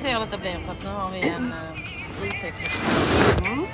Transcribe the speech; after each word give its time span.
se 0.00 0.12
hur 0.12 0.20
detta 0.20 0.38
blir 0.38 0.54
för 0.54 0.72
att 0.72 0.82
nu 0.82 0.88
har 0.90 1.10
vi 1.10 1.28
en 1.28 1.44
uh, 1.44 2.22
otäck 2.22 2.54
Mm. 3.40 3.66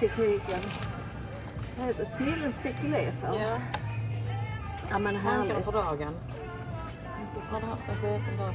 Tekniken. 0.00 0.60
Vad 1.78 1.86
heter? 1.86 2.04
Snillen 2.04 2.52
spekulerar. 2.52 3.12
Ja, 3.22 3.58
Ja 4.90 4.98
men 4.98 5.14
tankar 5.14 5.30
härligt. 5.30 5.64
för 5.64 5.72
dagen. 5.72 6.14
Har 7.50 7.60
du 7.60 7.66
haft 7.66 7.88
en 7.88 7.94
sketen 7.94 8.36
dag 8.38 8.54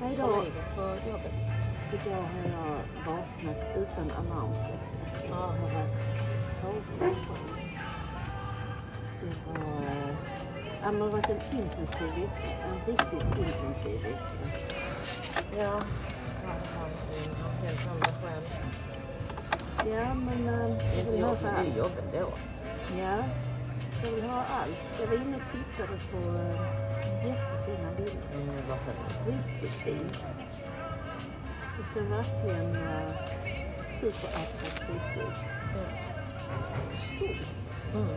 Livet 0.00 0.74
på 0.76 0.82
jobbet? 1.10 1.32
idag 1.92 2.14
har 2.16 2.50
jag 2.52 3.12
vaknat 3.12 3.76
utan 3.76 4.10
alarmklocka. 4.10 4.78
Jag 5.22 5.30
Ja. 5.30 5.34
har 5.36 5.58
varit 5.58 5.94
sovit. 6.60 7.16
Det 9.20 9.36
var, 9.46 10.16
ja, 10.82 10.92
men 10.92 10.94
det 10.98 11.04
har 11.04 11.10
varit 11.10 11.28
en 11.30 11.58
intensiv 11.58 12.06
vecka. 12.06 12.48
En 12.64 12.86
riktigt 12.86 13.38
intensiv 13.38 14.02
vecka. 14.02 14.18
Ja. 15.58 15.80
Helt 17.62 17.88
andra 17.90 18.06
skäl. 18.22 18.42
Ja 19.92 20.14
men 20.14 20.48
eh, 20.48 20.76
Det 21.10 21.18
jag 21.18 21.28
är 21.28 21.32
inte 21.32 21.42
men 21.44 21.64
det 21.64 21.70
är 21.72 21.76
jobb 21.78 21.90
ändå. 22.04 22.30
Ja, 22.98 23.16
jag 24.04 24.10
vill 24.12 24.24
ha 24.24 24.36
allt. 24.60 25.00
Jag 25.00 25.06
var 25.06 25.14
inne 25.14 25.36
och 25.36 25.42
tittade 25.52 25.98
på 26.12 26.18
eh, 26.38 27.28
jättefina 27.28 27.57
bilder. 27.98 28.22
Mm, 28.34 28.68
vad 28.68 28.78
skönt. 28.78 29.26
Riktigt 29.26 29.72
fin. 29.72 30.08
Det 31.78 31.88
ser 31.92 32.02
verkligen 32.02 32.76
uh, 32.76 33.12
superattraktivt 34.00 35.16
ut. 35.16 35.38
Stort. 37.02 37.46
Mm. 37.94 38.08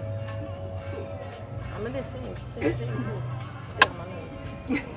Stort. 0.81 1.21
Ja, 1.59 1.79
men 1.83 1.93
det 1.93 1.99
är 1.99 2.03
fint. 2.03 2.39
Det 2.55 2.65
är 2.65 2.69
ett 2.69 2.77
fint 2.77 2.91
hus, 2.91 3.23
ser 3.79 3.89
man 3.97 4.07
nu. 4.67 4.77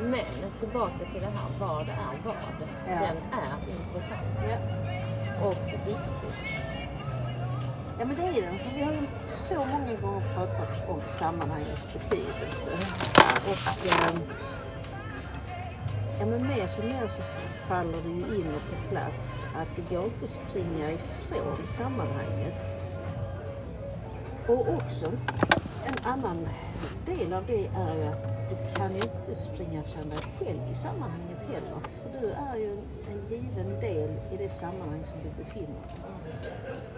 Men 0.00 0.50
tillbaka 0.60 0.98
till 1.12 1.20
det 1.20 1.26
här, 1.26 1.50
vad 1.60 1.88
är 1.88 2.18
vad? 2.24 2.34
Ja. 2.86 2.92
Den 3.00 3.16
är 3.32 3.70
intressant 3.70 4.26
Ja. 4.48 5.46
och 5.46 5.56
viktig 5.66 6.55
ja, 7.98 8.06
men 8.06 8.16
det 8.16 8.22
är 8.22 8.42
den. 8.42 8.58
För 8.58 8.76
vi 8.76 8.82
har 8.82 8.92
ju 8.92 9.06
så 9.28 9.54
många 9.54 9.94
gånger 9.94 10.34
pratat 10.34 10.88
om 10.88 11.00
sammanhangets 11.06 11.86
betydelse. 11.92 12.70
Och 13.46 13.86
eh, 13.86 14.20
ja, 16.18 16.26
men 16.26 16.46
mer 16.46 16.66
för 16.66 16.82
mer 16.82 17.08
så 17.08 17.22
faller 17.68 17.98
det 18.02 18.08
ju 18.08 18.36
in 18.36 18.54
och 18.54 18.62
på 18.70 18.88
plats 18.90 19.42
att 19.56 19.68
det 19.76 19.94
går 19.94 20.04
inte 20.04 20.24
att 20.24 20.30
springa 20.30 20.92
ifrån 20.92 21.66
sammanhanget. 21.68 22.54
Och 24.48 24.68
också 24.74 25.06
en 25.86 26.12
annan 26.12 26.48
del 27.06 27.34
av 27.34 27.46
det 27.46 27.66
är 27.66 27.96
ju 27.96 28.04
att 28.04 28.36
du 28.48 28.74
kan 28.74 28.94
ju 28.94 29.02
inte 29.02 29.34
springa 29.34 29.80
ifrån 29.80 30.08
dig 30.08 30.18
själv 30.38 30.60
i 30.72 30.74
sammanhanget 30.74 31.38
heller. 31.46 31.80
För 32.02 32.20
du 32.20 32.26
är 32.30 32.56
ju 32.56 32.70
en, 32.70 32.78
en 33.10 33.28
given 33.28 33.80
del 33.80 34.10
i 34.32 34.36
det 34.36 34.50
sammanhang 34.50 35.04
som 35.04 35.18
du 35.22 35.44
befinner 35.44 35.66
dig 35.66 36.42
i. 36.42 36.95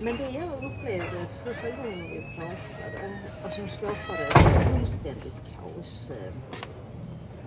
Men 0.00 0.16
det 0.16 0.30
jag 0.30 0.44
upplevde 0.52 1.26
första 1.44 1.70
gången 1.70 1.98
vi 2.10 2.36
pratade 2.36 3.20
och 3.44 3.52
som 3.52 3.68
skapade 3.68 4.24
fullständigt 4.72 5.42
kaos 5.56 6.10
eh, 6.10 6.32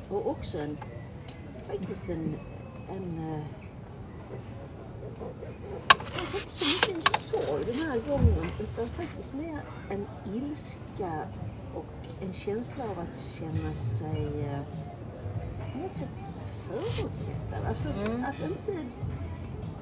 och 0.09 0.29
också 0.29 0.57
en, 0.57 0.77
faktiskt 1.67 2.03
en, 2.09 2.39
en 2.89 3.33
eh, 3.33 3.43
inte 6.35 6.49
så 6.49 6.89
mycket 6.89 7.13
en 7.13 7.19
sorg 7.19 7.63
den 7.65 7.89
här 7.89 7.99
gången 8.09 8.51
utan 8.59 8.87
faktiskt 8.87 9.33
mer 9.33 9.59
en 9.89 10.07
ilska 10.35 11.23
och 11.75 11.85
en 12.21 12.33
känsla 12.33 12.83
av 12.83 12.99
att 12.99 13.17
känna 13.39 13.73
sig 13.73 14.45
eh, 14.45 14.59
på 15.73 15.77
något 15.79 15.97
sätt 15.97 16.09
föruträttad. 16.67 17.67
Alltså 17.67 17.89
Mm. 17.89 18.25
att 18.25 18.39
inte 18.49 18.85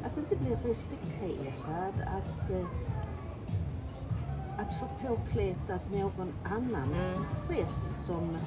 att 0.05 0.17
inte 0.17 0.35
bli 0.35 0.55
respekterad, 0.69 1.93
att, 2.17 2.51
eh, 2.51 2.65
att 4.57 4.73
få 4.79 4.87
påkletat 5.07 5.81
någon 5.91 6.33
annans 6.43 7.15
Mm. 7.15 7.23
stress 7.23 8.05
som, 8.05 8.37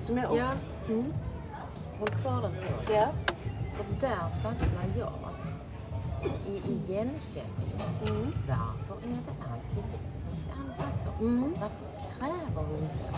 som 0.00 0.16
jag... 0.16 0.36
Ja, 0.36 0.50
Mm. 0.88 1.12
håll 1.98 2.08
kvar 2.08 2.42
den 2.42 2.52
tråden. 2.52 2.84
Ja. 2.94 3.08
För 3.74 3.84
där 4.00 4.28
fastnar 4.42 4.86
jag 4.98 5.12
i 6.46 6.56
igenkänning. 6.72 7.82
Mm. 8.08 8.32
Varför 8.48 8.94
är 8.94 9.18
det 9.26 9.36
alltid 9.52 9.84
vi 9.92 10.20
som 10.20 10.36
ska 10.42 10.52
anpassa 10.60 11.10
oss? 11.10 11.20
Mm. 11.20 11.54
Varför 11.60 11.86
kräver 12.18 12.68
vi 12.68 12.74
inte? 12.82 13.14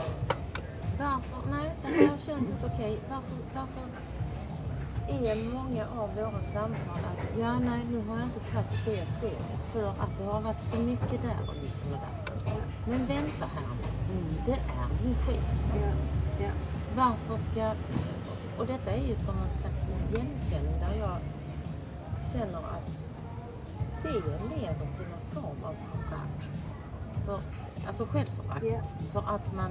Varför? 0.99 1.51
Nej, 1.51 1.73
det 1.83 1.89
här 1.89 2.19
känns 2.19 2.49
inte 2.49 2.67
okej. 2.75 3.01
Varför, 3.11 3.37
varför 3.55 3.81
är 5.11 5.53
många 5.53 5.87
av 6.01 6.15
våra 6.15 6.43
samtal 6.43 7.01
att 7.11 7.39
ja, 7.39 7.59
nej, 7.59 7.87
nu 7.91 8.09
har 8.09 8.17
jag 8.17 8.27
inte 8.27 8.41
tagit 8.41 8.85
det 8.85 9.07
steget 9.07 9.61
för 9.73 9.89
att 9.89 10.19
det 10.19 10.25
har 10.25 10.41
varit 10.41 10.63
så 10.63 10.77
mycket 10.77 11.23
där 11.23 11.41
och 11.49 11.55
lite 11.55 11.85
och 11.85 12.01
där. 12.45 12.63
Men 12.87 13.07
vänta 13.07 13.47
här. 13.57 13.77
Mm. 14.13 14.35
Det 14.47 14.53
är 14.53 14.89
din. 15.03 15.43
Ja. 15.83 15.93
Ja. 16.45 16.51
Varför 16.97 17.45
ska... 17.45 17.73
Och 18.59 18.67
detta 18.67 18.91
är 18.91 19.09
ju 19.09 19.15
för 19.15 19.33
någon 19.33 19.51
slags 19.51 19.83
igenkänning 20.09 20.81
där 20.81 20.95
jag 20.99 21.17
känner 22.33 22.59
att 22.59 23.03
det 24.03 24.13
leder 24.13 24.89
till 24.97 25.09
någon 25.09 25.27
form 25.33 25.65
av 25.65 25.75
förakt. 25.91 26.53
För, 27.27 27.41
alltså 27.87 28.07
självförakt. 28.07 28.65
Ja. 28.65 28.81
För 29.13 29.35
att 29.35 29.55
man 29.55 29.71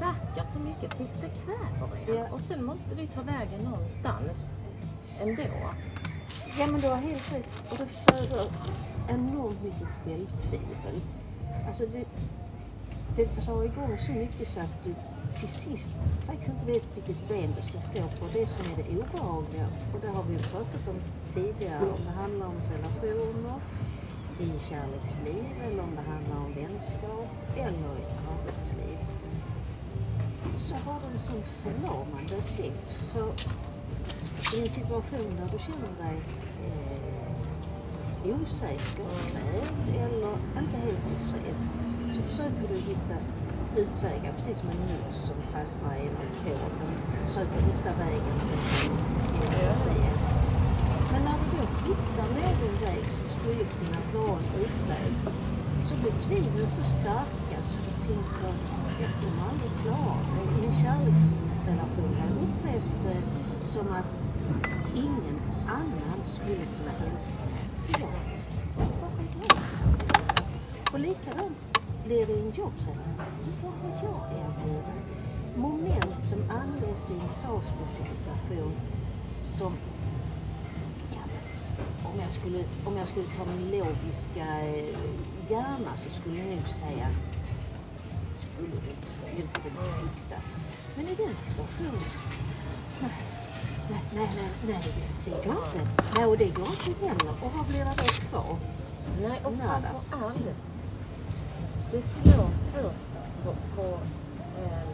verkar 0.00 0.46
så 0.52 0.58
mycket 0.58 0.96
tills 0.96 1.14
det 1.20 1.30
kväver 1.44 2.20
en. 2.24 2.32
Och 2.32 2.40
sen 2.40 2.64
måste 2.64 2.94
det 2.94 3.06
ta 3.06 3.22
vägen 3.22 3.60
någonstans 3.64 4.46
ändå. 5.20 5.42
Ja 6.58 6.66
men 6.66 6.80
du 6.80 6.88
har 6.88 6.96
helt 6.96 7.32
rätt. 7.32 7.70
Och 7.70 7.78
det 7.78 7.86
föder 7.86 8.44
enormt 9.08 9.62
mycket 9.64 9.88
självtvivel. 10.04 11.00
Alltså 11.66 11.84
det, 11.86 12.04
det 13.16 13.40
drar 13.40 13.64
igång 13.64 13.98
så 14.06 14.12
mycket 14.12 14.48
så 14.48 14.60
att 14.60 14.84
du 14.84 14.94
till 15.40 15.48
sist 15.48 15.90
faktiskt 16.26 16.48
inte 16.48 16.66
vet 16.66 16.82
vilket 16.94 17.28
ben 17.28 17.54
du 17.56 17.62
ska 17.68 17.80
stå 17.80 18.02
på. 18.02 18.26
Det 18.32 18.46
som 18.46 18.62
är 18.72 18.76
det 18.76 19.00
obehagliga. 19.00 19.66
Och 19.94 20.00
det 20.00 20.08
har 20.08 20.22
vi 20.22 20.32
ju 20.32 20.38
pratat 20.38 20.88
om 20.88 21.00
tidigare. 21.34 21.90
Om 21.90 22.04
det 22.04 22.10
handlar 22.10 22.46
om 22.46 22.60
relationer 22.72 23.60
i 24.40 24.50
kärleksliv 24.68 25.44
eller 25.66 25.82
om 25.82 25.94
det 25.96 26.10
handlar 26.10 26.36
om 26.36 26.54
vänskap 26.54 27.28
eller 27.56 27.92
i 28.02 28.06
arbetsliv. 28.32 28.98
Så 30.58 30.74
har 30.74 31.00
det 31.00 31.06
en 31.12 31.18
sån 31.18 31.42
förlamande 31.42 32.36
effekt. 32.36 32.92
För 33.12 33.32
i 34.54 34.62
en 34.62 34.68
situation 34.68 35.30
där 35.38 35.48
du 35.52 35.58
känner 35.58 35.92
dig 36.04 36.16
eh, 36.66 38.34
osäker, 38.34 39.10
rädd 39.34 39.80
eller 40.04 40.32
inte 40.60 40.76
helt 40.84 41.04
tillfreds 41.08 41.64
så 42.14 42.22
försöker 42.28 42.68
du 42.68 42.74
hitta 42.74 43.16
utvägar, 43.76 44.32
precis 44.36 44.58
som 44.58 44.68
en 44.68 44.80
mus 44.90 45.16
som 45.28 45.38
fastnar 45.52 45.94
i 45.96 46.04
något 46.04 46.38
hål. 46.44 46.70
Den 46.80 47.26
försöker 47.26 47.60
hitta 47.70 47.90
vägen 48.04 48.36
till 48.46 48.60
frihet. 49.82 50.20
Men 51.12 51.22
när 51.26 51.38
du 51.42 51.56
då 51.56 51.64
hittar 51.86 52.28
någon 52.34 52.76
väg 52.86 53.04
som 53.16 53.26
skulle 53.36 53.64
kunna 53.78 54.00
vara 54.14 54.38
en 54.38 54.60
utväg 54.64 55.12
så 55.88 55.94
blir 56.00 56.14
tvivlen 56.26 56.68
så 56.68 56.84
starka 56.84 57.58
så 57.62 57.78
du 57.86 57.92
tänker 58.06 58.54
jag 59.00 59.10
kommer 59.20 59.42
aldrig 59.50 59.72
klara 59.82 60.18
det. 60.34 60.62
I 60.62 60.66
en 60.66 60.72
kärleksrelation 60.82 62.12
har 62.18 62.26
jag 62.30 62.36
upplevt 62.46 62.94
det 63.04 63.20
som 63.66 63.92
att 63.92 64.19
ingen 64.94 65.40
annan 65.66 66.20
skulle 66.26 66.56
kunna 66.56 66.92
älska 67.14 67.34
mig. 67.34 68.08
Och 70.92 71.00
likadant 71.00 71.58
blir 72.04 72.26
det 72.26 72.32
i 72.32 72.40
en 72.40 72.52
jobbsändning. 72.54 73.16
Vad 73.62 73.72
har 73.72 74.02
jag 74.02 74.38
erbjudit? 74.38 75.10
Moment 75.56 76.20
som 76.20 76.38
anges 76.50 77.10
i 77.10 77.12
en 77.12 77.28
kravspecifikation 77.42 78.72
som 79.44 79.72
om 82.04 82.20
jag 82.20 82.30
skulle, 82.30 82.64
om 82.84 82.96
jag 82.96 83.08
skulle 83.08 83.26
ta 83.26 83.44
min 83.44 83.70
logiska 83.70 84.66
eh, 84.66 84.84
hjärna 85.50 85.96
så 85.96 86.20
skulle 86.20 86.38
jag 86.38 86.56
nog 86.56 86.68
säga 86.68 87.08
skulle 88.28 88.68
du 88.68 88.90
inte 89.42 89.60
kunna 89.60 89.82
fixa. 90.12 90.34
Men 90.96 91.08
i 91.08 91.14
den 91.14 91.34
situationen 91.34 92.00
nej, 94.14 94.28
Nej, 94.36 94.50
nej, 94.66 94.92
det 95.24 95.30
går 95.30 95.54
inte. 95.66 95.88
Nej, 96.16 96.26
och 96.26 96.38
det 96.38 96.48
går 96.48 96.68
inte 96.88 97.06
heller. 97.06 97.30
Och 97.42 97.52
vad 97.56 97.66
blir 97.66 97.84
det 97.84 97.94
då 97.96 98.04
kvar? 98.28 98.56
Nej, 99.22 99.40
och 99.44 99.52
framför 99.54 99.98
allt, 100.10 100.44
det 101.92 102.02
slår 102.02 102.48
först 102.72 103.08
på, 103.44 103.50
på 103.76 103.86
eh, 104.62 104.88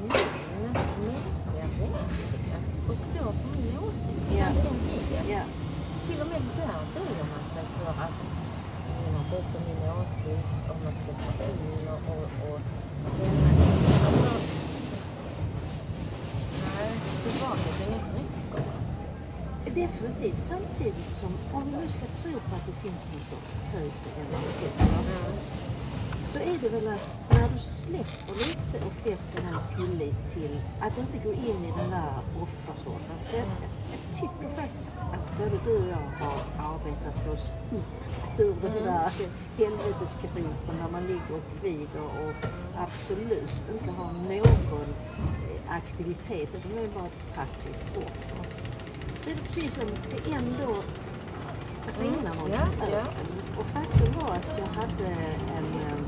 min 0.00 0.72
mänskliga 1.06 1.66
vänlighet 1.78 2.64
och 2.88 2.96
stå 2.96 3.24
för 3.40 3.58
min 3.58 3.78
åsikt. 3.78 4.24
Ja. 4.38 4.46
Vad 4.56 4.64
den 4.64 5.28
är. 5.28 5.32
Ja, 5.34 5.42
Till 6.06 6.20
och 6.20 6.26
med 6.26 6.42
där 6.56 6.80
böjer 6.94 7.24
man 7.32 7.44
sig 7.54 7.64
för 7.76 7.90
att 7.90 8.18
mina 9.06 9.24
berätta 9.30 9.58
min 9.68 9.90
åsikt 9.98 10.48
och 10.70 10.76
man 10.84 10.92
ska 10.92 11.12
ta 11.22 11.44
in 11.44 11.88
och, 11.88 12.02
och, 12.14 12.54
och 12.54 12.60
känna. 13.16 13.48
Alltså, 14.06 14.34
nej, 16.64 16.90
tillbakadragning 17.22 18.24
räcker. 19.64 19.84
Definitivt. 20.14 20.38
Samtidigt 20.38 21.16
som 21.16 21.28
om 21.52 21.62
vi 21.64 21.76
nu 21.76 21.88
ska 21.88 22.06
tro 22.22 22.32
på 22.32 22.56
att 22.56 22.66
det 22.66 22.72
finns 22.72 23.02
någon 23.12 23.20
sorts 23.30 23.64
högre 23.72 24.10
energi. 24.20 24.68
Så 26.24 26.38
är 26.38 26.58
det 26.60 26.68
väl 26.68 26.88
att 26.88 27.08
när 27.30 27.48
du 27.48 27.58
släpper 27.58 28.34
lite 28.34 28.86
och 28.86 28.92
fäster 28.92 29.38
en 29.38 29.76
tillit 29.76 30.32
till 30.32 30.60
att 30.80 30.98
inte 30.98 31.18
gå 31.28 31.32
in 31.32 31.64
i 31.64 31.72
den 31.78 31.90
där 31.90 32.18
offerrollen. 32.42 33.18
För 33.30 33.36
jag, 33.38 33.46
jag 33.92 34.00
tycker 34.20 34.56
faktiskt 34.62 34.96
att 34.98 35.38
både 35.38 35.58
du 35.64 35.76
och 35.76 35.88
jag 35.88 36.26
har 36.26 36.38
arbetat 36.74 37.32
oss 37.34 37.50
upp 37.72 38.38
ur 38.38 38.54
den 38.62 38.72
Mm. 38.72 38.84
där 38.84 39.10
helvetesgropen 39.58 40.76
där 40.82 40.90
man 40.92 41.02
ligger 41.02 41.34
och 41.36 41.60
kvider 41.60 42.02
och 42.02 42.46
absolut 42.76 43.52
inte 43.72 43.90
har 43.92 44.12
någon 44.12 44.88
eh, 45.50 45.76
aktivitet 45.76 46.48
utan 46.54 46.78
är 46.78 46.88
bara 46.88 47.06
ett 47.06 47.34
passivt 47.36 47.96
offer. 47.96 48.73
Så 49.24 49.30
är 49.30 49.34
det 49.34 49.40
precis 49.42 49.74
som 49.74 49.86
det 50.10 50.32
ändå 50.34 50.74
Alltså 51.86 52.02
Mm, 52.02 52.24
var 52.40 52.48
ja, 52.48 52.64
det 52.80 52.90
ja. 52.96 53.04
Och 53.58 53.66
faktum 53.66 54.08
var 54.20 54.30
att 54.38 54.50
jag 54.62 54.70
hade 54.80 55.06
en, 55.58 55.68
eh, 55.86 55.98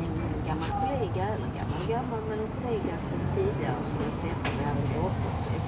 en 0.00 0.12
gammal 0.48 0.70
kollega, 0.80 1.24
eller 1.34 1.48
gammal 1.60 1.82
gammal, 1.94 2.20
men 2.28 2.38
en 2.44 2.50
kollega 2.58 2.94
sedan 3.08 3.24
tidigare 3.36 3.82
som 3.90 3.98
jag 4.06 4.14
träffade, 4.22 4.54
vi 4.58 4.64
hade 4.70 4.82
en 4.86 5.00
återträff. 5.06 5.66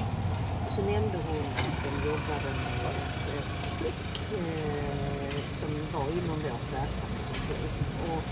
Och 0.66 0.72
så 0.76 0.80
nämnde 0.92 1.16
hon 1.28 1.42
att 1.64 1.78
de 1.84 1.90
jobbade 2.08 2.48
med 2.62 2.94
ett 3.38 3.50
projekt 3.64 4.16
eh, 4.40 5.36
som 5.58 5.70
var 5.94 6.06
inom 6.18 6.38
vårt 6.46 6.66
verksamhetsfält. 6.78 7.74
Och 8.10 8.24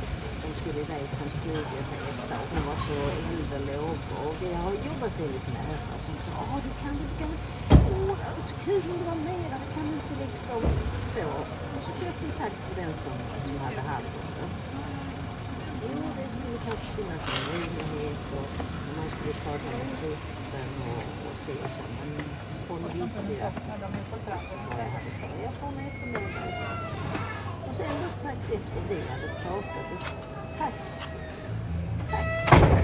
de 0.43 0.49
skulle 0.61 0.81
iväg 0.87 1.05
på 1.17 1.20
en 1.26 1.32
studieresa 1.41 2.35
och 2.43 2.49
hon 2.55 2.62
var 2.70 2.79
så 2.87 2.97
och 3.56 3.62
lågor. 3.70 3.99
Och 4.26 4.35
vi 4.43 4.50
har 4.62 4.73
jobbat 4.88 5.14
väldigt 5.23 5.49
nära. 5.56 5.76
Hon 6.09 6.19
sa, 6.26 6.32
"Ja, 6.41 6.55
du 6.67 6.70
kan, 6.82 6.94
du 7.03 7.09
kan, 7.20 7.32
inte 8.42 8.54
så 8.54 8.64
kul 8.70 8.82
om 8.92 8.98
du 8.98 9.04
var 9.04 9.20
med 9.30 9.44
där, 9.52 9.64
kan 9.74 9.84
du 9.88 9.94
inte 10.00 10.14
liksom 10.24 10.60
så. 11.14 11.28
Och 11.74 11.82
så 11.84 11.90
fick 11.96 12.08
jag 12.10 12.16
kontakt 12.24 12.58
med 12.68 12.76
den 12.82 12.92
som, 13.02 13.14
som 13.44 13.56
hade 13.64 13.80
Halmstad. 13.90 14.50
Jo, 15.82 15.94
det 16.18 16.28
skulle 16.34 16.58
kanske 16.66 16.86
finnas 16.96 17.22
en 17.32 17.42
möjlighet 17.52 18.22
och 18.38 18.50
man 18.96 19.08
skulle 19.12 19.34
prata 19.44 19.68
med 19.78 19.92
gruppen 20.00 20.70
och, 20.90 21.04
och 21.26 21.36
se 21.44 21.52
och 21.64 21.72
så. 21.76 21.84
Men 21.98 22.10
hon 22.68 22.80
visste 22.94 23.32
ju 23.32 23.40
att 23.48 23.58
så 24.50 24.56
vad 24.68 24.78
jag 24.84 24.90
hade 24.96 25.10
för 25.58 25.66
och 25.66 25.74
med 25.78 25.92
mig. 26.36 26.50
Så. 26.58 26.68
Och 27.66 27.74
sen 27.76 27.94
då 28.02 28.08
strax 28.18 28.40
efter 28.58 28.80
vi 28.90 28.98
hade 29.12 29.28
pratat, 29.42 29.86
och 29.94 30.02
tack, 30.58 30.76
tack 32.10 32.28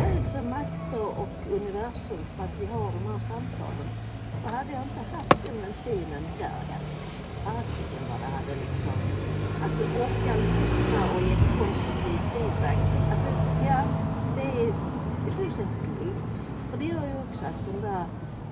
högre 0.06 0.42
makter 0.56 1.04
och 1.22 1.36
universum 1.58 2.22
för 2.34 2.44
att 2.44 2.54
vi 2.60 2.66
har 2.66 2.86
de 2.96 3.02
här 3.10 3.18
samtalen. 3.30 3.88
För 4.42 4.50
hade 4.56 4.72
jag 4.76 4.82
inte 4.88 5.02
haft 5.16 5.38
den 5.46 5.56
ventilen 5.66 6.24
där, 6.38 6.62
fasiken 7.44 8.02
vad 8.10 8.18
det 8.22 8.30
hade 8.36 8.52
liksom, 8.64 8.96
att 9.64 9.72
du 9.78 9.84
orkar 10.02 10.36
lyssna 10.56 11.00
och 11.14 11.22
ge 11.28 11.36
konstruktiv 11.58 12.20
feedback. 12.32 12.78
Alltså, 13.12 13.28
ja, 13.70 13.80
det 14.36 14.48
är, 14.62 14.72
det 15.26 15.32
finns 15.32 15.58
ett 15.58 15.74
guld. 15.86 16.16
För 16.70 16.78
det 16.78 16.84
gör 16.84 17.06
ju 17.12 17.16
också 17.28 17.46
att 17.46 17.60
den 17.72 17.80
där, 17.82 18.04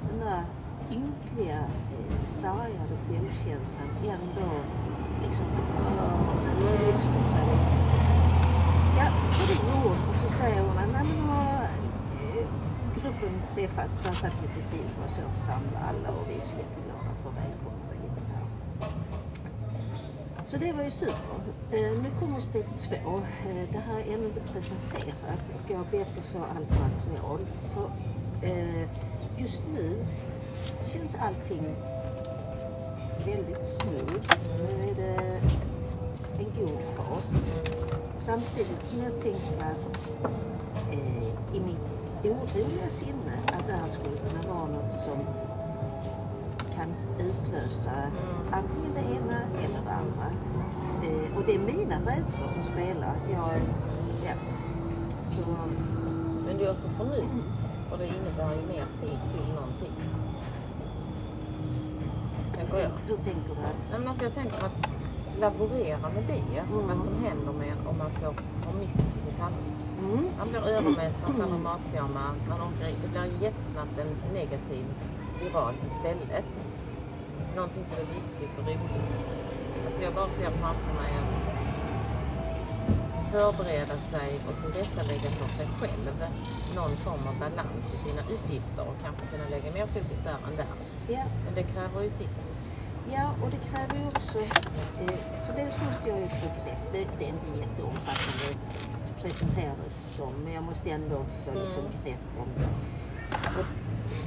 den 0.08 0.19
där 0.26 0.43
ynkliga, 0.90 1.61
eh, 1.96 2.26
sargade 2.26 2.94
självkänslan 3.06 3.88
ändå 4.14 4.50
liksom 5.25 5.46
lyfter 6.61 7.25
sig 7.32 7.44
lite. 7.50 7.76
Ja, 8.99 9.06
och 9.40 9.46
det 9.49 9.58
gjorde. 9.70 9.99
Och 10.11 10.17
så 10.17 10.28
säger 10.38 10.61
hon 10.61 10.78
att 10.78 10.88
nej, 10.93 11.05
men 11.06 11.25
gruppen 13.20 13.42
träffas, 13.54 14.00
Det 14.02 14.08
lite 14.42 14.70
tid 14.70 14.86
för 14.96 15.04
oss 15.04 15.18
att 15.18 15.44
samla 15.44 15.78
alla 15.88 16.18
och 16.18 16.26
vi 16.28 16.34
är 16.34 16.40
så 16.40 16.56
jätteglada 16.56 17.10
för 17.22 17.30
att 17.30 17.36
välkomna 17.36 17.94
in 17.94 18.10
här. 18.32 18.46
Så 20.46 20.56
det 20.56 20.72
var 20.72 20.84
ju 20.84 20.90
super. 20.90 21.40
Eh, 21.72 22.02
nu 22.02 22.10
kommer 22.20 22.40
steg 22.40 22.64
två. 22.78 23.20
Eh, 23.48 23.68
det 23.72 23.78
här 23.78 23.98
är 23.98 24.14
ännu 24.14 24.26
inte 24.26 24.40
presenterat 24.40 25.42
och 25.54 25.70
jag 25.70 25.76
har 25.78 25.84
bett 25.84 26.18
att 26.18 26.24
få 26.24 26.38
allt 26.38 26.70
material. 26.70 27.38
För 27.74 27.90
eh, 28.42 28.88
just 29.36 29.62
nu 29.74 30.06
känns 30.92 31.14
allting 31.14 31.76
väldigt 33.26 33.64
smooth. 33.64 34.36
Nu 34.58 34.90
är 34.90 34.94
det 34.94 35.40
en 36.38 36.52
god 36.58 36.78
fas. 36.96 37.32
Samtidigt 38.18 38.86
som 38.86 38.98
jag 39.02 39.22
tänker 39.22 39.56
att 39.60 40.12
eh, 40.92 41.56
i 41.56 41.60
mitt 41.60 41.95
oroliga 42.31 42.88
sinne 42.90 43.34
att 43.46 43.67
det 43.67 43.73
här 43.73 43.88
skulle 43.88 44.17
kunna 44.17 44.55
vara 44.55 44.67
något 44.67 44.94
som 44.94 45.19
kan 46.75 46.94
utlösa 47.19 47.90
antingen 48.50 48.94
det 48.94 49.00
ena 49.00 49.40
eller 49.64 49.81
det 49.84 49.93
andra. 49.93 50.26
Eh, 51.02 51.37
och 51.37 51.43
det 51.46 51.55
är 51.55 51.58
mina 51.58 51.96
rädslor 51.96 52.49
som 52.49 52.62
spelar. 52.62 53.14
Jag, 53.32 53.61
ja. 54.25 54.34
Så, 55.31 55.40
Men 56.46 56.58
det 56.58 56.64
är 56.64 56.70
också. 56.70 56.88
För 57.90 57.99
det 57.99 58.06
innebär 58.06 58.55
ju 58.55 58.67
mer 58.67 58.87
tid 59.00 59.19
till 59.32 59.55
någonting. 59.55 59.93
Tänker 62.52 62.78
jag. 62.78 62.90
hur 63.06 63.16
tänker 63.16 63.54
du 63.54 63.61
att... 63.61 63.90
Nej, 63.90 63.99
men 63.99 64.09
alltså 64.09 64.25
jag 64.25 64.35
tänker 64.35 64.56
att 64.56 64.88
laborera 65.40 66.09
med 66.09 66.25
det. 66.26 66.59
Mm. 66.59 66.88
Vad 66.88 67.00
som 67.00 67.14
händer 67.25 67.52
med 67.52 67.68
en 67.68 67.87
om 67.87 67.99
man 67.99 68.11
får 68.11 68.35
för 68.61 68.78
mycket 68.78 69.14
på 69.14 69.21
sin 69.21 69.33
tallrik. 69.38 69.75
Mm, 70.06 70.25
Man 70.38 70.48
blir 70.50 70.60
övermätt, 70.76 71.14
man 71.22 71.34
får 71.36 71.44
en 71.56 71.62
matkoma, 71.62 72.25
man 72.48 72.60
orkar, 72.66 72.86
det 73.02 73.08
blir 73.08 73.42
jättesnabbt 73.42 73.98
en 73.98 74.32
negativ 74.38 74.84
spiral 75.34 75.75
istället. 75.86 76.52
Någonting 77.56 77.84
som 77.88 77.96
är 78.02 78.06
lystfyllt 78.14 78.58
och 78.58 78.64
roligt. 78.64 79.16
Alltså 79.86 80.02
jag 80.02 80.14
bara 80.14 80.28
ser 80.28 80.50
framför 80.50 80.92
mig 81.02 81.12
att 81.20 81.34
förbereda 83.32 83.96
sig 84.12 84.30
och 84.48 84.54
tillrättalägga 84.62 85.30
för 85.38 85.48
sig 85.58 85.68
själv 85.80 86.14
någon 86.75 86.96
form 86.96 87.25
av 87.30 87.34
balans 87.44 87.84
i 87.94 88.08
sina 88.08 88.22
uppgifter 88.34 88.82
och 88.90 88.96
kanske 89.04 89.26
kunna 89.32 89.48
lägga 89.54 89.72
mer 89.72 89.86
fokus 89.86 90.20
där 90.25 90.38
än 90.48 90.56
där. 90.56 90.72
ja. 91.08 91.25
Men 91.44 91.54
det 91.54 91.62
kräver 91.62 92.02
ju 92.02 92.10
sitt. 92.10 92.44
Ja, 93.12 93.25
och 93.42 93.50
det 93.50 93.60
kräver 93.70 93.95
också, 94.40 94.81
eh, 95.00 95.19
för 95.47 95.52
det 95.57 95.64
måste 95.64 96.09
jag 96.09 96.21
ju 96.21 96.28
få 96.28 96.47
grepp. 96.47 97.09
Det, 97.19 97.25
är 97.25 97.28
inte 97.28 97.61
jätteomfattande 97.61 98.59
presenterades 99.23 99.95
som, 100.16 100.33
men 100.45 100.52
jag 100.52 100.62
måste 100.62 100.90
ändå 100.90 101.25
få 101.45 101.50
liksom 101.55 101.83
Mm. 101.85 101.93
grepp 102.05 102.26
om 102.38 102.49
det. 102.57 102.69
Och 103.61 103.66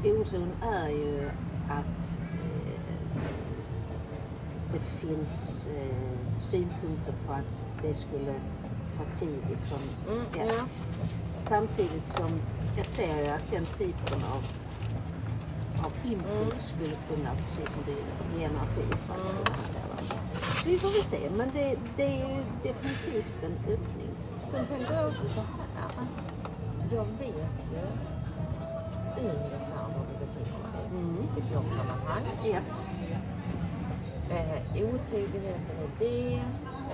oron 0.05 0.51
är 0.63 0.89
ju 0.89 1.29
att 1.69 2.11
eh, 2.33 3.21
det 4.73 4.79
finns 5.07 5.67
eh, 5.77 6.41
synpunkter 6.41 7.13
på 7.27 7.33
att 7.33 7.81
det 7.81 7.95
skulle 7.95 8.33
ta 8.97 9.19
tid 9.19 9.39
ifrån 9.51 10.15
Mm, 10.15 10.47
ja. 10.47 10.65
Samtidigt 11.43 12.07
som 12.07 12.31
jag 12.77 12.85
ser 12.85 13.23
ju 13.23 13.27
att 13.27 13.51
den 13.51 13.65
typen 13.65 14.23
av, 14.23 14.43
av 15.85 15.91
input 16.05 16.25
Mm. 16.51 16.59
skulle 16.59 16.95
kunna, 16.95 17.29
precis 17.35 17.73
som 17.73 17.81
du 17.85 17.91
ge 18.39 18.43
energi 18.45 18.83
vi 20.65 20.77
får 20.77 20.89
väl 20.89 21.03
se, 21.03 21.29
men 21.37 21.51
det, 21.53 21.75
det 21.97 22.21
är 22.21 22.43
definitivt 22.63 23.43
en 23.43 23.73
öppning. 23.73 24.09
Sen 24.51 24.65
tänker 24.65 24.93
jag 24.93 25.07
också 25.07 25.25
så 25.25 25.39
här. 25.39 26.05
Jag 26.91 27.05
vet 27.05 27.59
ju 27.71 28.09
ungefär 29.17 29.83
var 29.95 30.05
du 30.09 30.25
befinner 30.25 30.71
dig. 30.73 30.85
Mm. 30.91 31.17
Vilket 31.17 31.51
jobbsammanhang. 31.53 32.23
Ja. 32.43 32.59
Eh, 34.35 34.93
otydligheten 34.93 35.77
i 35.83 35.89
det. 35.99 36.41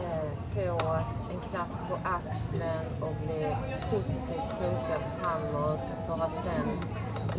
Eh, 0.03 0.31
få 0.53 0.87
en 1.33 1.49
klapp 1.49 1.89
på 1.89 1.95
axeln 2.03 3.01
och 3.01 3.15
bli 3.25 3.55
positivt 3.91 4.49
coachad 4.59 5.01
framåt 5.19 5.79
för 6.07 6.23
att 6.23 6.35
sen 6.35 6.79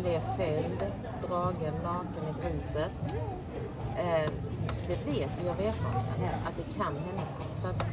bli 0.01 0.19
fälld, 0.37 0.91
dragen 1.27 1.73
naken 1.83 2.23
i 2.29 2.41
gruset. 2.41 3.13
Eh, 3.97 4.31
det 4.87 5.11
vet 5.11 5.29
vi 5.41 5.49
av 5.49 5.59
erfarenhet 5.59 6.35
att 6.47 6.55
det 6.57 6.77
kan 6.77 6.93
hända. 6.95 7.23
Så 7.61 7.67
att 7.67 7.85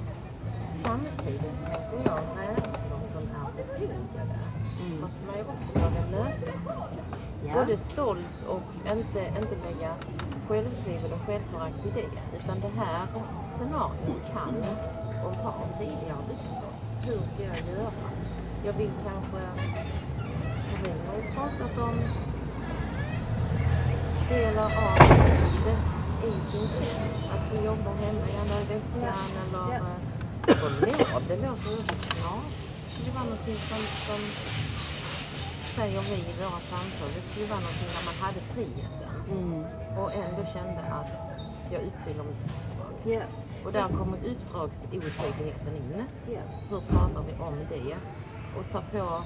samtidigt 0.84 1.56
tänker 1.64 2.10
jag 2.10 2.20
rädslor 2.36 3.00
som 3.12 3.22
är 3.22 3.52
befogade 3.56 4.38
Mm. 4.80 5.00
måste 5.00 5.18
man 5.26 5.36
ju 5.36 5.42
också 5.42 5.78
våga 5.78 6.06
möta. 6.10 6.52
Ja. 7.46 7.54
både 7.54 7.76
stolt 7.76 8.38
och 8.48 8.92
inte, 8.92 9.20
inte 9.40 9.56
lägga 9.66 9.92
självtvivel 10.48 11.12
och 11.12 11.20
självförakt 11.26 11.86
i 11.86 11.90
det. 11.94 12.36
Utan 12.36 12.60
det 12.60 12.72
här 12.80 13.06
scenariot 13.56 14.22
kan 14.32 14.54
och 15.24 15.36
har 15.36 15.66
tidigare 15.78 16.24
uppstått. 16.32 16.74
Hur 17.06 17.16
ska 17.16 17.42
jag 17.42 17.78
göra? 17.78 17.92
Jag 18.64 18.72
vill 18.72 18.90
kanske... 19.04 19.48
Vi 20.84 20.90
har 20.90 21.16
ju 21.16 21.34
pratat 21.34 21.78
om 21.78 21.94
delar 24.28 24.64
av 24.64 24.96
tid 24.98 25.93
i 26.32 26.36
sin 26.50 26.68
tjänst. 26.78 27.20
Att 27.32 27.42
få 27.50 27.56
jobba 27.70 27.90
hemma 28.02 28.24
en 28.38 28.46
dag 28.50 28.60
i 28.64 28.66
veckan 28.74 29.28
eller 29.42 29.74
eh, 29.74 29.82
lov. 31.12 31.22
Det 31.28 31.36
låter 31.46 31.70
ju 31.76 31.80
så 31.90 31.94
knasigt. 32.12 32.70
Det 32.84 32.90
skulle 32.94 33.12
vara 33.18 33.24
någonting 33.24 33.58
som, 33.70 33.80
som 34.06 34.20
säger 35.76 36.00
vi 36.10 36.16
i 36.30 36.34
våra 36.42 36.60
samtal. 36.72 37.08
Det 37.16 37.22
skulle 37.28 37.46
vara 37.54 37.60
någonting 37.66 37.90
när 37.96 38.04
man 38.10 38.16
hade 38.24 38.40
friheten 38.52 39.10
Mm. 39.30 39.64
och 40.00 40.12
ändå 40.12 40.42
kände 40.54 40.80
att 41.00 41.14
jag 41.72 41.80
uppfyller 41.88 42.24
mitt 42.30 42.44
uppdrag. 42.44 43.14
Ja. 43.14 43.22
Och 43.64 43.72
där 43.72 43.88
kommer 43.98 44.18
uppdragsotydligheten 44.32 45.76
in. 45.76 46.02
Ja. 46.34 46.40
Hur 46.70 46.80
pratar 46.80 47.22
vi 47.28 47.32
om 47.48 47.54
det? 47.70 47.96
Och 48.58 48.64
ta 48.72 48.80
på, 48.80 49.24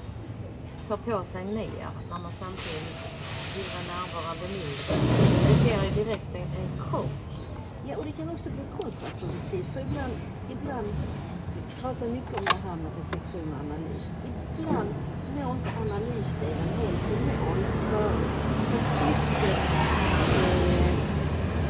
ta 0.89 0.97
på 0.97 1.23
sig 1.33 1.45
mer 1.45 1.89
när 2.09 2.19
man 2.25 2.33
samtidigt 2.43 2.97
vill 3.55 3.67
vara 3.75 3.85
närvarande 3.95 4.45
mindre. 4.55 4.93
Det 5.47 5.55
blir 5.63 5.79
ju 5.87 5.91
direkt 6.03 6.31
en, 6.41 6.49
en 6.63 6.71
krock. 6.85 7.21
Ja, 7.87 7.93
och 7.99 8.05
det 8.07 8.13
kan 8.19 8.27
också 8.35 8.49
bli 8.55 8.63
kontraproduktivt. 8.79 9.67
För 9.73 9.81
ibland, 9.87 10.13
ibland 10.55 10.87
vi 11.55 11.61
pratar 11.81 12.05
mycket 12.17 12.33
om 12.39 12.45
det 12.53 12.59
här 12.67 12.75
med 12.83 12.91
reflektion 12.99 13.47
och 13.53 13.59
analys. 13.65 14.05
Ibland 14.59 14.89
når 15.35 15.51
inte 15.57 15.71
analysdelen 15.85 16.69
helt 16.79 17.03
i 17.15 17.17
mål. 17.27 17.59
För, 17.89 18.09
för 18.69 18.81
syftet, 18.99 19.61
eh, 20.39 20.91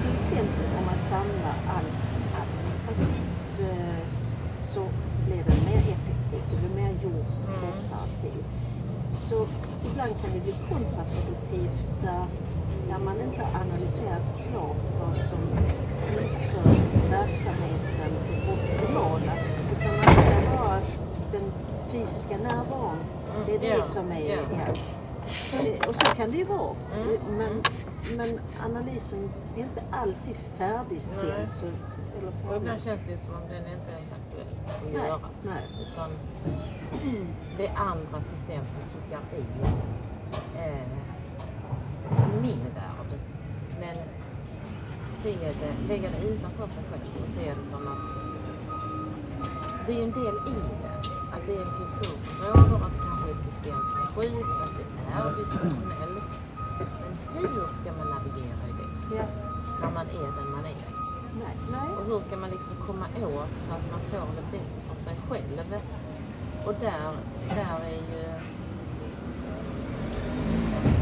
till 0.01 0.15
exempel 0.21 0.65
om 0.79 0.83
man 0.91 0.99
samlar 1.13 1.55
allt 1.75 2.07
administrativt 2.43 3.39
eh, 3.69 4.03
så 4.73 4.81
blir 5.25 5.41
det 5.49 5.57
mer 5.69 5.81
effektivt. 5.95 6.47
Det 6.51 6.57
blir 6.61 6.75
mer 6.83 6.91
gjort 7.03 7.27
på 7.45 7.51
Mm. 7.51 7.61
kortare 7.61 8.09
tid. 8.21 8.43
Så 9.27 9.47
ibland 9.91 10.13
kan 10.21 10.31
det 10.33 10.39
bli 10.39 10.55
kontraproduktivt 10.69 11.88
där, 12.01 12.25
där 12.89 12.97
man 13.05 13.21
inte 13.21 13.41
har 13.43 13.61
analyserat 13.61 14.21
klart 14.49 14.85
vad 15.01 15.17
som 15.17 15.39
tillför 16.07 16.69
verksamheten 17.09 18.11
det 18.27 18.53
optimala. 18.53 19.33
Utan 19.71 19.95
man 19.97 20.15
ser 20.15 20.57
bara 20.57 20.79
den 21.31 21.51
fysiska 21.91 22.38
närvaron, 22.38 22.97
Mm, 23.35 23.41
det 23.47 23.55
är 23.55 23.59
det 23.59 23.77
ja, 23.77 23.83
som 23.83 24.11
är... 24.11 24.29
ja. 24.29 24.35
Ja. 24.51 25.89
Och 25.89 25.95
så 25.95 26.15
kan 26.15 26.31
det 26.31 26.38
ju 26.38 26.43
vara. 26.45 26.75
Mm, 26.95 27.07
Eh, 27.13 27.19
Men, 27.38 27.41
mm. 27.47 27.61
men 28.17 28.39
analysen 28.65 29.29
är 29.55 29.59
inte 29.61 29.83
alltid 29.91 30.35
färdigställd. 30.57 31.33
Nej. 31.38 31.47
Så, 31.49 31.65
eller 31.65 32.27
Och 32.27 32.33
färdig. 32.43 32.57
ibland 32.57 32.81
känns 32.81 33.01
det 33.05 33.11
ju 33.11 33.17
som 33.17 33.33
om 33.33 33.41
den 33.49 33.57
inte 33.57 33.91
ens 33.91 34.07
är 34.11 34.15
aktuell 34.21 34.55
att 34.65 34.93
göras. 34.93 35.45
Utan 35.93 36.09
det 37.59 37.67
är 37.67 37.75
andra 37.75 38.21
system 38.21 38.63
som 38.73 38.81
kickar 38.93 39.23
i 39.37 39.43
eh, 40.57 40.83
i 42.29 42.41
min 42.41 42.63
värld. 42.75 43.09
Men 43.79 43.97
se 45.23 45.37
det, 45.61 45.87
lägga 45.87 46.09
det 46.09 46.21
utanför 46.27 46.67
sig 46.67 46.83
själv 46.89 47.23
och 47.23 47.29
se 47.29 47.53
det 47.53 47.63
som 47.71 47.87
att 47.87 48.03
det 49.87 49.93
är 49.93 49.97
ju 49.97 50.03
en 50.03 50.11
del 50.11 50.35
i 50.55 50.57
det. 50.81 50.95
Att 51.33 51.43
det 51.47 51.53
är 51.55 51.61
en 51.61 51.73
kultur 51.79 52.15
som 52.25 52.35
råder, 52.45 52.85
att 52.85 52.93
det 52.93 53.01
kanske 53.07 53.29
är 53.29 53.33
ett 53.35 53.45
system 53.49 53.77
som 53.89 53.97
är 54.05 54.09
sjukt, 54.15 54.55
att 54.65 54.73
det 54.79 54.85
är 55.17 55.37
dysfunktionellt. 55.37 56.29
Men 57.03 57.11
hur 57.33 57.67
ska 57.79 57.87
man 57.99 58.07
navigera 58.15 58.61
i 58.71 58.73
det 58.79 59.15
Ja. 59.17 59.25
när 59.81 59.91
man 59.91 60.05
är 60.07 60.29
den 60.37 60.51
man 60.51 60.65
är? 60.65 60.81
Nej, 61.43 61.55
nej. 61.71 61.89
Och 61.97 62.05
hur 62.05 62.19
ska 62.19 62.37
man 62.37 62.49
liksom 62.49 62.73
komma 62.87 63.05
åt 63.37 63.53
så 63.65 63.71
att 63.77 63.85
man 63.91 64.01
får 64.11 64.27
det 64.37 64.57
bäst 64.57 64.75
för 64.87 65.03
sig 65.03 65.15
själv? 65.29 65.81
Och 66.69 66.75
där, 66.79 67.13
där 67.49 67.79
är 67.85 67.99
ju... 68.11 68.23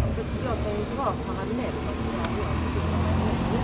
Alltså 0.04 0.22
jag 0.46 0.56
kan 0.64 0.72
ju 0.72 0.84
dra 0.96 1.06
paralleller 1.26 1.94
till 2.00 2.12
där 2.12 2.32
jag 2.44 2.56
befinner 2.64 2.98
mig 3.04 3.38
nu. 3.52 3.60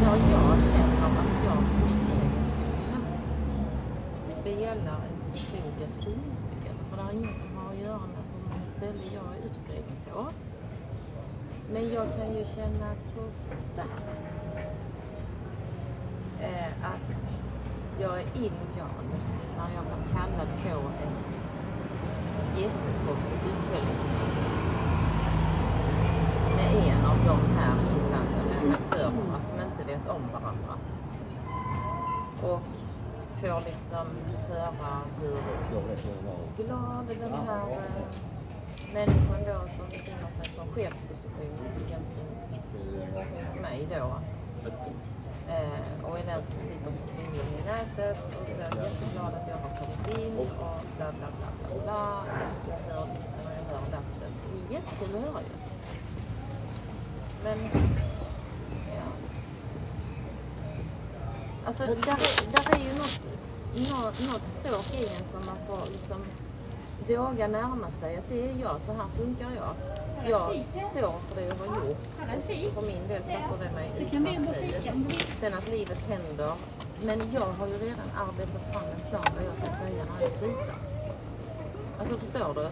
Där 0.00 0.16
jag 0.32 0.58
känner 0.72 1.06
att 1.20 1.44
jag 1.44 1.56
för 1.56 1.86
min 1.86 2.00
egen 2.16 2.44
skull 2.52 3.02
spelar 4.40 5.00
ett 5.08 5.32
befogat 5.32 6.04
filmspel. 6.04 6.76
För 6.90 6.96
det 6.96 7.02
är 7.02 7.12
ingen 7.12 7.34
som 7.34 7.56
har 7.56 7.72
att 7.72 7.80
göra 7.80 7.98
med 7.98 8.22
hur 8.32 8.48
många 8.48 8.68
ställen 8.68 9.14
jag 9.14 9.36
är 9.36 9.46
uppskriven 9.50 9.96
på. 10.12 10.26
Men 11.72 11.92
jag 11.92 12.06
kan 12.16 12.34
ju 12.36 12.44
känna 12.44 12.94
så 12.94 13.22
starkt 13.30 14.36
eh, 16.40 16.72
att 16.82 17.35
jag 18.00 18.20
är 18.20 18.26
indian 18.34 19.06
när 19.56 19.68
jag 19.74 19.84
blir 19.84 20.14
kallad 20.14 20.48
på 20.62 20.88
ett 21.02 22.58
jätteproffsigt 22.60 23.44
uppföljningsmöte 23.44 24.42
med 26.56 26.88
en 26.88 27.04
av 27.04 27.16
de 27.26 27.56
här 27.58 27.76
inblandade 27.92 28.72
aktörerna 28.72 29.40
som 29.40 29.60
inte 29.60 29.84
vet 29.86 30.08
om 30.08 30.22
varandra. 30.32 30.74
Och 32.42 32.62
får 33.40 33.60
liksom 33.60 34.06
höra 34.48 35.02
hur 35.20 36.64
glad 36.64 37.06
den 37.06 37.32
här 37.32 37.70
eh, 37.70 38.94
människan 38.94 39.40
då 39.46 39.68
som 39.76 39.86
befinner 39.88 40.30
sig 40.30 40.50
på 40.56 40.72
chefsposition 40.74 41.66
egentligen 41.86 42.26
mot 43.14 43.60
mig 43.62 43.88
då 43.90 44.20
Eh, 45.48 46.04
och 46.04 46.18
är 46.18 46.26
den 46.26 46.42
som 46.42 46.54
sitter 46.68 46.92
så 46.92 46.98
still 47.14 47.40
i 47.40 47.64
nätet 47.64 48.24
och 48.26 48.32
så 48.32 48.40
är 48.52 48.58
jag 48.58 48.84
jätteglad 48.84 49.34
att 49.34 49.48
jag 49.48 49.56
har 49.56 49.72
kommit 49.78 50.18
in 50.18 50.38
och 50.38 50.46
bla 50.96 51.12
bla 51.12 51.28
bla 51.38 51.48
bla 51.58 51.82
bla. 51.84 52.24
Och 52.36 52.68
jag 52.68 52.94
hör 52.94 53.06
ditten 53.06 53.46
och 53.46 53.52
jag 53.58 53.64
hör 53.74 53.90
datten. 53.90 54.32
Det 54.52 54.58
är 54.58 54.80
jättekul 54.80 55.16
att 55.16 55.22
höra 55.22 55.40
ju. 55.42 55.48
Men, 57.44 57.58
ja. 58.96 59.08
Alltså 61.66 61.86
där, 61.86 61.96
där 62.52 62.74
är 62.74 62.84
ju 62.84 62.98
något, 62.98 63.20
något, 63.74 64.32
något 64.32 64.44
stråk 64.44 65.00
i 65.00 65.06
en 65.06 65.24
som 65.32 65.46
man 65.46 65.56
får 65.66 65.92
liksom 65.92 66.24
våga 67.08 67.48
närma 67.48 67.90
sig. 68.00 68.16
Att 68.16 68.28
det 68.28 68.50
är 68.50 68.60
jag, 68.60 68.80
så 68.80 68.92
här 68.92 69.08
funkar 69.16 69.50
jag. 69.56 69.95
Jag 70.28 70.64
står 70.90 71.14
för 71.28 71.36
det 71.36 71.46
jag 71.46 71.54
har 71.54 71.88
gjort. 71.88 71.98
För 72.74 72.82
min 72.82 73.08
del 73.08 73.22
passar 73.22 73.58
det 73.64 73.72
mig 73.72 73.90
utmärkt. 73.98 75.38
Sen 75.40 75.54
att 75.54 75.68
livet 75.68 75.98
händer. 76.08 76.52
Men 77.02 77.20
jag 77.34 77.46
har 77.58 77.66
ju 77.66 77.78
redan 77.78 78.10
arbetat 78.16 78.72
fram 78.72 78.84
en 78.84 79.10
plan 79.10 79.24
vad 79.36 79.44
jag 79.44 79.56
ska 79.56 79.66
säga 79.86 80.04
när 80.04 80.22
jag 80.22 80.32
slutar. 80.32 80.74
Alltså 81.98 82.18
förstår 82.18 82.54
du? 82.54 82.68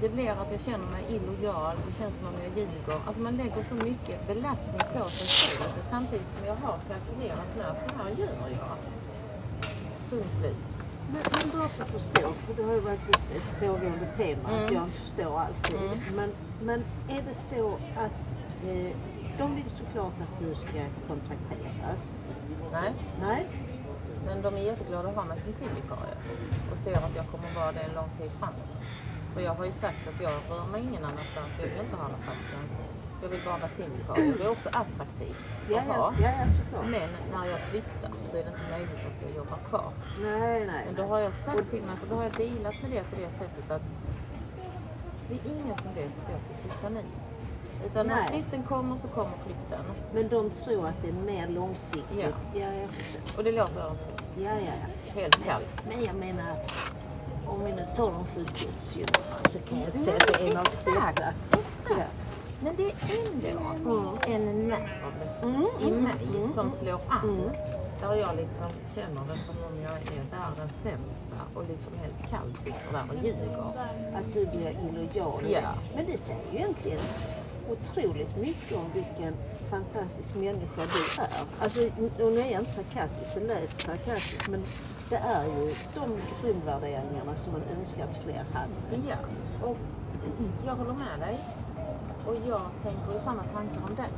Det 0.00 0.08
blir 0.08 0.30
att 0.30 0.52
jag 0.52 0.60
känner 0.60 0.86
mig 0.86 1.04
illojal, 1.08 1.76
det 1.86 1.92
känns 2.02 2.16
som 2.16 2.26
om 2.26 2.34
jag 2.44 2.58
ljuger. 2.58 3.00
Alltså 3.06 3.22
man 3.22 3.36
lägger 3.36 3.62
så 3.62 3.74
mycket 3.74 4.26
belastning 4.26 4.80
på 4.92 5.08
sig 5.08 5.58
själv 5.58 5.82
samtidigt 5.82 6.30
som 6.36 6.46
jag 6.46 6.54
har 6.54 6.78
kalkylerat 6.88 7.56
med 7.56 7.66
att 7.66 7.90
så 7.90 7.96
här 7.96 8.10
gör 8.10 8.48
jag. 8.58 8.76
Punkt 10.10 10.34
slut. 10.40 10.81
Men, 11.12 11.22
men 11.32 11.58
bara 11.58 11.68
för 11.68 11.82
att 11.84 11.90
förstå, 11.90 12.28
för 12.46 12.54
det 12.56 12.62
har 12.62 12.74
ju 12.74 12.80
varit 12.80 13.08
ett, 13.08 13.36
ett 13.36 13.60
pågående 13.60 14.06
tema 14.16 14.48
att 14.48 14.60
Mm. 14.60 14.74
jag 14.74 14.84
inte 14.84 14.96
förstår 15.00 15.38
alltid. 15.40 15.76
Mm. 15.80 15.98
Men, 16.16 16.30
men 16.62 16.84
är 17.16 17.22
det 17.28 17.34
så 17.34 17.74
att 17.96 18.36
eh, 18.68 18.92
de 19.38 19.54
vill 19.54 19.70
såklart 19.70 20.14
att 20.24 20.38
du 20.40 20.54
ska 20.54 20.80
kontrakteras? 21.08 22.14
Nej, 22.72 22.92
Nej? 23.20 23.46
men 24.26 24.42
de 24.42 24.54
är 24.54 24.58
jätteglada 24.58 25.08
att 25.08 25.14
ha 25.14 25.24
mig 25.24 25.40
som 25.40 25.52
timvikarie 25.52 26.16
och 26.72 26.78
ser 26.78 26.96
att 26.96 27.16
jag 27.16 27.26
kommer 27.30 27.54
vara 27.54 27.72
det 27.72 27.80
en 27.80 27.94
lång 27.94 28.10
tid 28.18 28.30
framåt. 28.38 28.76
Och 29.34 29.42
jag 29.42 29.54
har 29.54 29.64
ju 29.64 29.72
sagt 29.72 30.08
att 30.14 30.20
jag 30.22 30.32
rör 30.50 30.66
mig 30.72 30.80
ingen 30.82 31.04
annanstans. 31.04 31.50
Jag 31.60 31.66
vill 31.68 31.80
inte 31.84 31.96
ha 31.96 32.08
någon 32.08 32.22
fast 32.22 32.42
tjänst. 32.50 32.74
Jag 33.22 33.28
vill 33.28 33.40
bara 33.44 33.58
vara 33.58 33.70
timvikarie. 33.76 34.34
Det 34.38 34.44
är 34.44 34.50
också 34.50 34.68
attraktivt 34.68 35.36
att 35.64 35.70
ja, 35.70 35.80
ha. 35.80 36.14
ja, 36.20 36.30
ja 36.40 36.50
såklart. 36.50 36.84
Men 36.84 37.08
när 37.32 37.46
jag 37.50 37.60
flyttar 37.60 38.10
så 38.30 38.36
är 38.36 38.44
det 38.44 38.48
inte 38.50 38.70
möjligt 38.70 39.02
att 39.08 39.22
jag 39.26 39.36
jobbar 39.36 39.58
kvar. 39.68 39.92
Nej, 40.22 40.66
nej. 40.66 40.82
Men 40.86 40.94
då 40.94 41.02
har 41.02 41.18
jag 41.18 41.34
sagt 41.34 41.70
till 41.70 41.82
mig, 41.82 41.96
för 42.00 42.06
då 42.06 42.14
har 42.14 42.22
jag 42.22 42.32
dealat 42.32 42.74
med 42.82 42.90
det 42.90 43.02
på 43.10 43.16
det 43.16 43.30
sättet 43.30 43.70
att 43.70 43.82
det 45.28 45.34
är 45.34 45.54
ingen 45.54 45.76
som 45.76 45.94
vet 45.94 46.06
att 46.24 46.30
jag 46.32 46.40
ska 46.40 46.50
flytta 46.62 46.88
nu. 46.88 47.02
Utan 47.86 48.06
när 48.06 48.14
Nej. 48.14 48.28
flytten 48.30 48.62
kommer 48.62 48.96
så 48.96 49.08
kommer 49.08 49.36
flytten. 49.46 49.84
Men 50.14 50.28
de 50.28 50.50
tror 50.50 50.88
att 50.88 51.02
det 51.02 51.08
är 51.08 51.12
mer 51.12 51.48
långsiktigt. 51.48 52.34
Ja. 52.54 52.60
ja. 52.60 52.66
Och 53.36 53.44
det 53.44 53.52
låter 53.52 53.80
jag 53.80 53.90
tro. 54.00 54.42
Ja, 54.44 54.50
ja, 54.50 54.72
ja. 55.06 55.12
Helt 55.20 55.44
kallt. 55.44 55.82
Men 55.88 56.04
jag 56.04 56.14
menar, 56.14 56.56
om 57.46 57.64
vi 57.64 57.72
nu 57.72 57.86
tar 57.96 58.12
de 58.12 58.26
sju 58.26 58.40
gudsjungarna 58.44 59.42
så 59.44 59.58
kan 59.58 59.78
jag 59.78 59.86
inte 59.88 59.98
säga 59.98 60.16
att 60.16 60.26
det 60.38 60.44
är 60.44 60.60
Exakt, 60.60 60.84
dessa. 61.16 61.32
exakt. 61.52 61.98
Ja. 61.98 62.04
Men 62.64 62.76
det 62.76 62.82
är 62.82 62.94
ändå 63.74 64.18
en 64.26 64.68
nerv 64.68 65.12
Mm, 65.42 65.66
i 65.80 65.88
mm, 65.88 66.02
mig 66.02 66.28
mm, 66.36 66.52
som 66.52 66.66
mm, 66.66 66.78
slår 66.78 67.00
an. 67.08 67.28
mm. 67.28 67.50
Där 68.00 68.14
jag 68.14 68.36
liksom 68.36 68.68
känner 68.94 69.20
det 69.20 69.38
som 69.46 69.56
om 69.68 69.82
jag 69.82 69.92
är 69.92 70.22
världens 70.30 70.72
sämsta 70.82 71.38
och 71.54 71.64
liksom 71.68 71.92
helt 71.98 72.30
kallt 72.30 72.56
sitter 72.56 72.92
där 72.92 73.04
och 73.08 73.24
ljuger. 73.24 73.72
Att 74.14 74.32
du 74.32 74.46
blir 74.46 74.76
illojal. 74.88 75.44
Ja. 75.50 75.60
Men 75.96 76.06
det 76.06 76.16
säger 76.18 76.52
ju 76.52 76.58
egentligen 76.58 77.00
otroligt 77.70 78.36
mycket 78.36 78.76
om 78.76 78.90
vilken 78.94 79.34
fantastisk 79.70 80.34
människa 80.34 80.82
du 80.94 81.22
är. 81.22 81.28
Alltså, 81.60 81.80
och 82.24 82.32
nu 82.32 82.38
är 82.40 82.50
jag 82.52 82.60
inte 82.60 82.72
sarkastisk, 82.72 83.34
det 83.34 83.40
lät 83.40 83.80
sarkastiskt, 83.80 84.48
men 84.48 84.62
det 85.10 85.16
är 85.16 85.44
ju 85.44 85.74
de 85.94 86.20
grundvärderingarna 86.42 87.36
som 87.36 87.52
man 87.52 87.62
önskar 87.78 88.04
att 88.04 88.16
fler 88.16 88.44
hade. 88.52 89.08
Ja, 89.08 89.16
och 89.68 89.76
jag 90.66 90.74
håller 90.76 90.92
med 90.92 91.20
dig. 91.20 91.38
Och 92.26 92.34
jag 92.48 92.60
tänker 92.82 93.12
ju 93.12 93.18
samma 93.18 93.42
tankar 93.42 93.80
om 93.88 93.94
dig. 93.94 94.08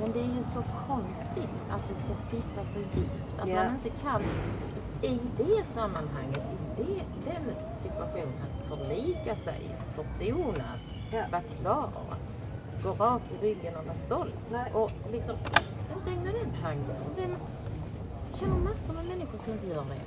Men 0.00 0.12
det 0.12 0.18
är 0.20 0.34
ju 0.36 0.42
så 0.42 0.62
konstigt 0.88 1.54
att 1.70 1.88
det 1.88 1.94
ska 1.94 2.14
sitta 2.30 2.64
så 2.72 2.78
djupt. 2.78 3.40
Att 3.40 3.48
Ja. 3.48 3.64
man 3.64 3.74
inte 3.74 3.90
kan 4.02 4.22
i 5.02 5.20
det 5.36 5.64
sammanhanget, 5.66 6.42
i 6.78 6.82
det, 6.82 7.02
den 7.30 7.54
situationen, 7.82 8.46
förlika 8.68 9.36
sig, 9.36 9.60
försonas, 9.94 10.82
Ja. 11.12 11.24
vara 11.32 11.42
klar, 11.42 11.90
gå 12.84 13.04
rak 13.04 13.22
i 13.40 13.44
ryggen 13.46 13.76
och 13.76 13.84
vara 13.84 13.96
stolt. 13.96 14.34
Nej. 14.50 14.72
Och 14.74 14.90
liksom 15.12 15.34
inte 15.96 16.10
ägna 16.10 16.32
den 16.32 16.52
tanken. 16.62 16.96
Vem, 17.16 17.36
känner 18.34 18.56
massor 18.56 18.94
med 18.94 19.04
människor 19.06 19.38
som 19.38 19.52
inte 19.52 19.66
gör 19.66 19.84
det. 19.84 20.00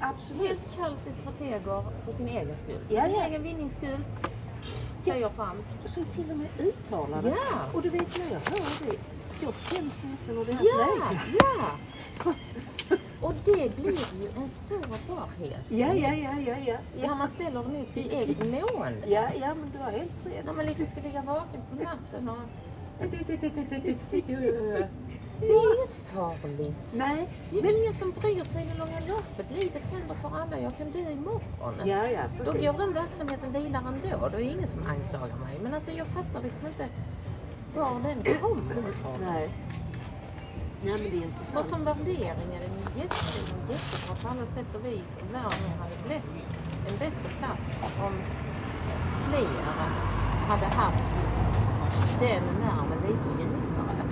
Absolut. 0.00 0.42
Helt 0.48 0.76
kallt 0.76 1.06
i 1.06 1.12
strateger 1.12 1.82
för 2.04 2.12
sin 2.12 2.28
egen 2.28 2.54
skull. 2.54 2.80
Ja, 2.88 3.02
sin 3.02 3.14
ja. 3.14 3.24
egen 3.26 3.42
vinnings 3.42 3.76
skull. 3.76 4.04
Säger 5.06 5.28
fram. 5.28 5.56
Så 5.86 6.04
till 6.04 6.30
och 6.30 6.36
med 6.36 6.48
uttalar 6.58 7.22
det. 7.22 7.28
Ja. 7.28 7.34
Och 7.74 7.82
du 7.82 7.88
vet 7.88 8.18
när 8.18 8.24
jag 8.32 8.40
hör 8.40 8.86
det, 8.86 8.96
jag 9.42 9.54
skäms 9.54 10.02
nästan 10.12 10.38
över 10.38 10.52
hans 10.52 10.68
Ja, 10.72 10.78
vägnar. 10.78 11.24
ja. 11.40 12.32
Och 13.20 13.34
det 13.44 13.76
blir 13.76 13.92
ju 14.22 14.28
en 14.36 14.50
sårbarhet. 14.68 15.60
Ja, 15.68 15.94
ja, 15.94 16.14
ja, 16.14 16.30
ja, 16.46 16.56
ja. 16.66 16.76
När 16.96 17.04
Ja, 17.04 17.14
man 17.14 17.28
ställer 17.28 17.62
det 17.62 17.68
mot 17.68 17.90
sitt 17.92 18.12
eget 18.12 18.38
mående. 18.38 19.06
ja, 19.06 19.28
ja 19.40 19.54
men 19.54 19.70
du 19.72 19.78
har 19.78 19.90
helt 19.90 20.12
rätt. 20.26 20.44
När 20.44 20.52
man 20.52 20.66
liksom 20.66 20.86
ska 20.86 21.00
ligga 21.00 21.22
vaken 21.22 21.60
på 21.70 21.76
natten 21.84 22.28
och... 22.28 22.36
Det 25.40 25.46
är 25.46 25.78
inget 25.78 25.94
farligt. 26.14 26.76
Nej, 26.92 27.28
Det 27.50 27.58
är 27.58 27.82
ingen 27.82 27.94
som 27.94 28.10
bryr 28.10 28.44
sig 28.44 28.62
i 28.62 28.66
det 28.72 28.78
långa 28.78 29.00
loppet. 29.08 29.46
Livet 29.50 29.82
händer 29.92 30.14
för 30.14 30.28
alla. 30.28 30.58
Jag 30.60 30.76
kan 30.76 30.90
dö 30.90 31.10
imorgon. 31.10 31.74
ja, 31.84 32.10
ja, 32.10 32.22
Då 32.44 32.52
går 32.52 32.78
den 32.78 32.92
verksamheten 32.92 33.52
vidare 33.52 33.84
ändå. 33.88 34.18
Då 34.18 34.26
är 34.26 34.30
det 34.30 34.42
ingen 34.42 34.68
som 34.68 34.82
anklagar 34.86 35.36
mig. 35.36 35.58
Men 35.62 35.74
alltså 35.74 35.90
jag 35.90 36.06
fattar 36.06 36.42
liksom 36.42 36.66
inte 36.66 36.88
var 37.76 38.00
den 38.00 38.40
kommer 38.40 38.72
ifrån. 38.90 39.20
Nej. 39.20 39.50
Nej, 40.84 40.92
men 41.02 41.10
det 41.10 41.16
är 41.16 41.24
intressant. 41.24 41.66
som 41.66 41.84
värdering 41.84 42.48
är 42.56 42.60
den 42.66 43.02
jättefin 43.02 43.58
och 43.64 43.70
jättebra 43.72 44.14
på 44.22 44.28
alla 44.28 44.46
sätt 44.46 44.74
och 44.74 44.84
vis. 44.86 45.10
Och 45.20 45.34
världen 45.34 45.72
hade 45.80 45.96
blivit 46.06 46.24
en 46.88 46.98
bättre 46.98 47.28
plats 47.38 48.00
om 48.06 48.12
fler 49.28 49.62
hade 50.48 50.66
haft 50.66 51.04
den 52.20 52.42
nerven 52.60 52.98
lite 53.06 53.42
djupare. 53.42 54.05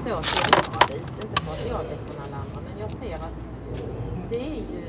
Så 0.00 0.22
ser 0.22 0.88
det 0.88 0.94
ut. 0.94 1.02
Inte 1.22 1.42
för 1.42 1.52
att 1.52 1.68
jag 1.68 1.78
vet 1.78 1.98
från 1.98 2.22
alla 2.26 2.36
andra, 2.36 2.60
men 2.70 2.80
jag 2.80 2.90
ser 2.90 3.14
att 3.14 3.36
det 4.28 4.40
är 4.40 4.54
ju, 4.54 4.84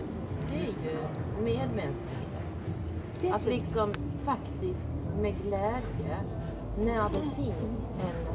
det 0.49 0.55
är 0.55 0.91
ju 0.91 0.97
medmänsklighet. 1.43 3.33
Att 3.33 3.45
liksom 3.45 3.93
faktiskt 4.23 4.89
med 5.21 5.35
glädje, 5.43 6.17
när 6.79 7.09
det 7.09 7.35
finns 7.35 7.85
en, 8.01 8.27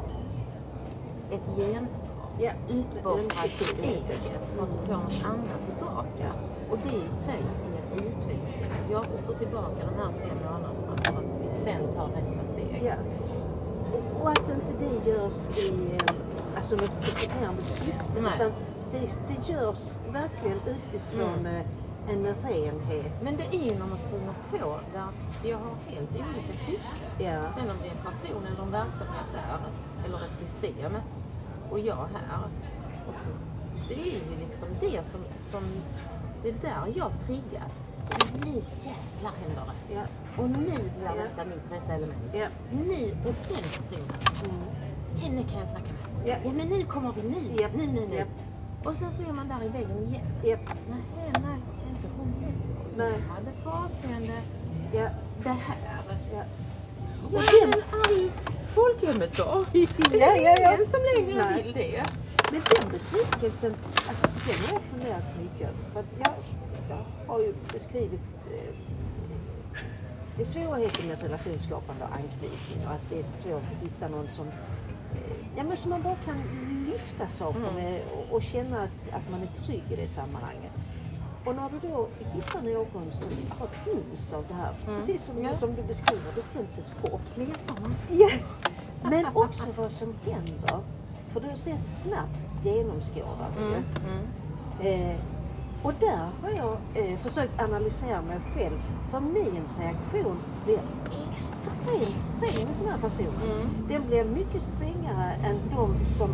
ett 1.37 1.57
gensvar, 1.57 2.09
Ja. 2.39 2.51
utboffra 2.69 3.47
sitt 3.49 3.79
eget 3.85 4.47
för 4.55 4.63
att 4.63 4.85
får 4.85 4.93
något 4.93 5.25
annat 5.25 5.65
tillbaka. 5.65 6.33
Och 6.71 6.77
det 6.83 6.89
i 6.97 7.11
sig 7.11 7.43
är 7.65 7.97
en 7.97 8.07
utveckling. 8.07 8.65
Att 8.71 8.91
jag 8.91 9.05
får 9.05 9.17
stå 9.17 9.33
tillbaka 9.33 9.75
de 9.79 10.01
här 10.01 10.11
fem 10.19 10.37
månaderna 10.43 10.97
för 11.03 11.13
att 11.13 11.41
vi 11.43 11.63
sen 11.63 11.93
tar 11.93 12.07
nästa 12.07 12.53
steg. 12.53 12.93
Och 14.21 14.29
att 14.29 14.49
inte 14.49 14.73
det 14.79 15.09
görs 15.11 15.57
i 15.57 15.95
eh, 15.95 16.26
alltså 16.57 16.75
något 16.75 17.01
provocerande 17.01 17.61
syfte. 17.61 18.21
Nej. 18.21 18.31
Utan 18.35 18.51
det, 18.91 19.09
det 19.27 19.51
görs 19.51 19.97
verkligen 20.11 20.57
utifrån 20.75 21.39
Mm. 21.39 21.45
eh, 21.55 21.61
en 22.09 22.23
renhet. 22.25 23.11
Men 23.23 23.37
det 23.37 23.43
är 23.57 23.63
ju 23.63 23.71
när 23.79 23.85
man 23.85 23.97
springer 23.97 24.33
på 24.51 24.79
där 24.93 25.07
vi 25.43 25.51
har 25.51 25.71
helt 25.87 26.11
olika 26.11 26.53
syfte. 26.65 27.23
Ja. 27.23 27.51
Sen 27.55 27.69
om 27.69 27.77
det 27.81 27.87
är 27.87 27.91
en 27.91 28.03
person 28.11 28.41
eller 28.51 28.63
en 28.63 28.71
verksamhet 28.71 29.27
där, 29.33 29.59
eller 30.05 30.17
ett 30.25 30.39
system, 30.39 30.91
och 31.71 31.79
jag 31.79 31.95
här. 31.95 32.39
Och 33.07 33.13
så, 33.23 33.29
det 33.87 33.93
är 33.93 34.05
ju 34.05 34.35
liksom 34.45 34.69
det 34.81 35.01
som, 35.11 35.21
som 35.51 35.63
det 36.43 36.49
är 36.49 36.53
där 36.61 36.93
jag 36.95 37.11
triggas. 37.25 37.73
Nu 38.45 38.51
jävlar 38.87 39.31
händer 39.41 39.63
det. 39.87 39.93
Ja. 39.93 40.01
Och 40.37 40.49
nu 40.49 40.65
blir 40.65 40.91
Ja. 41.05 41.11
detta 41.23 41.45
mitt 41.45 41.71
rätta 41.71 41.93
element. 41.93 42.21
Ja. 42.33 42.47
Nu 42.71 43.11
och 43.25 43.35
den 43.47 43.63
personen, 43.77 44.17
Mm. 44.43 44.61
henne 45.21 45.43
kan 45.49 45.59
jag 45.59 45.67
snacka 45.67 45.85
med. 45.85 45.96
Ja. 46.27 46.35
Ja 46.45 46.51
men 46.53 46.67
nu 46.67 46.83
kommer 46.83 47.13
vi, 47.13 47.21
nu, 47.29 47.61
Japp. 47.61 47.71
nu, 47.75 47.85
nu, 47.87 48.07
nu. 48.09 48.23
Och 48.83 48.95
sen 48.95 49.11
ser 49.11 49.33
man 49.33 49.47
där 49.47 49.65
i 49.65 49.69
väggen 49.69 49.97
igen. 50.03 50.25
Ja. 50.43 50.57
Nej, 50.89 51.31
nej, 51.33 51.59
det 51.79 51.85
är 51.85 51.89
inte 51.95 52.07
hon 52.17 52.33
heller. 52.41 52.87
Nej. 52.97 53.21
Jag 53.27 53.33
hade 53.33 53.51
för 53.63 53.85
avseende 53.85 54.33
Ja. 54.93 55.09
det 55.43 55.49
här. 55.49 55.77
Ja. 56.33 56.43
Ja, 57.33 57.39
den- 57.61 57.69
men 57.69 57.81
all 58.01 58.31
folkhemmet 58.67 59.37
då? 59.37 59.65
Ja, 59.73 60.35
ja, 60.35 60.55
ja. 60.61 60.73
Ingen 60.73 60.85
som 60.87 60.99
längre 61.15 61.43
Nej. 61.43 61.63
vill 61.63 61.73
det. 61.73 62.03
Men 62.51 62.61
den 62.81 62.91
besvikelsen, 62.91 63.73
alltså, 64.09 64.25
den 64.47 64.55
har 64.67 64.73
jag 64.73 64.81
funderat 64.81 65.23
mycket 65.41 65.69
över. 65.69 65.79
För 65.93 66.03
jag, 66.19 66.33
jag 66.89 67.05
har 67.33 67.39
ju 67.39 67.53
beskrivit 67.73 68.21
eh, 70.37 70.45
svårigheten 70.45 71.07
med 71.07 71.23
relationsskapande 71.23 72.03
och 72.03 72.15
anknytning 72.15 72.85
och 72.87 72.91
att 72.91 73.01
det 73.09 73.19
är 73.19 73.23
svårt 73.23 73.61
att 73.77 73.83
hitta 73.83 74.07
någon 74.07 74.27
som, 74.29 74.45
ja, 75.55 75.63
men 75.63 75.77
som 75.77 75.89
man 75.91 76.01
bara 76.01 76.15
kan 76.15 76.37
lyfta 76.91 77.27
saker 77.27 77.59
Mm. 77.59 77.75
med 77.75 78.01
och, 78.15 78.35
och 78.35 78.43
känna 78.43 78.81
att, 78.83 79.13
att 79.13 79.31
man 79.31 79.41
är 79.41 79.47
trygg 79.47 79.83
i 79.91 79.95
det 79.95 80.07
sammanhanget. 80.07 80.71
Och 81.45 81.55
när 81.55 81.69
du 81.69 81.87
då 81.89 82.07
hittar 82.33 82.61
någon 82.61 83.11
som 83.11 83.29
har 83.59 83.65
ett 83.65 83.87
uns 83.93 84.33
av 84.33 84.45
det 84.47 84.53
här, 84.53 84.73
Mm. 84.87 84.99
precis 84.99 85.21
som, 85.23 85.43
Ja. 85.43 85.53
som 85.57 85.75
du 85.75 85.83
beskriver, 85.83 86.31
det 86.35 86.57
tänds 86.57 86.77
ett 86.77 87.11
hopp. 87.11 87.21
Ja, 88.09 88.29
men 89.03 89.25
också 89.33 89.67
vad 89.77 89.91
som 89.91 90.13
händer. 90.25 90.79
För 91.29 91.39
du 91.39 91.47
är 91.47 91.55
rätt 91.55 91.87
snabbt 91.87 92.65
genomskådad. 92.65 93.53
Mm, 93.57 93.73
mm. 93.73 95.11
Eh, 95.11 95.15
och 95.83 95.93
där 95.99 96.29
har 96.41 96.49
jag 96.49 96.77
eh, 96.93 97.19
försökt 97.19 97.61
analysera 97.61 98.21
mig 98.21 98.39
själv. 98.55 98.77
För 99.11 99.19
min 99.19 99.63
reaktion 99.79 100.37
blir 100.65 100.79
extremt 101.31 102.23
sträng 102.23 102.67
mot 102.67 102.77
den 102.81 102.91
här 102.91 102.97
personen. 102.97 103.51
Mm. 103.51 103.67
Den 103.89 104.07
blir 104.07 104.23
mycket 104.23 104.61
strängare 104.61 105.31
än 105.43 105.57
de 105.75 106.05
som 106.05 106.29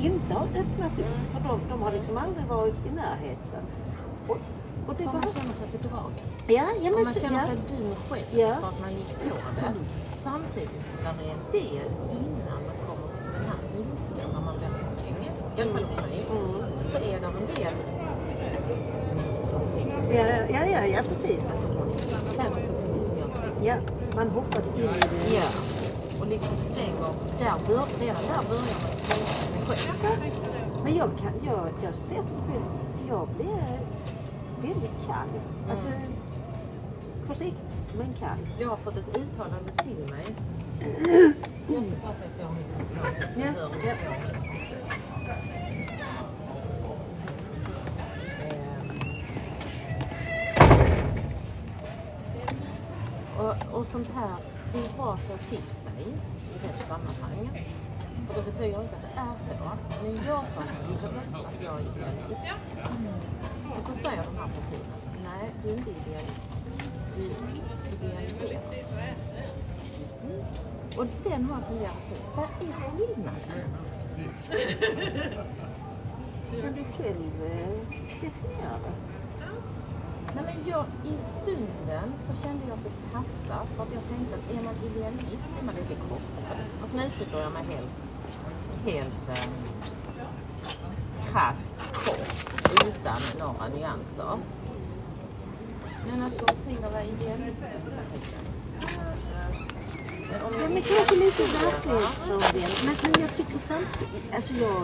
inte 0.00 0.34
har 0.34 0.46
öppnat 0.46 0.92
upp. 0.98 1.06
Mm. 1.06 1.26
För 1.32 1.40
de, 1.48 1.60
de 1.68 1.82
har 1.82 1.92
liksom 1.92 2.16
aldrig 2.16 2.46
varit 2.46 2.74
i 2.86 2.90
närheten. 2.94 3.62
Och, 4.28 4.38
och 4.88 4.94
det 4.98 5.04
För 5.04 5.12
man 5.12 5.22
känner 5.22 5.54
sig 5.54 5.68
bedragen. 5.72 6.24
Ja, 6.46 6.66
ja, 6.82 6.90
men 6.90 7.04
man 7.04 7.14
känner 7.14 7.40
ja. 7.40 7.46
sig 7.46 7.56
dum 7.68 7.94
själv 8.08 8.24
Ja. 8.30 8.54
för 8.60 8.68
att 8.68 8.80
man 8.80 8.90
gick 8.90 9.08
på 9.08 9.36
det. 9.56 9.66
Mm. 9.66 9.78
Samtidigt 10.16 10.84
som 10.90 10.98
det 11.02 11.08
är 11.08 11.34
en 11.38 11.44
del 11.52 11.88
innan 12.10 12.60
man 12.68 12.76
kommer 12.86 13.08
till 13.14 13.24
den 13.36 13.44
här 13.50 13.60
ilskan 13.80 14.28
när 14.34 14.40
man 14.40 14.54
blir 14.58 14.68
sträng. 14.74 15.18
I 15.56 15.62
alla 15.62 15.72
fall 15.72 15.84
hos 15.84 15.96
mig. 15.96 16.26
Mm. 16.30 16.86
Så 16.90 16.96
är 16.96 17.20
det 17.20 17.26
en 17.26 17.46
del. 17.54 17.74
Nu 19.16 19.22
måste 19.28 19.46
du 19.46 19.56
ha 19.56 19.66
fel. 19.76 19.97
Ja, 20.10 20.26
ja, 20.50 20.64
ja, 20.66 20.84
ja, 20.86 21.02
precis. 21.08 21.44
Som 21.44 21.70
jag. 22.38 22.58
Ja, 23.62 23.74
man 24.16 24.28
hoppas 24.28 24.64
in 24.76 24.82
i 24.82 24.86
det. 24.86 25.34
Ja. 25.34 25.42
Och 26.20 26.26
liksom. 26.26 26.56
Där 27.38 27.54
bör, 27.68 27.86
redan 28.00 28.22
där 28.22 28.48
börjar 28.48 28.62
man 28.62 28.92
slänga 29.04 29.26
sig 29.26 29.92
själv. 30.00 30.32
Men 30.84 30.96
jag, 30.96 31.10
kan, 31.18 31.32
jag, 31.46 31.68
jag 31.82 31.94
ser 31.94 32.16
på 32.16 32.22
mig 32.22 32.44
själv, 32.48 32.64
jag 33.08 33.28
blir 33.28 33.80
väldigt 34.62 35.06
kall. 35.06 35.28
Alltså, 35.70 35.88
korrekt, 37.26 37.74
men 37.98 38.14
kall. 38.18 38.38
Jag 38.60 38.68
har 38.68 38.76
fått 38.76 38.96
ett 38.96 39.16
uttalande 39.16 39.72
till 39.82 40.14
mig. 40.14 40.24
Jag 41.68 41.84
ska 41.84 41.94
passa 42.06 42.24
så 42.36 42.40
jag 42.40 42.46
har 42.48 42.56
Ja, 43.36 43.60
hör 43.60 43.70
ja. 43.84 44.37
Sånt 53.92 54.10
här, 54.14 54.36
det 54.72 54.78
är 54.78 54.96
bra 54.96 55.14
att 55.14 55.20
få 55.20 55.36
till 55.48 55.68
sig 55.82 56.02
i 56.52 56.66
rätt 56.66 56.80
sammanhang. 56.88 57.66
Och 58.28 58.34
det 58.34 58.42
betyder 58.42 58.82
inte 58.82 58.96
att 58.96 59.02
det 59.02 59.20
är 59.20 59.36
så. 59.38 59.54
Men 60.02 60.26
jag 60.26 60.44
sa 60.54 60.60
till 60.62 61.08
att 61.34 61.62
jag 61.62 61.74
är 61.74 61.80
idealist. 61.80 62.46
Och 63.76 63.82
så 63.86 63.92
säger 63.92 64.22
den 64.24 64.36
här 64.36 64.48
personen, 64.56 64.98
nej 65.24 65.54
du 65.62 65.68
är 65.68 65.76
inte 65.76 65.90
idealist. 65.90 66.52
Du 67.16 67.22
idealiserar. 68.06 68.62
Mm. 70.22 70.44
Och 70.98 71.06
den 71.24 71.44
har 71.44 71.58
jag 71.58 71.66
funderat 71.68 72.06
så, 72.08 72.14
vad 72.36 72.46
är 72.46 72.72
skillnaden? 72.72 73.68
kan 76.60 76.74
du 76.74 76.84
själv 76.84 77.42
eh, 77.42 77.68
definierar 78.20 78.20
definiera 78.20 78.78
det? 78.84 79.17
Nej, 80.44 80.54
men 80.54 80.68
jag, 80.72 80.84
I 81.04 81.14
stunden 81.42 82.12
så 82.26 82.42
kände 82.42 82.62
jag 82.68 82.78
att 82.78 82.84
det 82.84 83.12
passar 83.12 83.66
för 83.76 83.82
att 83.82 83.92
jag 83.92 84.02
tänkte 84.08 84.34
att 84.34 84.58
är 84.58 84.64
man 84.64 84.74
idealist 84.90 85.48
är 85.60 85.64
man 85.64 85.74
lite 85.74 85.94
kortfattad. 85.94 86.58
Alltså 86.80 86.96
nu 86.96 87.02
uttrycker 87.04 87.38
jag 87.38 87.52
mig 87.52 87.64
helt, 87.64 87.98
helt 88.84 89.28
eh, 89.28 89.50
krasst, 91.30 91.76
kort, 91.92 92.30
utan 92.86 93.16
några 93.38 93.68
nyanser. 93.68 94.38
Men 96.10 96.22
att 96.22 96.38
gå 96.40 96.46
omkring 96.54 96.78
och 96.86 96.92
vara 96.92 97.04
idealist. 97.04 97.62
Men 100.30 100.42
om 100.42 100.52
Ja, 100.54 100.60
jag 100.60 100.70
men 100.70 100.82
kanske 100.82 101.14
lite 101.14 101.42
verklighetsfrånvänd. 101.42 102.74
Men, 102.86 102.94
men 103.02 103.20
jag 103.20 103.36
tycker 103.36 103.58
samtidigt, 103.58 104.34
alltså 104.34 104.54
jag, 104.54 104.82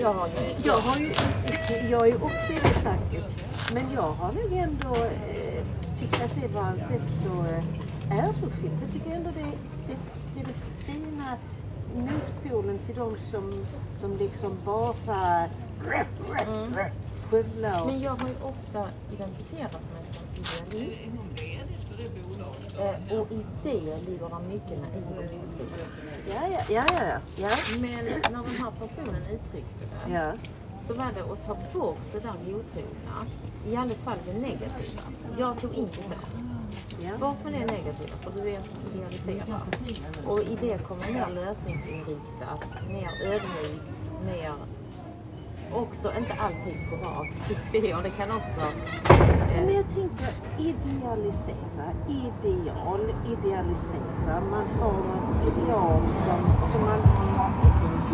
Jag 0.00 0.12
har 0.12 0.28
ju... 0.28 0.34
jag 0.64 0.78
har 0.78 0.96
ju, 0.96 1.12
jag 1.90 2.08
är 2.08 2.24
också 2.24 2.52
i 2.52 2.58
det 2.62 2.68
facket. 2.68 3.51
Men 3.74 3.92
jag 3.94 4.02
har 4.12 4.32
nog 4.32 4.52
ändå 4.52 4.94
eh, 5.04 5.64
tyckt 5.98 6.22
att 6.24 6.30
det 6.42 6.48
var 6.48 6.72
rätt 6.72 7.10
så 7.22 7.44
eh, 7.46 8.18
ärofyllt. 8.18 8.72
Jag 8.82 8.92
tycker 8.92 9.10
ändå 9.16 9.30
det, 9.30 9.46
det, 9.88 9.96
det 10.34 10.40
är 10.40 10.44
det 10.46 10.54
fina 10.92 11.36
motpolen 11.94 12.78
till 12.86 12.94
de 12.94 13.16
som, 13.20 13.52
som 13.96 14.16
liksom 14.16 14.56
bara 14.64 15.48
Mm. 16.48 16.74
skövlar. 17.30 17.80
och- 17.82 17.86
Men 17.86 18.00
jag 18.00 18.10
har 18.10 18.28
ju 18.28 18.34
ofta 18.42 18.88
identifierat 19.14 19.72
mig 19.72 20.04
som 20.42 20.76
idealist. 20.76 20.98
Eh, 22.78 23.18
och 23.20 23.32
i 23.32 23.46
det 23.62 23.72
ligger 24.08 24.28
det 24.28 24.48
mycket 24.48 24.78
naiv 24.80 25.04
och 25.08 25.24
otrohet. 25.24 25.88
Ja, 26.28 26.48
ja, 26.50 26.60
ja, 26.68 26.84
ja, 27.00 27.18
ja. 27.36 27.48
Men 27.80 28.04
när 28.04 28.42
den 28.42 28.56
här 28.58 28.70
personen 28.80 29.22
uttryckte 29.22 29.84
det 30.06 30.12
ja. 30.12 30.32
Så 30.86 30.94
var 30.94 31.12
det 31.14 31.32
att 31.32 31.46
ta 31.46 31.54
bort 31.72 31.98
det 32.12 32.18
där 32.18 32.32
godtrogna. 32.46 33.16
I 33.66 33.76
alla 33.76 33.90
fall 33.90 34.18
det 34.26 34.32
negativa. 34.32 35.02
Jag 35.38 35.60
tog 35.60 35.74
inte 35.74 36.02
så. 36.02 36.14
Bort 37.20 37.44
med 37.44 37.52
det 37.52 37.58
negativa 37.58 38.16
för 38.22 38.30
du 38.30 38.48
är 38.50 38.60
idealiserad. 38.94 39.62
Och 40.26 40.42
i 40.42 40.58
det 40.60 40.78
kommer 40.88 41.12
mer 41.12 41.26
lösningsinriktat, 41.34 42.64
mer 42.88 43.10
ödmjukt, 43.24 44.10
mer 44.24 44.52
också 45.74 46.12
inte 46.18 46.32
alltid 46.32 46.74
bra 46.90 47.26
kriterier. 47.46 48.02
Det 48.02 48.10
kan 48.10 48.30
också... 48.30 48.60
Men 49.08 49.68
Eh, 49.68 49.74
jag 49.74 49.84
tänker 49.94 50.32
idealisera, 50.58 51.86
ideal, 52.08 53.14
idealisera. 53.26 54.40
Man 54.50 54.66
har 54.80 54.92
något 54.92 55.46
ideal 55.46 56.02
som, 56.08 56.70
som 56.72 56.80
man... 56.80 57.00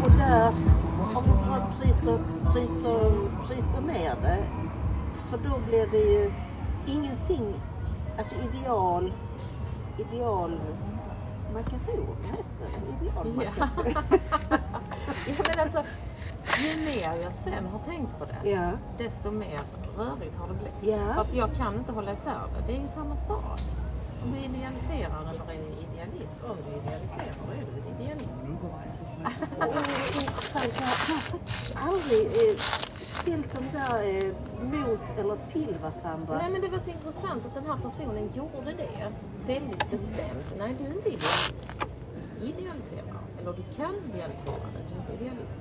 Och 0.05 0.11
där, 0.11 0.55
om 1.15 1.25
vi 1.25 1.31
bara 1.31 1.67
bryter, 1.79 2.19
bryter, 2.53 3.11
bryter 3.47 3.81
ner 3.81 4.17
det, 4.23 4.45
för 5.31 5.39
då 5.39 5.59
blir 5.69 5.87
det 5.87 5.99
ju 5.99 6.33
ingenting, 6.87 7.55
alltså 8.19 8.35
ideal, 8.35 9.13
ideal 9.99 10.61
makaron, 11.53 12.17
heter 12.25 12.45
det? 12.61 13.07
Ideal 13.07 13.53
Ja. 13.59 13.69
ja, 15.27 15.45
men 15.49 15.61
alltså, 15.61 15.85
ju 16.59 16.85
mer 16.85 17.23
jag 17.23 17.33
sen 17.33 17.67
har 17.67 17.79
tänkt 17.79 18.19
på 18.19 18.25
det, 18.25 18.51
Ja, 18.51 18.71
desto 18.99 19.31
mer 19.31 19.61
rörigt 19.97 20.37
har 20.37 20.49
det 20.49 20.55
blivit. 20.55 20.81
För 20.81 20.91
ja, 20.91 21.21
att 21.21 21.35
jag 21.35 21.55
kan 21.55 21.75
inte 21.75 21.93
hålla 21.93 22.13
isär 22.13 22.43
det. 22.55 22.73
Det 22.73 22.79
är 22.79 22.83
ju 22.83 22.89
samma 22.89 23.17
sak. 23.17 23.61
Om 24.25 24.33
du 24.33 24.39
idealiserar 24.39 25.21
eller 25.31 25.53
är 25.53 25.55
idealist. 25.55 26.35
Om 26.49 26.57
du 26.67 26.77
idealiserar, 26.77 27.35
då 27.47 27.53
är 27.53 27.65
du 27.73 28.05
idealist. 28.05 28.39
Intressant, 30.49 30.75
jag 30.81 30.87
har 31.15 31.21
faktiskt 31.21 31.77
aldrig 31.77 32.27
eh, 32.27 32.57
ställt 33.01 33.55
de 33.55 33.79
där 33.79 34.03
eh, 34.03 34.33
mot 34.63 35.01
eller 35.19 35.37
till 35.53 35.77
varandra. 35.83 36.39
Nej 36.39 36.51
men 36.53 36.61
det 36.61 36.69
var 36.69 36.79
så 36.79 36.91
intressant 36.91 37.47
att 37.47 37.55
den 37.55 37.67
här 37.67 37.77
personen 37.77 38.31
gjorde 38.35 38.73
det 38.77 39.13
väldigt 39.47 39.91
bestämt. 39.91 40.47
Nej, 40.59 40.77
du 40.79 40.85
är 40.85 40.93
inte 40.93 41.09
idealist. 41.09 41.65
Idealisera. 42.43 43.15
Eller 43.41 43.53
du 43.53 43.63
kan 43.77 43.95
idealisera 43.95 44.67
det, 44.75 44.81
du 44.89 44.95
är 44.95 45.01
inte 45.01 45.25
idealist. 45.25 45.59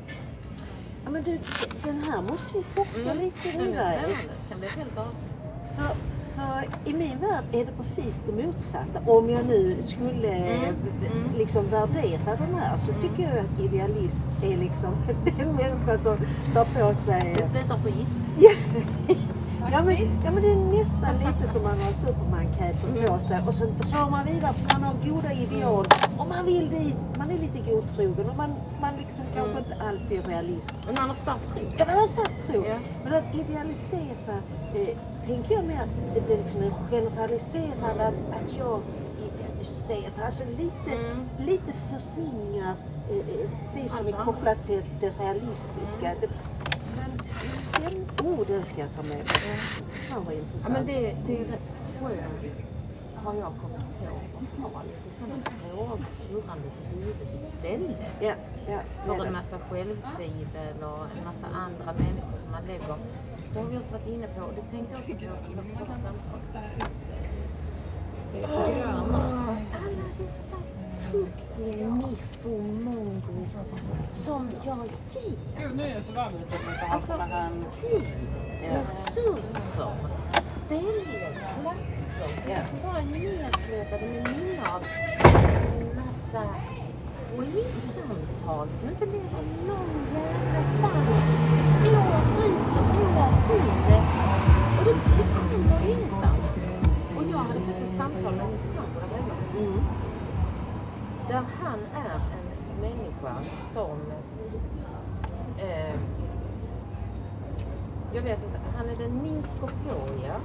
Ja, 1.03 1.09
men 1.09 1.23
du, 1.23 1.39
den 1.83 2.03
här 2.03 2.21
måste 2.21 2.57
vi 2.57 2.63
forska 2.63 3.13
lite 3.13 3.57
Den 3.57 3.73
är 3.73 3.93
i. 3.93 3.97
spännande. 3.97 4.33
Kan 4.49 4.59
bli 4.59 4.67
helt 4.69 4.97
avsnitt. 4.97 5.77
För, 6.37 6.89
i 6.89 6.93
min 6.93 7.17
värld 7.19 7.43
är 7.51 7.65
det 7.65 7.71
precis 7.77 8.23
det 8.25 8.43
motsatta. 8.45 9.11
Om 9.11 9.29
jag 9.29 9.45
nu 9.45 9.77
skulle 9.81 10.27
Mm, 10.27 10.63
eh, 10.63 11.11
mm. 11.11 11.35
liksom 11.37 11.69
värdera 11.69 12.35
den 12.35 12.55
här 12.55 12.77
så 12.77 12.93
tycker 12.93 13.23
jag 13.23 13.37
att 13.39 13.59
idealist 13.59 14.23
är 14.43 14.57
liksom 14.57 14.91
den 15.37 15.55
människa 15.55 15.97
som 15.97 16.17
tar 16.53 16.65
på 16.65 16.93
sig... 16.95 17.33
Det 17.37 17.47
slutar 17.47 17.77
på 17.77 17.89
ist. 17.89 19.27
Ja. 19.71 19.83
Men, 19.83 19.95
ja 20.25 20.31
men 20.31 20.43
det 20.43 20.51
är 20.51 20.83
nästan 20.83 21.17
lite 21.17 21.47
som 21.53 21.63
man 21.63 21.79
har 21.79 21.91
Superman-capen 21.93 22.93
på 22.93 23.07
Mm. 23.13 23.21
sig 23.21 23.41
och 23.47 23.53
så 23.55 23.65
drar 23.65 24.09
man 24.09 24.25
vidare 24.25 24.53
för 24.53 24.79
man 24.79 24.83
har 24.83 24.95
goda 25.09 25.33
ideal 25.33 25.85
och 26.17 26.27
man 26.27 26.45
vill 26.45 26.69
dit, 26.69 26.95
man 27.17 27.31
är 27.31 27.37
lite 27.37 27.59
godtrogen 27.71 28.29
och 28.29 28.35
man, 28.35 28.53
man 28.81 28.89
liksom 28.99 29.23
kanske 29.35 29.51
Mm. 29.51 29.63
inte 29.63 29.83
alltid 29.83 30.19
är 30.19 30.23
realist. 30.23 30.71
Men 30.85 30.95
man 30.95 31.07
har 31.09 31.15
stark 31.15 31.41
tro. 31.53 31.61
Ja, 31.77 31.85
man 31.85 31.95
har 31.95 32.07
stark 32.07 32.47
tro. 32.47 32.63
Ja. 32.65 32.75
Men 33.03 33.13
att 33.13 33.35
idealisera, 33.35 34.35
eh, 34.75 34.97
tänker 35.25 35.53
jag 35.55 35.65
mer 35.65 35.81
att 35.81 36.13
det 36.15 36.21
blir 36.21 36.37
liksom 36.37 36.61
en 36.61 36.73
generaliserad, 36.91 37.97
att, 37.99 38.19
att 38.37 38.49
jag 38.57 38.79
idealiserar, 39.27 40.25
alltså 40.25 40.43
lite, 40.57 40.91
Mm. 40.95 41.29
lite 41.37 41.71
förringar 41.89 42.75
eh, 43.09 43.17
eh, 43.17 43.49
det 43.75 43.89
som 43.89 44.07
är 44.07 44.11
kopplat 44.11 44.63
till 44.65 44.83
det 44.99 45.09
realistiska. 45.19 46.13
Det, 46.21 46.27
men 46.27 46.29
den, 46.29 46.29
oh, 48.23 48.47
den 48.47 48.65
ska 48.65 48.79
jag 48.81 48.89
ta 48.95 49.03
med 49.03 49.17
mig. 49.17 49.25
Fan 50.09 50.25
vad 50.25 50.33
Ja, 50.33 50.39
intressant. 50.39 50.73
men 50.73 50.85
det, 50.85 51.15
det 51.27 51.41
är 51.41 51.45
rätt 51.45 51.61
skönt 51.99 52.67
har 53.27 53.33
jag 53.33 53.53
kommit 53.61 53.85
på 54.61 54.67
att 54.67 54.73
ha 54.73 54.81
lite 54.83 55.09
sådana 55.19 55.43
frågor 55.61 56.05
surrandes 56.27 56.73
i 56.83 56.95
huvudet 56.95 57.29
istället. 57.35 57.97
ja, 58.21 58.33
ja, 58.67 58.79
För 59.05 59.15
ja, 59.17 59.25
en 59.25 59.33
massa 59.33 59.59
självtvivel 59.59 60.77
och 60.83 61.03
en 61.17 61.23
massa 61.25 61.47
andra 61.65 61.93
människor 61.93 62.37
som 62.43 62.51
man 62.51 62.63
lägger. 62.67 62.95
Det 63.53 63.59
har 63.59 63.65
vi 63.65 63.77
också 63.77 63.91
varit 63.91 64.07
inne 64.07 64.27
på 64.27 64.41
och 64.41 64.53
det 64.55 64.77
tänkte 64.77 64.93
jag 64.93 65.01
också 65.01 65.13
på 65.13 65.61
vårt 65.61 65.77
förra 65.77 65.97
samtal. 65.97 66.61
Alla 68.43 69.57
dessa 70.17 70.56
tuktning, 71.11 71.97
miffo, 71.97 72.61
mongo 72.83 73.47
som 74.11 74.49
jag 74.65 74.87
ger. 75.11 76.03
Alltså 76.89 77.13
tid, 77.75 78.07
resurser, 78.61 79.93
ställen, 80.41 81.33
platser. 81.61 82.49
Ja. 82.49 82.55
jag 82.55 82.83
bara 82.83 83.01
nedkletade 83.01 84.05
med 84.07 84.27
minnen 84.27 84.59
av 84.59 84.83
en 85.23 85.95
massa 85.95 86.49
skitsamtal 87.37 88.67
som 88.79 88.89
inte 88.89 89.05
leder 89.05 89.43
någon 89.67 90.07
jävla 90.13 90.61
stans. 90.77 91.27
År 91.87 92.17
ut 92.45 92.77
och 92.77 92.87
år 92.95 93.47
in. 93.55 94.06
Där 101.27 101.43
han 101.61 101.79
är 101.95 102.15
en 102.15 102.81
människa 102.81 103.35
som... 103.73 103.97
Eh, 105.57 105.95
jag 108.13 108.21
vet 108.21 108.43
inte, 108.43 108.59
han 108.77 108.89
är 108.89 108.95
den 108.95 109.21
minst 109.23 109.51
gåpåiga. 109.61 110.35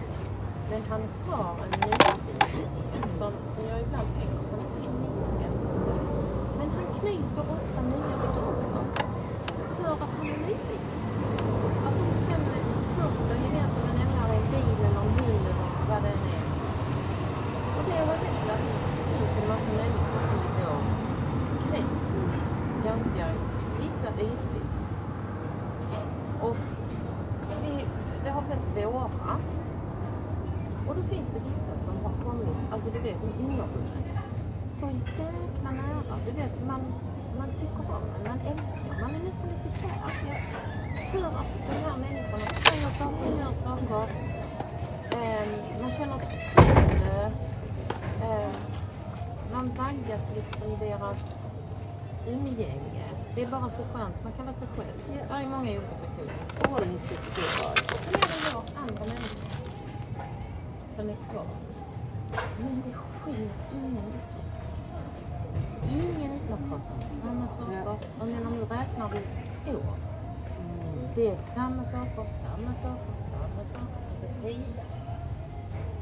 Men 0.71 0.83
han 0.91 1.03
har 1.29 1.57
en 1.65 1.71
nyfikenhet 1.71 3.09
som, 3.19 3.33
som 3.55 3.65
jag 3.69 3.81
ibland 3.81 4.09
tänker 4.19 4.43
på. 4.51 4.57
Men 6.59 6.71
han 6.71 6.87
knyter 7.01 7.45
ofta 7.57 7.81
nya 7.83 8.17
bekantskaper 8.23 9.07
för 9.77 9.93
att 9.93 10.13
han 10.17 10.27
är 10.27 10.39
nyfiken. 10.49 10.99
Alltså 11.87 12.03
sen 12.27 12.41
den 12.55 12.67
första 12.97 13.35
gemensamma 13.45 13.93
nämnaren 13.99 14.37
är 14.37 14.45
bilen 14.53 14.91
eller 14.91 15.01
en 15.01 15.11
hund 15.19 15.47
eller 15.51 15.69
vad 15.89 16.03
det 16.03 16.09
än 16.09 16.25
är. 16.37 16.45
Och 17.77 17.85
det 17.89 17.99
har 17.99 18.17
lett 18.25 18.39
till 18.41 18.51
att 18.51 18.65
det 18.97 19.05
finns 19.13 19.43
en 19.43 19.49
massa 19.49 19.73
människor 19.81 20.23
i 20.39 20.49
vår 20.59 20.81
krets. 21.69 22.07
Ganska, 22.85 23.25
vissa 23.81 24.09
ytligt. 24.15 24.77
Och 26.41 26.57
vi, 27.63 27.87
det 28.25 28.31
har 28.31 28.43
blivit 28.43 28.95
våra. 28.95 29.37
Och 30.89 30.95
då 30.97 31.03
finns 31.03 31.27
det 31.35 31.41
vissa 31.51 31.85
som 31.85 31.95
har 32.05 32.13
kommit, 32.25 32.57
alltså 32.73 32.91
du 32.91 32.99
vet 32.99 33.23
med 33.23 33.41
innerrummet. 33.41 34.19
Så 34.83 34.89
jäkla 34.89 35.71
nära. 35.71 36.19
Du 36.27 36.31
vet, 36.31 36.67
man, 36.67 36.81
man 37.39 37.49
tycker 37.61 37.95
om 37.97 38.03
en, 38.17 38.29
man 38.29 38.41
älskar, 38.41 39.01
man 39.01 39.15
är 39.15 39.25
nästan 39.25 39.49
lite 39.49 39.81
kär. 39.81 40.11
För 41.11 41.27
att 41.27 41.47
de 41.69 41.75
här 41.85 41.97
människorna 41.99 42.47
säger 42.65 42.89
saker, 42.99 43.39
gör 43.41 43.55
saker. 43.65 44.13
Eh, 45.13 45.47
man 45.83 45.91
känner 45.91 46.19
förtroende. 46.19 47.33
Eh, 48.23 48.53
man 49.53 49.69
vaggas 49.69 50.23
liksom 50.35 50.73
i 50.73 50.77
deras 50.87 51.19
umgänge. 52.27 53.05
Det 53.35 53.43
är 53.43 53.51
bara 53.51 53.71
så 53.71 53.83
skönt. 53.93 54.25
Man 54.25 54.33
kan 54.33 54.47
vara 54.47 54.57
sig 54.57 54.69
själv. 54.77 54.99
Ja. 55.09 55.37
Det 55.37 55.45
är 55.45 55.49
många 55.49 55.71
olika 55.71 55.97
faktorer. 56.03 56.35
Bra. 56.61 56.79
Sen 57.09 58.15
är 58.15 58.27
det 58.29 58.53
då 58.53 58.63
andra 58.81 59.05
människor 59.05 59.49
som 60.97 61.09
är 61.09 61.17
kvar. 61.31 61.47
Men 62.59 62.83
det 62.87 62.93
sker 63.19 63.49
ingen 63.75 63.97
utveckling. 63.97 64.42
Ingen 65.91 66.33
ut- 66.33 66.51
man 66.51 66.59
pratar 66.71 66.95
om 66.95 67.03
samma 67.23 67.49
saker. 67.49 67.99
Jag 68.19 68.29
menar 68.29 68.51
nu 68.51 68.61
räknar 68.61 69.09
vi 69.09 69.19
år. 69.75 69.95
Mm. 70.61 71.09
Det 71.15 71.31
är 71.31 71.37
samma 71.37 71.85
saker, 71.85 72.27
samma 72.43 72.75
saker, 72.75 73.13
samma 73.33 73.65
saker. 73.73 74.03
Repeat. 74.43 74.87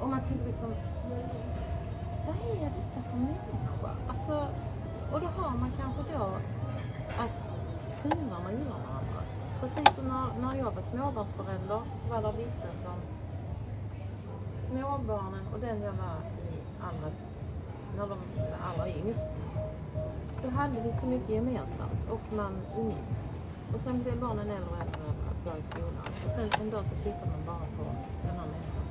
Och 0.01 0.09
man 0.09 0.21
tänker 0.21 0.47
liksom, 0.47 0.75
vad 2.27 2.37
är 2.37 2.65
detta 2.65 3.03
för 3.11 3.17
människa? 3.17 3.91
Alltså, 4.09 4.49
och 5.13 5.21
då 5.21 5.27
har 5.27 5.51
man 5.57 5.73
kanske 5.81 6.03
då 6.13 6.25
att 7.19 7.41
kungarna 8.03 8.53
gillar 8.53 8.79
varandra. 8.89 9.21
Precis 9.61 9.95
som 9.95 10.05
när, 10.09 10.27
när 10.43 10.55
jag 10.59 10.71
var 10.71 10.83
småbarnsförälder 10.83 11.81
så 12.03 12.09
var 12.15 12.23
det 12.23 12.39
vissa 12.39 12.69
som 12.83 12.97
småbarnen 14.67 15.45
och 15.53 15.61
den 15.61 15.83
jag 15.83 15.93
var 15.93 16.17
i 16.53 16.57
andra, 16.81 17.09
när 17.97 18.01
de 18.03 18.09
var 18.09 18.19
allra 18.69 18.89
yngst. 18.89 19.29
Då 20.43 20.49
hade 20.51 20.81
vi 20.85 20.93
så 21.01 21.07
mycket 21.07 21.31
gemensamt 21.31 22.03
och 22.11 22.37
man 22.37 22.53
umgicks. 22.79 23.17
Och 23.75 23.81
sen 23.81 24.03
blev 24.03 24.21
barnen 24.21 24.51
äldre 24.51 24.71
och 24.71 24.81
äldre 24.85 25.03
och 25.31 25.45
går 25.45 25.57
i 25.59 25.63
skolan. 25.63 26.05
Och 26.27 26.33
sen 26.37 26.49
en 26.61 26.71
dag 26.71 26.85
så 26.85 26.95
tittar 27.05 27.27
man 27.27 27.43
bara 27.47 27.67
på 27.77 27.85
den 28.23 28.37
här 28.39 28.47
människan. 28.53 28.85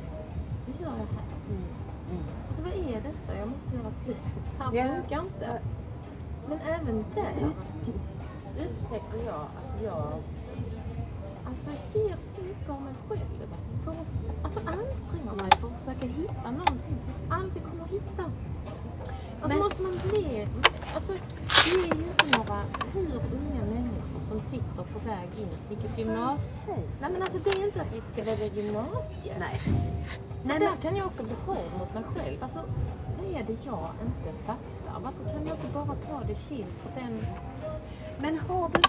Vad 0.65 0.75
gör 0.81 0.97
jag 1.01 1.09
här? 1.17 1.27
Mm. 1.49 1.63
Mm. 2.11 2.23
Alltså 2.47 2.61
vad 2.63 2.71
är 2.73 3.01
detta? 3.01 3.37
Jag 3.39 3.47
måste 3.47 3.75
göra 3.75 3.91
slut. 3.91 4.25
Det 4.57 4.63
här 4.63 4.73
Ja. 4.73 4.87
funkar 4.95 5.21
inte. 5.21 5.59
Men 6.49 6.59
även 6.59 7.05
där 7.15 7.51
upptäckte 8.65 9.17
jag 9.25 9.35
att 9.59 9.83
jag 9.83 10.13
alltså, 11.47 11.69
ger 11.93 12.17
så 12.35 12.41
mycket 12.41 12.69
av 12.69 12.81
mig 12.81 12.93
själv. 13.09 13.49
För 13.83 13.91
att, 13.91 14.43
alltså 14.43 14.59
anstränger 14.59 15.35
mig 15.43 15.51
för 15.59 15.67
att 15.67 15.73
försöka 15.79 16.05
hitta 16.05 16.51
någonting 16.51 16.97
som 17.03 17.11
jag 17.29 17.39
aldrig 17.39 17.63
kommer 17.63 17.83
att 17.83 17.89
hitta. 17.91 18.23
Alltså 19.41 19.47
Men- 19.47 19.59
måste 19.59 19.81
man 19.81 19.99
bli... 20.09 20.47
Alltså, 20.95 21.13
det 21.65 21.71
är 21.71 21.95
ju 21.95 22.03
inte 22.03 22.37
några 22.37 22.61
hur 22.93 23.15
unga 23.15 23.65
människor 23.75 24.21
som 24.29 24.41
sitter 24.41 24.83
på 24.93 24.99
väg 25.05 25.29
in. 25.39 25.47
Vilket 25.69 25.97
gymnasium... 25.97 26.77
Nej 27.01 27.11
men 27.11 27.21
alltså 27.21 27.37
det 27.43 27.49
är 27.49 27.65
inte 27.65 27.81
att 27.81 27.93
vi 27.93 28.01
ska 28.01 28.23
välja 28.23 28.45
gymnasiet. 28.45 29.37
Nej. 29.39 29.59
För 29.59 30.47
Nej, 30.47 30.59
där 30.59 30.69
men, 30.69 30.77
kan 30.81 30.95
jag 30.95 31.07
också 31.07 31.23
bli 31.23 31.35
hård 31.45 31.71
mot 31.79 31.93
mig 31.93 32.03
själv. 32.15 32.43
Alltså, 32.43 32.59
vad 33.17 33.25
är 33.41 33.43
det 33.47 33.57
jag 33.65 33.89
inte 34.05 34.37
fattar? 34.45 34.99
Varför 35.03 35.23
kan 35.37 35.47
jag 35.47 35.55
inte 35.57 35.67
bara 35.73 35.85
ta 35.95 36.23
det 36.27 36.35
chill 36.35 36.65
för 36.83 37.01
den... 37.01 37.25
men 38.21 38.39
har 38.39 38.69
du... 38.73 38.81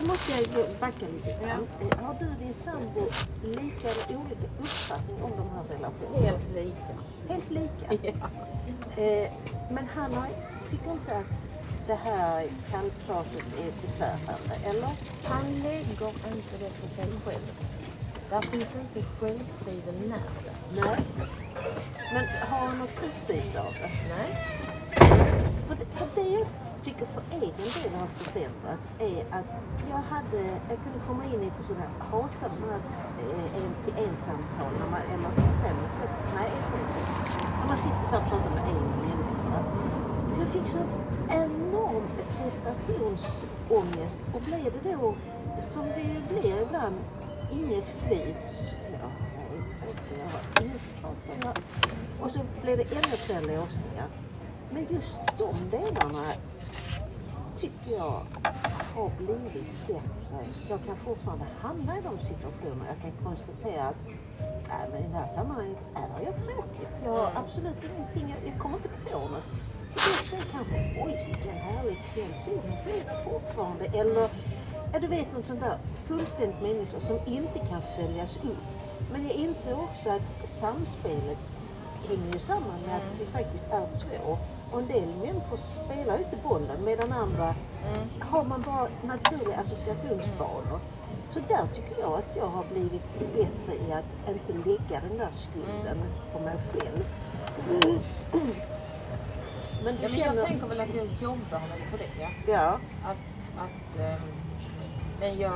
Då 0.00 0.06
måste 0.06 0.32
jag 0.32 0.40
ju 0.40 0.78
backa 0.80 1.06
lite 1.14 1.44
grann. 1.44 1.66
Eh, 1.80 2.04
Har 2.04 2.14
du 2.20 2.44
din 2.44 2.54
sambo 2.54 3.00
lika 3.42 3.88
eller 3.88 4.20
olika 4.20 4.46
uppfattning 4.60 5.22
om 5.22 5.30
de 5.30 5.48
här 5.56 5.64
relationerna? 5.76 6.26
Helt 6.26 6.54
lika. 6.54 6.94
Helt 7.28 7.50
lika. 7.50 8.10
Ja. 8.20 8.28
Eh, 8.96 9.30
men 9.70 9.88
han 9.94 10.14
har, 10.14 10.28
tycker 10.70 10.90
inte 10.90 11.16
att 11.16 11.26
det 11.86 11.94
här 11.94 12.46
kallpratet 12.70 13.46
är 13.58 13.82
besvärande, 13.82 14.54
eller? 14.64 14.90
Han 15.24 15.44
lägger 15.62 16.08
inte 16.08 16.54
det 16.58 16.70
på 16.80 16.88
sig 16.88 17.08
själv. 17.24 17.52
Där 18.30 18.42
finns 18.42 18.74
inte 18.74 19.08
självtvivel 19.20 19.94
när 20.08 20.16
det. 20.44 20.82
Nej. 20.82 21.00
Men 22.12 22.24
har 22.50 22.58
han 22.58 22.78
något 22.78 22.98
utbyte 23.04 23.60
av 23.60 23.72
det? 23.72 23.90
Nej. 24.16 24.38
För 25.68 25.74
det, 25.74 25.86
för 25.98 26.08
det 26.14 26.46
tycker 26.86 27.06
för 27.06 27.22
egen 27.30 27.68
del 27.76 27.92
har 28.00 28.06
förändrats 28.06 28.88
är 28.98 29.20
att 29.38 29.50
jag 29.90 30.02
hade, 30.12 30.42
jag 30.70 30.78
kunde 30.84 30.98
komma 31.06 31.24
in 31.24 31.42
i 31.42 31.46
ett 31.46 31.60
sådant 31.66 31.84
här, 31.84 31.92
hatade 32.10 32.54
sådana 32.54 32.72
här 32.72 32.82
eh, 33.22 33.56
en 33.60 33.72
till 33.84 33.96
en 34.04 34.16
samtal 34.28 34.72
när 34.80 34.88
man, 34.92 35.00
eller 35.12 35.30
sen, 35.62 35.76
nej, 36.34 36.50
när 37.60 37.66
man 37.68 37.78
sitter 37.78 38.04
så 38.10 38.16
och 38.16 38.22
pratar 38.30 38.50
med 38.50 38.64
en 38.68 38.86
människa. 39.06 39.60
Jag 40.38 40.48
fick 40.48 40.66
sån 40.66 40.88
enorm 41.30 42.06
prestationsångest 42.36 44.20
och 44.34 44.40
blev 44.40 44.72
det 44.82 44.92
då, 44.92 45.14
som 45.72 45.84
det 45.84 46.00
ju 46.00 46.20
blir 46.28 46.62
ibland, 46.62 46.96
inget 47.52 47.88
flyt. 47.88 48.44
jag, 48.92 50.28
har 50.32 50.42
inget 50.62 50.82
att 51.02 51.42
prata. 51.42 51.60
Och 52.20 52.30
så 52.30 52.40
blev 52.62 52.76
det 52.76 52.84
ännu 52.92 53.16
fler 53.26 53.40
låsningar. 53.40 54.08
Men 54.76 54.86
just 54.94 55.18
de 55.38 55.70
delarna 55.70 56.24
tycker 57.60 57.90
jag 57.96 58.22
har 58.94 59.10
blivit 59.18 59.86
bättre. 59.86 60.46
Jag 60.68 60.78
kan 60.86 60.96
fortfarande 60.96 61.44
hamna 61.60 61.98
i 61.98 62.00
de 62.02 62.18
situationerna. 62.18 62.84
Jag 62.88 63.00
kan 63.02 63.12
konstatera 63.24 63.82
att 63.84 63.96
nej, 64.68 64.88
men 64.92 65.04
i 65.04 65.08
det 65.08 65.18
här 65.18 65.26
sammanhanget 65.26 65.78
är 65.94 66.24
jag 66.24 66.36
tråkig. 66.36 66.86
För 66.98 67.06
jag 67.06 67.12
har 67.12 67.30
Mm. 67.30 67.36
absolut 67.44 67.76
ingenting, 67.84 68.34
jag, 68.34 68.52
jag 68.52 68.60
kommer 68.60 68.76
inte 68.76 68.88
på 68.88 69.18
något. 69.18 69.42
Är 70.32 70.52
kanske, 70.52 71.02
oj 71.06 71.26
vilken 71.26 71.54
härlig 71.54 71.98
kväll, 72.14 72.34
solen 72.44 72.76
skiner 72.84 73.24
fortfarande. 73.24 73.84
Eller, 73.84 74.28
ja, 74.92 74.98
du 75.00 75.06
vet 75.06 75.32
något 75.32 75.46
sånt 75.46 75.60
där 75.60 75.78
fullständigt 76.06 76.62
meningslöst 76.62 77.06
som 77.06 77.18
inte 77.26 77.58
kan 77.58 77.82
följas 77.96 78.36
upp. 78.36 78.66
Men 79.12 79.22
jag 79.26 79.32
inser 79.32 79.80
också 79.80 80.10
att 80.10 80.48
samspelet 80.48 81.38
hänger 82.08 82.32
ju 82.32 82.38
samman 82.38 82.80
med 82.86 82.96
att 82.96 83.20
vi 83.20 83.26
faktiskt 83.26 83.64
är 83.70 83.86
två. 83.96 84.38
Och 84.72 84.80
en 84.80 84.86
del 84.86 85.08
människor 85.08 85.56
spelar 85.56 86.18
ju 86.18 86.24
inte 86.24 86.36
bollen 86.42 86.84
medan 86.84 87.12
andra 87.12 87.54
Mm. 87.94 88.08
har 88.20 88.44
man 88.44 88.62
bara 88.62 88.88
naturliga 89.02 89.56
associationsbanor. 89.56 90.80
Så 91.30 91.40
där 91.48 91.66
tycker 91.74 92.00
jag 92.00 92.12
att 92.12 92.36
jag 92.36 92.46
har 92.46 92.64
blivit 92.72 93.18
bättre 93.18 93.74
i 93.88 93.92
att 93.92 94.04
inte 94.28 94.68
lägga 94.68 95.00
den 95.08 95.18
där 95.18 95.28
skulden 95.32 95.98
på 96.32 96.38
mig 96.38 96.56
själv. 96.72 97.04
Men 99.84 99.94
Ja, 100.02 100.08
men 100.08 100.10
känner... 100.10 100.34
jag 100.36 100.46
tänker 100.46 100.66
väl 100.66 100.80
att 100.80 100.94
jag 100.94 101.06
jobbar 101.20 101.60
väl 101.70 101.82
på 101.90 101.96
det. 101.96 102.10
Ja. 102.22 102.28
Ja. 102.46 102.78
Att, 103.04 103.16
att, 103.58 104.00
ehm, 104.00 104.20
men 105.20 105.38
jag, 105.38 105.52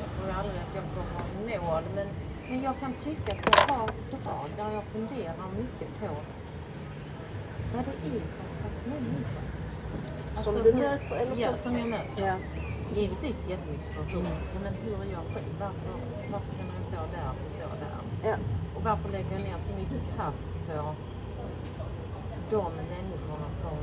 jag 0.00 0.08
tror 0.14 0.30
aldrig 0.38 0.56
att 0.56 0.74
jag 0.74 0.84
kommer 0.94 1.54
i 1.54 1.58
mål. 1.58 1.82
Men, 1.94 2.06
men 2.48 2.62
jag 2.62 2.78
kan 2.80 2.92
tycka 2.94 3.32
att 3.32 3.68
jag 3.68 3.74
har 3.74 3.88
ett 3.88 4.10
drag 4.10 4.48
där 4.56 4.74
jag 4.74 4.84
funderar 4.84 5.34
mycket 5.58 6.00
på 6.00 6.06
vad 7.72 7.84
det 7.84 7.96
är 8.16 8.20
för 8.20 8.48
slags 8.60 8.86
människa. 8.86 9.40
Som 10.34 10.36
Alltså 10.36 10.62
du 10.62 10.72
hur- 10.72 10.78
möter 10.80 11.16
eller 11.16 11.36
Ja, 11.36 11.48
som... 11.48 11.58
som 11.58 11.78
jag 11.78 11.88
möter. 11.88 12.26
Ja. 12.26 12.36
Givetvis 12.94 13.46
jättemycket 13.48 13.94
på 13.94 14.02
hur, 14.02 14.22
men 14.64 14.74
hur 14.74 15.02
är 15.02 15.10
jag 15.16 15.24
själv? 15.34 15.52
Varför, 15.60 15.94
varför 16.32 16.52
känner 16.56 16.74
jag 16.74 16.84
så 16.84 17.00
där 17.16 17.30
och 17.44 17.52
så 17.52 17.68
där? 17.84 18.30
Ja. 18.30 18.36
Och 18.76 18.82
varför 18.82 19.08
lägger 19.08 19.32
jag 19.32 19.40
ner 19.40 19.58
så 19.58 19.72
mycket 19.80 20.14
kraft 20.14 20.48
på 20.66 20.94
de 22.50 22.72
människorna 22.74 23.48
som 23.62 23.78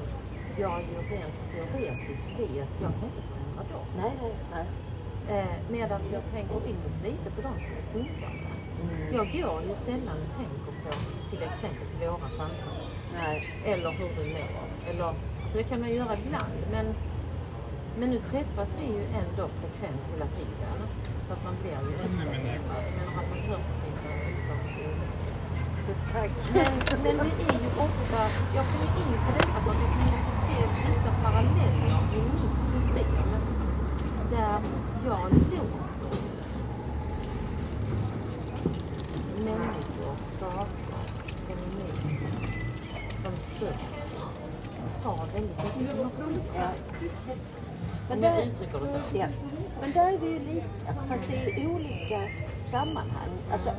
jag 0.57 0.81
ju 0.81 0.97
rent 1.15 1.35
teoretiskt 1.51 2.27
vet, 2.39 2.69
jag 2.81 2.91
kan 2.99 3.03
inte 3.09 3.21
förändra 3.29 3.63
dem. 3.73 3.85
Nej, 3.97 4.11
nej, 4.21 4.35
nej. 4.51 4.65
Eh, 5.39 5.55
Medan 5.71 6.01
jag 6.13 6.21
tänker 6.31 6.55
ytterst 6.69 7.01
lite 7.03 7.31
på 7.35 7.41
de 7.41 7.53
som 7.63 7.71
det 7.77 7.85
funkar 7.99 8.29
med. 8.29 8.51
Mm. 8.81 9.13
Jag 9.15 9.25
går 9.31 9.61
ju 9.69 9.75
sällan 9.75 10.17
och 10.29 10.35
tänker 10.35 10.71
på 10.83 10.89
till 11.29 11.43
exempel 11.43 11.87
våra 11.99 12.29
samtal. 12.29 12.73
Nej. 13.21 13.37
Eller 13.65 13.91
hur 13.91 14.09
du 14.17 14.23
mår. 14.37 14.49
Eller, 14.89 15.05
alltså 15.43 15.57
det 15.57 15.63
kan 15.63 15.79
man 15.81 15.93
göra 15.93 16.13
ibland 16.17 16.53
men, 16.71 16.85
men 17.99 18.09
nu 18.09 18.19
träffas 18.19 18.69
vi 18.79 18.85
ju 18.85 19.03
ändå 19.21 19.43
frekvent 19.59 20.01
hela 20.13 20.27
tiden. 20.39 20.77
Så 21.27 21.33
att 21.33 21.43
man 21.43 21.55
blir 21.61 21.71
ju 21.71 21.95
uppdaterad. 22.05 22.81
Jag 22.87 22.93
menar, 22.97 23.11
hade 23.17 23.29
man 23.29 23.39
hört 23.49 23.65
någonting 23.69 23.95
så 24.01 24.07
hade 24.09 24.23
man 24.23 24.33
såklart 24.37 24.65
det. 24.77 25.25
Tack. 26.13 26.31
Men, 26.53 26.73
men 27.03 27.17
det 27.17 27.45
är 27.53 27.59
ju 27.65 27.69
ofta, 27.85 28.19
jag 28.55 28.65
kommer 28.71 28.91
in 29.01 29.17
på 29.25 29.31
detta 29.37 29.59
för 29.63 29.71
att 29.71 29.81
jag 29.83 29.91
kan 29.95 30.07
ju 30.07 30.17
se 30.45 30.57
vissa 30.87 31.11
paralleller 31.23 31.99
i 32.15 32.21
mitt 32.39 32.59
system 32.73 33.27
där 34.31 34.59
jag 35.05 35.33
låter 35.33 35.85
människor, 39.45 40.15
fenomen 40.39 40.84
som 45.03 45.19
energi. 45.35 46.39
Ja. 46.55 46.69
Om 48.11 48.21
där- 48.21 48.43
uttrycker 48.45 48.79
det 48.79 48.87
så. 48.87 49.17
Ja. 49.17 49.27
Men 49.81 49.91
där 49.91 50.13
är 50.13 50.17
vi 50.17 50.27
ju 50.29 50.39
lika, 50.39 50.93
fast 51.09 51.25
det 51.29 51.35
är 51.61 51.67
olika 51.67 52.21
sammanhang. 52.55 53.29
Alltså, 53.51 53.69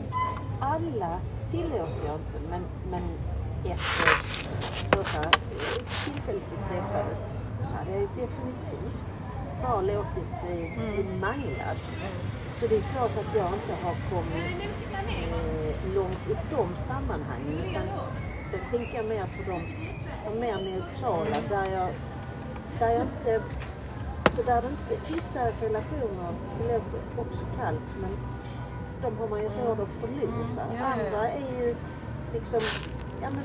alla 0.61 1.21
tillåter 1.51 2.07
jag 2.07 2.15
inte, 2.15 2.39
men, 2.51 2.63
men 2.91 3.03
efter 3.65 4.09
första 4.97 5.23
eh, 5.23 5.33
tillfället 6.05 6.43
vi 6.51 6.57
träffades 6.69 7.19
så 7.61 7.77
hade 7.77 7.91
jag 7.91 8.01
ju 8.01 8.07
definitivt 8.07 9.05
bara 9.63 9.81
låtit 9.81 10.33
eh, 10.43 10.79
bli 10.79 11.01
Mm. 11.01 11.21
manglad. 11.21 11.77
Mm. 12.01 12.13
Så 12.61 12.67
det 12.67 12.77
är 12.77 12.83
klart 12.93 13.11
att 13.11 13.35
jag 13.37 13.47
inte 13.47 13.75
har 13.85 13.95
kommit 14.11 14.71
eh, 15.09 15.95
långt 15.95 16.21
i 16.31 16.35
de 16.51 16.77
sammanhangen. 16.77 17.59
Utan 17.71 17.83
då 18.53 18.59
tänker 18.79 18.97
jag 18.97 19.07
mer 19.07 19.23
på 19.37 19.51
de, 19.51 19.63
de 20.25 20.41
mer 20.41 20.57
neutrala 20.57 21.37
där 21.49 21.67
jag, 21.73 21.91
där 22.79 22.91
jag 22.91 23.03
inte, 23.03 23.43
så 24.31 24.43
där 24.43 24.63
det 24.63 24.69
inte, 24.69 25.15
vissa 25.15 25.41
relationer 25.41 26.33
låter 26.61 27.01
också 27.19 27.45
kallt 27.61 27.89
men 28.01 28.11
de 29.03 29.19
har 29.19 29.29
man 29.29 29.41
ju 29.41 29.49
råd 29.49 29.81
att 29.81 29.89
förlora. 29.89 30.45
Mm, 30.45 30.77
ja. 30.79 30.85
Andra 30.85 31.29
är 31.31 31.61
ju 31.61 31.77
liksom, 32.33 32.61
ja 33.23 33.29
men 33.31 33.45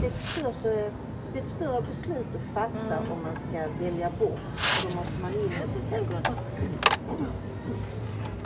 det 0.00 0.06
är 0.06 0.10
ett 0.10 0.18
större, 0.18 0.90
det 1.32 1.38
är 1.38 1.42
ett 1.42 1.48
större 1.48 1.82
beslut 1.82 2.26
att 2.34 2.54
fatta 2.54 2.96
Mm. 2.96 3.12
om 3.12 3.22
man 3.22 3.36
ska 3.36 3.84
välja 3.84 4.10
bort. 4.10 4.40
Då 4.82 4.96
måste 4.96 5.22
man 5.22 5.32
in 5.32 5.50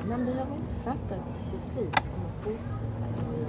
man 0.08 0.24
behöver 0.24 0.54
inte 0.54 0.74
fatta 0.84 1.14
ett 1.14 1.52
beslut 1.52 1.96
om 1.96 2.26
att 2.26 2.44
fortsätta. 2.44 3.41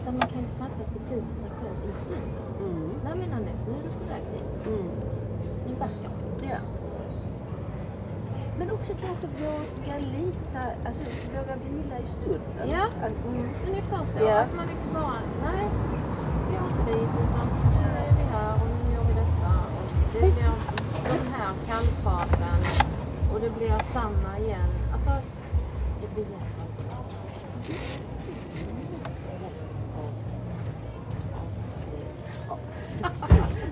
Utan 0.00 0.18
man 0.18 0.28
kan 0.28 0.40
ju 0.40 0.48
fatta 0.58 0.80
ett 0.84 0.92
beslut 0.94 1.24
för 1.32 1.40
sig 1.40 1.50
själv 1.60 1.78
i 1.92 1.94
stunden. 2.04 2.44
Mm. 2.60 2.90
Nej 3.04 3.14
men 3.20 3.32
Anette, 3.32 3.64
nu 3.66 3.72
är 3.78 3.82
du 3.82 3.90
på 4.00 4.04
väg 4.12 4.22
dit. 4.32 4.66
Mm. 4.66 4.88
Nu 5.66 5.74
backar 5.74 6.10
vi. 6.40 6.46
Ja. 6.48 6.58
Men 8.58 8.70
också 8.70 8.92
kanske 9.04 9.26
våga 9.26 9.98
lita, 9.98 10.62
alltså 10.86 11.02
våga 11.36 11.54
vila 11.64 11.98
i 11.98 12.06
stunden. 12.06 12.66
Ja. 12.70 12.84
Att, 13.04 13.16
mm. 13.26 13.48
Ungefär 13.68 14.04
så. 14.04 14.18
Ja. 14.18 14.40
Att 14.40 14.54
man 14.56 14.66
liksom 14.66 14.92
bara, 14.92 15.20
nej, 15.46 15.64
vi 16.50 16.56
går 16.56 16.68
inte 16.70 16.84
dit 16.92 17.12
utan 17.24 17.46
nu 17.74 17.88
är 18.06 18.12
vi 18.18 18.24
här 18.34 18.54
och 18.54 18.68
nu 18.74 18.94
gör 18.94 19.04
vi 19.08 19.14
detta. 19.24 19.50
Och 19.78 19.88
det 20.12 20.20
blir 20.20 20.52
de 21.04 21.32
här 21.34 21.52
kallpraten 21.68 22.60
och 23.32 23.40
det 23.40 23.50
blir 23.50 23.74
samma 23.92 24.38
igen. 24.38 24.70
Alltså, 24.92 25.10
det 26.00 26.14
blir 26.14 26.24
jättebra. 26.24 26.60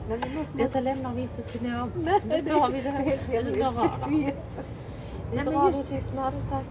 Nej, 0.08 0.18
men 0.20 0.34
något, 0.34 0.47
Detta 0.58 0.80
lämnar 0.80 1.12
vi 1.14 1.22
inte 1.22 1.42
till 1.42 1.62
någon. 1.62 1.92
Nej, 2.04 2.20
Nu 2.28 2.42
tar 2.48 2.70
vi 2.70 2.80
det 2.80 2.90
här. 2.90 3.04
Nu 3.04 3.34
hemligt. 3.36 3.58
drar. 3.58 4.08
Lite 4.10 4.34
Nej, 5.34 5.44
men 5.44 5.44
just- 5.44 5.56
radiotystnad, 5.56 6.32
tack. 6.50 6.64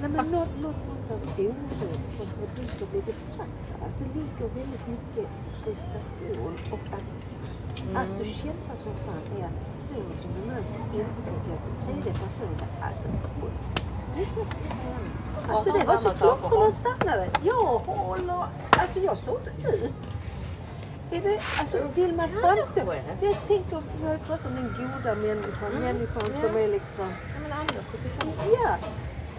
Nej, 0.00 0.10
men 0.10 0.26
något, 0.26 0.48
något, 0.62 0.76
något 0.88 1.10
av 1.10 1.20
oro 1.38 1.54
för 2.16 2.24
hur 2.40 2.48
du 2.62 2.68
ska 2.68 2.84
bli 2.86 3.00
betraktad. 3.00 3.46
Att 3.84 3.98
det 3.98 4.04
ligger 4.18 4.54
väldigt 4.54 4.86
mycket 4.94 5.30
prestation 5.64 6.54
och 6.72 6.84
att, 6.96 7.08
att 8.00 8.18
du 8.18 8.24
kämpar 8.24 8.76
som 8.76 8.92
fan 9.06 9.24
är 9.40 9.44
att 9.44 9.58
personen 9.80 10.16
som 10.22 10.30
du 10.36 10.46
möter 10.52 10.80
inte 11.00 11.22
ska 11.22 11.32
gå 11.32 11.56
till 11.64 11.86
tredje 11.86 12.12
person 12.12 12.48
och 12.52 12.58
säga 12.58 12.68
alltså. 12.88 13.08
Alltså 15.52 15.72
det 15.78 15.84
var 15.84 15.96
så 15.96 16.10
klockorna 16.10 16.70
stannade. 16.72 17.28
Jag 17.42 17.78
håller, 17.78 18.44
alltså 18.70 18.98
jag 19.00 19.18
står 19.18 19.38
inte 19.40 19.76
ut. 19.84 19.92
Är 21.12 21.20
det, 21.22 21.40
alltså 21.60 21.78
vill 21.94 22.14
man 22.14 22.28
framstå, 22.28 22.94
jag 23.20 23.36
tänker, 23.48 23.82
vi 24.00 24.06
har 24.06 24.12
ju 24.12 24.18
pratat 24.18 24.46
om 24.46 24.54
den 24.54 24.68
goda 24.80 25.14
människan, 25.14 25.70
Mm. 25.70 25.82
människan 25.82 26.22
Ja. 26.34 26.40
som 26.40 26.56
är 26.56 26.68
liksom 26.68 27.08
Ja, 27.34 27.38
men 27.42 27.52
andra 27.52 27.74
ska 27.88 27.96
tycka 28.04 28.26
om 28.26 28.32
Ja, 28.62 28.76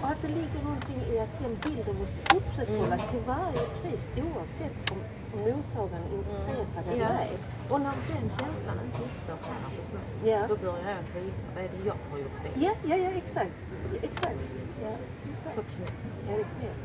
och 0.02 0.08
att 0.08 0.22
det 0.22 0.28
ligger 0.28 0.62
någonting 0.64 1.00
i 1.14 1.20
att 1.20 1.40
den 1.44 1.54
bilden 1.64 1.96
måste 2.00 2.20
upprätthållas 2.38 3.02
till 3.12 3.20
varje 3.28 3.64
pris 3.82 4.08
oavsett 4.26 4.92
om 4.92 4.98
mottagaren 5.40 6.04
är 6.12 6.18
intresserad 6.18 6.68
Ja. 6.76 6.92
eller 6.92 7.20
ej. 7.20 7.32
Och 7.70 7.82
när 7.82 7.94
den 8.14 8.30
känslan 8.40 8.78
inte 8.86 9.00
uppstår 9.08 9.38
kvar 9.46 9.62
hos 9.78 9.90
mig, 9.96 10.32
Ja. 10.32 10.40
då 10.48 10.56
börjar 10.56 10.92
jag 10.98 11.06
tvivla. 11.12 11.34
Vad 11.56 11.64
är 11.66 11.70
det 11.70 11.82
jag 11.90 11.98
har 12.12 12.18
gjort 12.24 12.38
fel? 12.44 12.52
Ja, 12.66 12.72
ja, 12.90 12.96
ja, 13.06 13.10
exakt. 13.24 13.56
Exakt. 14.02 14.40
Ja, 14.84 14.94
exakt. 15.34 15.56
Så 15.56 15.62
knäppt. 15.76 15.94
Ja, 16.28 16.34
det 16.36 16.42
är 16.42 16.46
knep. 16.56 16.78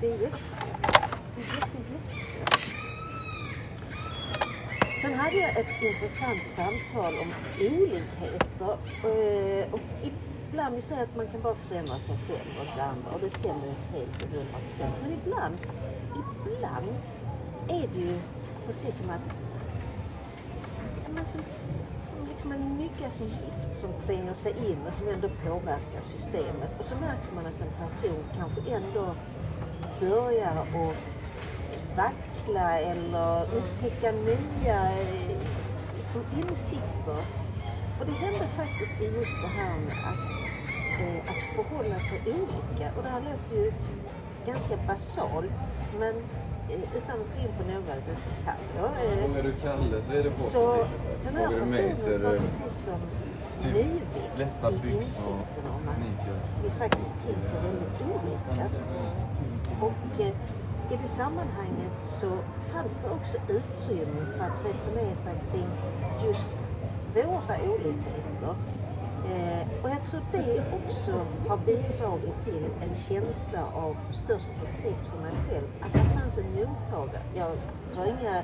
Det 0.00 0.06
är 0.06 0.18
jätte, 0.24 0.38
jätte, 1.36 1.78
jätte. 1.92 2.79
Sen 5.02 5.14
hade 5.14 5.36
jag 5.36 5.50
ett 5.50 5.82
intressant 5.82 6.46
samtal 6.46 7.14
om 7.22 7.34
olikheter. 7.60 8.76
Eh, 9.04 9.74
och 9.74 9.80
ibland, 10.50 10.74
vi 10.74 10.80
säger 10.80 11.02
att 11.02 11.16
man 11.16 11.26
kan 11.26 11.42
bara 11.42 11.54
förändra 11.54 11.98
sig 11.98 12.16
själv 12.28 12.60
och 12.60 12.66
det 12.76 12.82
andra 12.82 13.10
och 13.14 13.20
det 13.20 13.30
stämmer 13.30 13.66
ju 13.66 13.98
helt 13.98 14.22
och 14.22 14.28
hundra 14.28 14.58
procent. 14.68 14.94
Men 15.02 15.12
ibland, 15.12 15.56
ibland 16.46 16.88
är 17.68 17.88
det 17.92 18.00
ju 18.00 18.20
precis 18.66 18.96
som 18.96 19.10
att 19.10 19.20
men 21.14 21.24
som, 21.24 21.40
som 22.08 22.26
liksom 22.28 22.52
en 22.52 22.76
myggas 22.76 23.20
gift 23.20 23.72
som 23.72 23.90
tränger 24.06 24.34
sig 24.34 24.52
in 24.52 24.78
och 24.88 24.94
som 24.94 25.08
ändå 25.08 25.28
påverkar 25.28 26.02
systemet. 26.02 26.70
Och 26.78 26.84
så 26.84 26.94
märker 26.94 27.34
man 27.34 27.46
att 27.46 27.60
en 27.60 27.88
person 27.88 28.24
kanske 28.36 28.74
ändå 28.74 29.14
börjar 30.00 30.56
att 30.56 30.96
vackla 31.96 32.39
eller 32.58 33.42
upptäcka 33.42 34.12
nya 34.12 34.88
liksom 35.98 36.20
insikter. 36.36 37.20
Och 38.00 38.06
det 38.06 38.12
händer 38.12 38.46
faktiskt 38.46 39.00
i 39.00 39.04
just 39.04 39.42
det 39.42 39.48
här 39.60 39.74
med 39.78 39.92
att, 40.10 40.30
eh, 41.00 41.30
att 41.30 41.56
förhålla 41.56 42.00
sig 42.00 42.20
olika. 42.26 42.90
Och 42.96 43.02
det 43.02 43.08
här 43.08 43.20
låter 43.20 43.56
ju 43.64 43.72
ganska 44.46 44.76
basalt, 44.86 45.62
men 45.98 46.14
eh, 46.70 46.96
utan 46.96 47.20
att 47.20 47.26
gå 47.36 47.40
in 47.42 47.52
på 47.58 47.62
några 47.72 47.94
detaljer. 47.94 49.12
eh, 49.12 49.24
Frågar 49.24 49.42
du 49.42 49.52
Kalle 49.62 50.02
så 50.02 50.12
är 50.12 50.22
det 50.24 50.30
så 50.38 50.76
positivt. 50.76 51.24
den 51.24 51.36
här 51.36 51.48
så 51.48 51.60
personen 51.60 52.22
var 52.22 52.38
precis 52.38 52.72
som 52.78 53.00
typ 53.62 53.86
lätta 54.36 54.70
i 54.70 54.90
insikten 54.96 55.64
om 55.74 55.88
att 55.88 56.64
vi 56.64 56.70
faktiskt 56.70 57.14
tänker 57.26 57.62
väldigt 57.62 58.00
olika. 58.00 58.68
Och 59.80 60.20
eh, 60.20 60.32
i 60.90 60.96
det 61.02 61.08
sammanhanget 61.08 61.96
så 62.00 62.30
fanns 62.72 63.00
det 63.04 63.10
också 63.10 63.36
utrymme 63.48 64.26
för 64.36 64.44
att 64.44 64.64
resonera 64.64 65.32
kring 65.50 65.68
just 66.28 66.50
våra 67.14 67.56
olikheter. 67.70 68.54
Eh, 69.26 69.84
och 69.84 69.90
jag 69.90 70.04
tror 70.04 70.20
det 70.32 70.64
också 70.72 71.26
har 71.48 71.56
bidragit 71.56 72.44
till 72.44 72.66
en 72.80 72.94
känsla 72.94 73.64
av 73.74 73.96
störst 74.10 74.48
respekt 74.62 75.06
för 75.06 75.22
mig 75.22 75.32
själv. 75.48 75.66
Att 75.80 75.92
det 75.92 76.20
fanns 76.20 76.38
en 76.38 76.54
mottagare. 76.54 77.22
Jag 77.34 77.50
drar 77.94 78.04
inga 78.04 78.42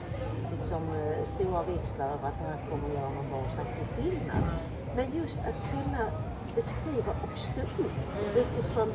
liksom, 0.56 0.82
eh, 0.94 1.24
stora 1.26 1.62
växlar 1.62 2.06
över 2.06 2.28
att 2.28 2.38
det 2.40 2.46
här 2.46 2.70
kommer 2.70 2.88
att 2.88 2.94
göra 2.94 3.10
någon 3.10 3.30
varaktig 3.30 3.86
skillnad. 3.96 4.42
Men 4.96 5.06
just 5.20 5.38
att 5.38 5.58
kunna 5.72 6.04
beskriva 6.54 7.12
och 7.22 7.38
stå 7.38 7.60
upp 7.60 7.98
utifrån 8.36 8.92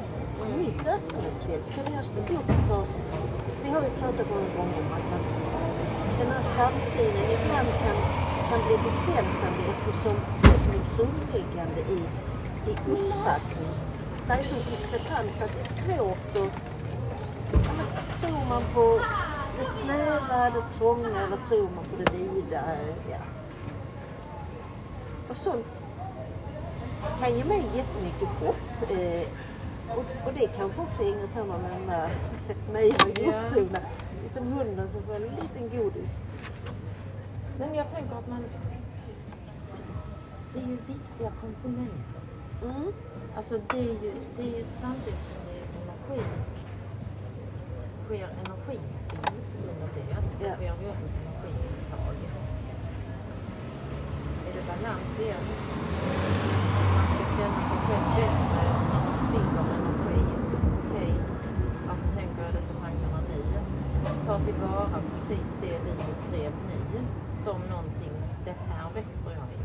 mitt 0.57 0.87
verksamhetsfält. 0.87 1.63
Kunna 1.75 1.95
jag 1.95 2.05
stå 2.05 2.21
upp 2.21 2.51
för, 2.67 2.85
har 3.73 3.81
ju 3.81 3.89
pratat 4.01 4.27
många 4.29 4.49
gånger 4.57 4.77
om 4.85 4.91
att 4.97 5.07
man, 5.11 5.23
den 6.19 6.31
här 6.35 6.41
samsynen 6.41 7.25
ibland 7.35 7.69
kan, 7.83 7.97
kan 8.49 8.59
bli 8.67 8.75
begränsande 8.87 9.61
eftersom 9.73 10.15
det 10.41 10.59
som 10.63 10.71
är 10.79 10.83
grundläggande 10.95 11.81
i, 11.97 11.99
i 12.71 12.73
uppfattning, 12.93 13.71
det 14.27 14.33
är 14.33 14.43
som 14.43 14.61
diskrepans 14.71 15.41
att 15.41 15.53
det 15.55 15.59
är 15.59 15.73
svårt 15.83 16.29
att, 16.43 16.53
ja, 17.65 17.71
men, 17.77 17.87
tror 18.21 18.45
man 18.49 18.63
på 18.73 18.99
det 19.59 19.65
snäva, 19.65 20.49
det 20.49 20.63
trånga 20.77 21.21
eller 21.23 21.37
tror 21.47 21.69
man 21.75 21.85
på 21.91 21.95
det 21.97 22.11
vida? 22.17 22.61
Ja. 23.11 23.23
Och 25.29 25.37
sånt 25.37 25.87
kan 27.19 27.37
ge 27.37 27.43
mig 27.43 27.63
jättemycket 27.75 28.27
hopp. 28.39 28.91
Eh, 28.91 29.27
och, 29.97 30.27
och 30.27 30.33
det 30.33 30.47
kanske 30.57 30.81
också 30.81 31.03
hänger 31.03 31.27
samman 31.27 31.61
med 31.61 31.71
den 31.71 31.87
där 31.87 32.09
och 33.11 33.19
Ja. 33.19 33.79
Som 34.29 34.47
hunden 34.53 34.91
som 34.91 35.03
får 35.03 35.15
en 35.15 35.21
liten 35.21 35.69
godis. 35.79 36.21
Men 37.59 37.75
jag 37.75 37.91
tänker 37.91 38.15
att 38.15 38.27
man... 38.27 38.43
Det 40.53 40.59
är 40.59 40.63
ju 40.67 40.77
viktiga 40.87 41.31
komponenter. 41.41 42.21
Mm. 42.63 42.93
Alltså 43.35 43.59
det 43.69 43.79
är 43.79 43.93
ju, 44.03 44.11
det 44.37 44.41
är 44.43 44.57
ju 44.57 44.65
samtidigt 44.81 45.25
som 45.31 45.41
det 45.47 45.55
är 45.59 45.65
energi, 45.81 46.21
sker 48.05 48.27
energispill 48.45 49.19
under 49.71 49.89
det, 49.95 50.15
så 50.37 50.43
Ja. 50.45 50.55
sker 50.55 50.73
det 50.81 50.89
också 50.89 51.05
ett 51.05 51.19
energiuttag. 51.21 52.15
Är 54.47 54.51
det 54.55 54.63
balans 54.71 55.11
igen? 55.19 55.45
Man 56.95 57.05
ska 57.13 57.23
känna 57.37 57.61
sig 57.69 57.77
själv 57.87 58.05
bättre 58.17 58.63
när 58.91 59.01
man 59.05 59.17
spiller 59.27 59.65
energi. 59.77 60.21
Okej, 60.85 61.13
varför 61.87 62.09
tänker 62.19 62.43
jag 62.45 62.53
dessa 62.53 62.73
tankarna 62.73 63.19
nu? 63.29 63.41
Tillvara 64.61 65.01
precis 65.11 65.47
det 65.61 65.77
du 65.85 65.91
beskrev 66.07 66.51
nu 66.67 66.99
som 67.43 67.61
någonting, 67.61 68.11
det 68.45 68.55
här 68.69 68.91
växer 68.93 69.31
jag 69.31 69.47
i. 69.53 69.61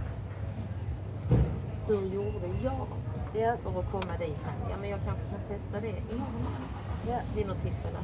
Hur 1.87 2.15
gjorde 2.15 2.47
jag 2.63 2.87
Ja, 3.35 3.57
för 3.63 3.81
att 3.81 3.91
komma 3.91 4.17
dit 4.19 4.39
här. 4.45 4.71
Ja, 4.71 4.77
men 4.81 4.91
jag 4.91 5.01
kanske 5.05 5.23
kan 5.31 5.41
testa 5.49 5.81
det 5.81 5.89
imorgon 5.89 6.63
ja. 7.09 7.19
vid 7.35 7.47
något 7.47 7.63
tillfälle. 7.63 7.99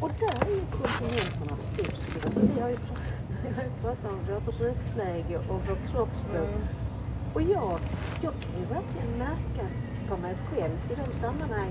Och 0.00 0.10
där 0.20 0.46
är 0.46 0.54
ju 0.54 0.60
komponenterna 0.60 1.56
betydelsefulla. 1.62 2.40
Vi 2.54 2.60
har 2.60 2.68
ju 2.68 2.76
pratat 3.82 4.12
om 4.12 4.18
vårt 4.34 4.60
röstläge 4.60 5.38
och 5.38 5.60
vår 5.68 5.78
kroppsspråk. 5.90 6.48
Mm. 6.48 6.64
Och 7.34 7.42
jag, 7.42 7.78
jag 8.22 8.32
kan 8.42 8.60
ju 8.60 8.66
verkligen 8.66 9.18
märka 9.18 9.66
på 10.08 10.16
mig 10.16 10.36
själv 10.50 10.78
i 10.90 10.94
de 10.94 11.14
sammanhang 11.18 11.70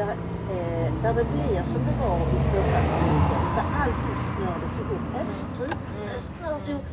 där, 0.00 0.14
eh, 0.54 0.92
där 1.02 1.14
det 1.14 1.24
blir 1.24 1.62
som 1.62 1.80
det 1.88 1.96
var 2.00 2.16
i 2.16 2.40
förra 2.50 2.80
filmen, 2.88 3.30
där 3.56 3.66
allting 3.82 4.16
snördes 4.34 4.78
ihop. 4.78 5.04
Även 5.20 5.34
strupen 5.34 6.08
snörs 6.20 6.68
ihop. 6.68 6.84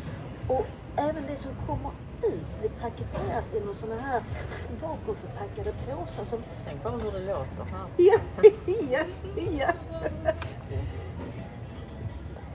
Och 0.48 0.66
även 0.96 1.24
det 1.28 1.36
som 1.38 1.52
kommer 1.68 1.92
ut 2.24 2.60
blir 2.60 2.70
paketerat 2.70 3.46
i 3.56 3.60
någon 3.66 3.76
sådana 3.76 4.02
här 4.02 4.22
vakuumförpackade 4.82 5.72
påsar 5.88 6.24
som 6.26 6.40
Tänk 6.68 6.84
bara 6.84 6.94
hur 6.94 7.12
det 7.12 7.20
låter 7.26 7.64
här. 7.72 7.88
Ja, 7.98 8.20
ja, 8.92 9.04
ja. 9.52 9.72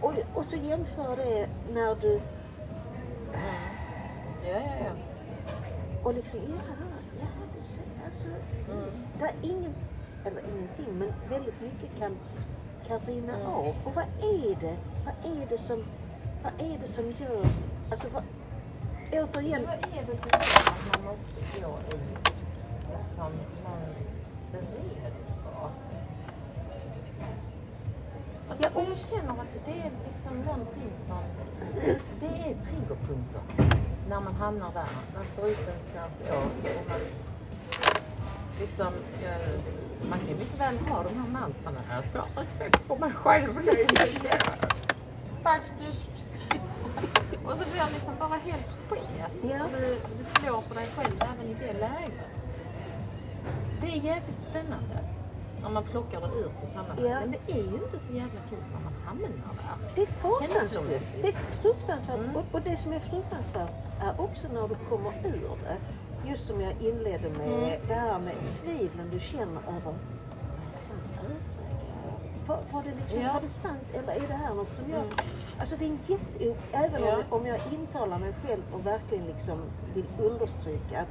Och, 0.00 0.12
och 0.34 0.44
så 0.46 0.56
jämför 0.56 1.16
det 1.16 1.48
när 1.74 1.94
du, 1.94 2.20
Ja, 3.32 3.38
ja, 4.50 4.60
ja. 4.84 4.92
och 6.04 6.14
liksom, 6.14 6.40
ja, 6.48 6.74
ja 7.20 7.26
du 7.58 7.74
ser, 7.74 7.82
alltså, 8.06 8.26
Mm. 8.72 8.90
det 9.18 9.24
är 9.24 9.34
ingen, 9.42 9.74
eller 10.24 10.42
ingenting, 10.54 10.98
men 10.98 11.12
väldigt 11.30 11.60
mycket 11.60 11.98
kan, 11.98 12.16
kan 12.86 12.98
rinna 13.00 13.34
Mm. 13.34 13.46
av. 13.46 13.66
Och 13.84 13.94
vad 13.94 14.04
är 14.20 14.56
det, 14.60 14.76
vad 15.04 15.32
är 15.32 15.46
det 15.48 15.58
som, 15.58 15.84
vad 16.42 16.52
är 16.72 16.78
det 16.78 16.88
som 16.88 17.04
gör, 17.10 17.46
alltså 17.90 18.06
vad, 18.12 18.22
återigen, 19.12 19.62
Vad 19.66 19.74
är 19.74 20.06
det 20.06 20.16
som 20.16 20.28
gör 20.32 20.40
att 20.40 20.96
man 20.96 21.04
måste 21.12 21.60
gå 21.62 21.78
i 21.94 21.98
liksom, 22.90 23.32
någon 23.64 23.94
beredskap? 24.52 25.72
Alltså, 28.50 28.64
Ja, 28.74 28.80
och- 28.80 28.88
jag 28.90 28.98
känner 28.98 29.30
att 29.32 29.64
det 29.64 29.70
är 29.72 29.90
liksom 30.12 30.40
någonting 30.40 30.90
som... 31.06 31.22
Det 32.20 32.26
är 32.26 32.54
triggerpunkter 32.64 33.40
när 34.08 34.20
man 34.20 34.34
hamnar 34.34 34.72
där. 34.72 34.88
När 35.14 35.24
strupen 35.24 35.74
snärs 35.90 36.30
åt 36.30 36.36
och 36.66 36.88
man 36.88 37.00
liksom... 38.60 38.92
ja, 39.22 39.28
Man 40.10 40.18
kan 40.18 40.28
mycket 40.28 40.60
väl 40.60 40.78
ha 40.78 41.02
de 41.02 41.14
här 41.18 41.28
mantrarna. 41.28 41.80
Jag 41.90 42.04
ska 42.08 42.18
ha 42.18 42.42
respekt 42.42 42.86
för 42.86 42.96
mig 42.96 43.12
själv. 43.12 43.52
Faktiskt. 45.42 46.10
Och 47.44 47.56
så 47.56 47.70
blir 47.70 47.82
det 47.86 47.92
liksom 47.94 48.14
bara 48.18 48.36
helt 48.44 48.72
skit. 48.88 49.02
Ja. 49.42 49.66
Du, 49.78 49.98
du 50.18 50.24
slår 50.40 50.60
på 50.60 50.74
dig 50.74 50.88
själv 50.96 51.12
även 51.20 51.50
i 51.50 51.54
det 51.54 51.72
läget. 51.72 52.32
Det 53.80 53.86
är 53.86 53.96
jävligt 53.96 54.40
spännande 54.50 54.98
när 55.62 55.70
man 55.70 55.84
plockar 55.84 56.20
det 56.20 56.26
ur 56.26 56.50
sitt 56.54 56.72
sammanhang. 56.74 57.06
Ja. 57.06 57.20
Men 57.20 57.30
det 57.30 57.52
är 57.52 57.64
ju 57.64 57.74
inte 57.84 57.98
så 58.06 58.12
jävla 58.12 58.40
kul 58.50 58.64
när 58.72 58.80
man 58.80 58.92
hamnar 59.06 59.28
där. 59.28 59.88
det 59.94 60.02
är 60.02 60.06
fasansfullt. 60.06 61.22
Det 61.22 61.28
är 61.28 61.32
fruktansvärt. 61.32 62.18
Mm. 62.18 62.36
Och, 62.36 62.44
och 62.52 62.62
det 62.62 62.76
som 62.76 62.92
är 62.92 63.00
fruktansvärt 63.00 63.70
är 64.00 64.20
också 64.20 64.48
när 64.48 64.68
du 64.68 64.74
kommer 64.74 65.12
ur 65.24 65.56
det. 65.64 65.76
Just 66.26 66.46
som 66.46 66.60
jag 66.60 66.72
inledde 66.80 67.28
med, 67.30 67.48
Mm. 67.52 67.80
det 67.88 67.94
här 67.94 68.18
med 68.18 68.34
tvivlen 68.54 69.10
du 69.12 69.20
känner 69.20 69.60
över? 69.68 69.94
Var, 72.46 72.58
var, 72.72 72.82
det 72.82 72.94
liksom, 73.00 73.20
Ja. 73.20 73.32
var 73.32 73.40
det 73.40 73.48
sant 73.48 73.86
eller 73.94 74.12
är 74.24 74.28
det 74.28 74.34
här 74.34 74.54
något 74.54 74.72
som 74.72 74.84
jag... 74.90 74.98
Mm. 75.02 75.14
Alltså 75.58 75.76
det 75.76 75.84
är 75.84 75.88
en 75.88 75.98
jätte... 76.06 76.56
Även 76.72 77.02
Ja. 77.04 77.16
om, 77.30 77.40
om 77.40 77.46
jag 77.46 77.60
intalar 77.72 78.18
mig 78.18 78.34
själv 78.46 78.62
och 78.72 78.86
verkligen 78.86 79.24
liksom 79.26 79.62
vill 79.94 80.04
understryka 80.18 81.00
att 81.00 81.08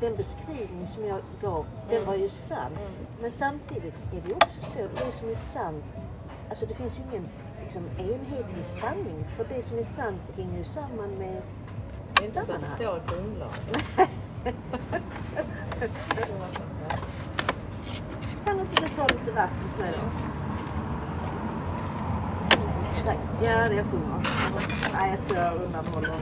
den 0.00 0.16
beskrivning 0.16 0.86
som 0.86 1.04
jag 1.04 1.20
gav, 1.42 1.66
den 1.88 1.96
Mm. 1.96 2.06
var 2.06 2.14
ju 2.14 2.28
sann. 2.28 2.72
Mm. 2.72 2.92
Men 3.20 3.32
samtidigt 3.32 3.94
är 4.12 4.22
det 4.28 4.34
också 4.34 4.60
så, 4.72 5.04
det 5.04 5.12
som 5.12 5.30
är 5.30 5.34
sant, 5.34 5.84
alltså 6.50 6.66
det 6.66 6.74
finns 6.74 6.94
ju 6.98 7.02
ingen 7.10 7.28
liksom, 7.62 7.82
enhetlig 7.98 8.64
sanning. 8.66 9.24
För 9.36 9.44
det 9.44 9.62
som 9.62 9.78
är 9.78 9.82
sant 9.82 10.20
hänger 10.36 10.58
ju 10.58 10.64
samman 10.64 11.10
med 11.18 11.42
Det 12.16 12.22
är 12.22 12.26
inte 12.26 12.46
så 12.46 12.52
att 12.52 12.60
det 12.60 12.84
står 12.84 12.96
i 12.96 13.00
grundlagen. 13.08 13.52
Kan 14.46 14.54
inte 18.60 18.82
du 18.82 18.88
ta 18.88 19.06
lite 19.06 19.32
vatten 19.32 19.68
till 19.76 19.84
då? 19.84 19.90
Tack. 23.04 23.18
Ja, 23.42 23.68
det 23.68 23.84
får 23.84 23.98
man. 23.98 24.22
Nej, 24.92 25.10
jag 25.10 25.20
tror 25.26 25.38
jag 25.38 25.54
undanhåller. 25.62 26.14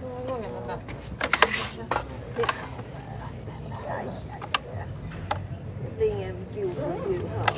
Hur 0.00 0.08
många 0.08 0.20
gånger 0.28 0.48
har 0.54 0.66
varit 0.66 0.94
Aj, 3.96 3.98
aj, 3.98 4.00
aj. 4.00 4.06
Det 5.82 5.96
blir 5.96 6.10
ingen 6.10 6.36
god 6.54 6.76
review 6.76 7.28
här. 7.28 7.54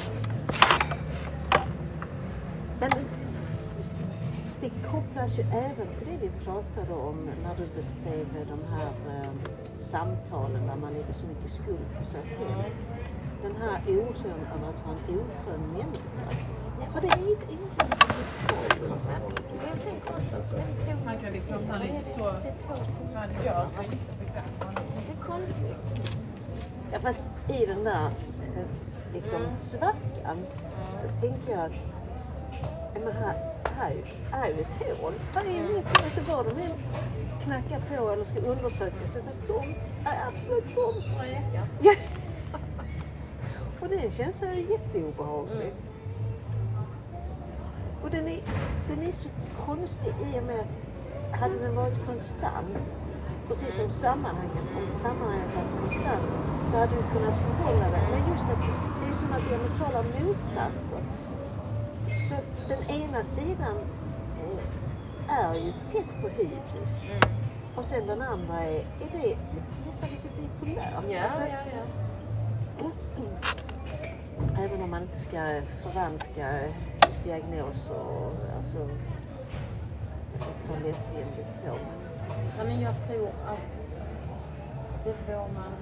Men 2.80 2.90
det 4.60 4.70
kopplas 5.32 5.38
ju 5.38 5.58
även 5.58 5.86
till 5.98 6.06
det 6.06 6.26
vi 6.26 6.44
pratade 6.44 6.92
om 6.92 7.30
när 7.42 7.54
du 7.56 7.66
beskrev 7.76 8.26
de 8.48 8.58
här 8.74 8.86
eh, 8.86 9.30
samtalen 9.78 10.66
där 10.66 10.76
man 10.76 10.92
lägger 10.92 11.12
så 11.12 11.26
mycket 11.26 11.52
skuld 11.52 11.86
på 11.98 12.04
sig 12.06 12.20
själv. 12.22 12.74
Den 13.42 13.56
här 13.56 13.82
oron 13.88 14.40
över 14.54 14.68
att 14.68 14.86
vara 14.86 14.96
en 15.08 15.18
oskön 15.18 15.60
människa. 15.72 16.26
För 16.92 17.00
det 17.00 17.06
är 17.06 17.30
inte 17.30 17.46
enkelt 17.46 18.04
Jag 19.66 19.82
tänker 19.82 20.14
också 20.14 20.56
Man 21.04 21.18
kan 21.18 21.32
liksom, 21.32 21.56
han 21.70 21.82
är 21.82 21.86
inte 21.86 22.14
så, 22.18 22.24
han 23.14 23.28
gör 23.44 23.68
sig 23.68 23.84
inte 23.84 24.12
så 24.12 24.18
bekväm. 24.18 24.44
det 25.06 25.12
är 25.12 25.26
konstigt. 25.26 25.76
Ja, 26.92 26.98
fast 27.00 27.20
i 27.48 27.66
den 27.66 27.84
där 27.84 28.06
eh, 28.56 28.64
liksom 29.14 29.40
svackan, 29.54 30.38
då 31.02 31.20
tänker 31.20 31.52
jag 31.52 31.60
att 31.60 31.72
eh, 31.72 33.00
är 33.00 33.04
man 33.04 33.12
här, 33.12 33.51
här 33.78 33.90
är 33.90 33.94
ju- 33.94 34.04
är 34.32 34.48
ju 34.48 34.60
ett 34.60 35.00
hål. 35.00 35.12
Här 35.34 35.44
är 35.44 35.50
ju 35.50 35.56
ingenting. 35.56 36.04
Alltså 36.04 36.36
vad 36.36 36.46
de 36.46 36.52
knackar 37.44 37.80
på 37.96 38.10
eller 38.10 38.24
ska 38.24 38.40
undersöka 38.40 39.08
så 39.12 39.18
är 39.18 39.22
det 39.22 39.46
tomt. 39.46 39.76
Är 40.04 40.28
absolut 40.28 40.74
tomt. 40.74 41.04
Några. 41.12 41.96
Och 43.80 43.88
den 43.88 44.10
känslan 44.10 44.50
är 44.50 44.54
jätteobehaglig. 44.70 45.62
Mm. 45.62 45.74
Och 48.02 48.10
den 48.10 48.28
är, 48.28 48.40
den 48.88 49.02
är 49.08 49.12
så 49.12 49.28
konstig 49.66 50.08
i 50.34 50.38
och 50.38 50.42
med 50.44 50.60
att 50.60 51.40
hade 51.40 51.58
den 51.58 51.74
varit 51.76 52.06
konstant, 52.06 52.76
precis 53.48 53.74
som 53.74 53.90
sammanhanget, 53.90 54.64
om 54.76 54.98
sammanhanget 54.98 55.48
varit 55.56 55.80
konstant, 55.80 56.26
så 56.70 56.76
hade 56.76 56.92
du 56.92 57.02
kunnat 57.18 57.38
förhålla 57.38 57.90
dig. 57.90 58.02
Men 58.10 58.32
just 58.32 58.44
att 58.44 58.62
det 59.02 59.08
är 59.08 59.14
sådana 59.14 59.38
diametrala 59.48 60.04
motsatser. 60.20 60.98
Den 62.68 62.82
ena 62.90 63.24
sidan 63.24 63.76
eh, 65.28 65.38
är 65.38 65.54
ju 65.54 65.72
tätt 65.92 66.20
på 66.22 66.28
hybris. 66.28 67.04
Mm. 67.04 67.20
Och 67.76 67.84
sen 67.84 68.06
den 68.06 68.22
andra 68.22 68.64
är, 68.64 68.76
är 68.76 69.08
det 69.12 69.36
nästan 69.86 70.08
lite 70.08 70.28
bipolärt. 70.40 71.04
Ja, 71.10 71.24
Alltså, 71.24 71.42
ja, 71.42 71.58
ja. 72.78 72.90
Även 74.64 74.82
om 74.82 74.90
man 74.90 75.02
inte 75.02 75.18
ska 75.18 75.60
förvanska 75.82 76.60
diagnoser 77.24 77.94
och 77.94 78.32
alltså, 78.56 78.88
ta 80.66 80.74
lättvindigt 80.74 81.48
på. 81.64 81.76
Nej, 82.56 82.66
men 82.66 82.80
jag 82.80 82.94
tror 83.06 83.28
att 83.28 83.82
det 85.04 85.14
får 85.26 85.48
man, 85.54 85.72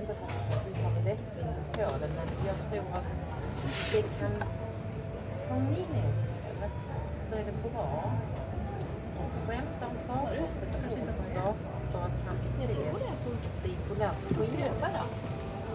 inte 0.00 0.14
för 0.14 0.24
att 0.24 0.66
vi 0.68 0.82
tar 0.82 0.90
lättvindigt 0.90 1.72
på 1.72 1.98
det, 2.00 2.08
men 2.16 2.46
jag 2.46 2.56
tror 2.70 2.96
att 2.96 3.04
det 3.92 4.02
kan, 4.20 4.32
för 5.50 5.60
min 5.60 5.74
egen 5.74 5.92
del, 5.94 6.70
så 7.28 7.34
är 7.40 7.44
det 7.50 7.56
bra 7.70 8.12
att 9.22 9.34
skämta 9.46 9.84
om 9.90 9.96
saker, 10.08 10.42
sätta 10.60 10.76
ord 10.92 11.08
på 11.18 11.24
saker 11.38 11.70
för 11.92 12.00
att 12.08 12.16
kanske 12.26 12.48
se 12.56 12.66
bipolärt 13.62 14.20
sjukdom. 14.28 15.06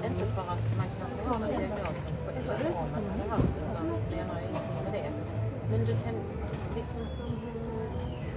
Inte 0.06 0.26
för 0.36 0.42
att 0.54 0.66
man 0.80 0.90
kanske 1.00 1.22
har 1.30 1.38
diagnosen 1.48 2.14
själv 2.48 2.76
om 2.84 2.90
man 2.92 3.04
har 3.20 3.30
haft 3.36 3.52
det 3.56 3.64
så 4.04 4.16
menar 4.16 4.36
jag 4.36 4.50
ingenting 4.50 4.84
med 4.84 4.94
det. 4.94 5.10
Men 5.70 5.80
du 5.86 5.94
kan 6.04 6.16
liksom 6.76 7.04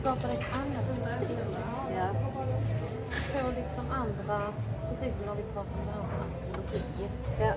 skapa 0.00 0.32
ett 0.32 0.46
annat 0.60 0.86
system. 0.96 1.38
Ja. 1.96 2.08
Få 3.10 3.48
liksom 3.48 3.84
andra, 3.90 4.52
precis 4.88 5.16
som 5.16 5.26
när 5.26 5.34
vi 5.34 5.42
pratar 5.42 5.74
om 5.80 5.86
det 5.86 5.92
här 5.92 6.04
med 6.10 6.20
astrologi. 6.28 7.08
Ja. 7.40 7.52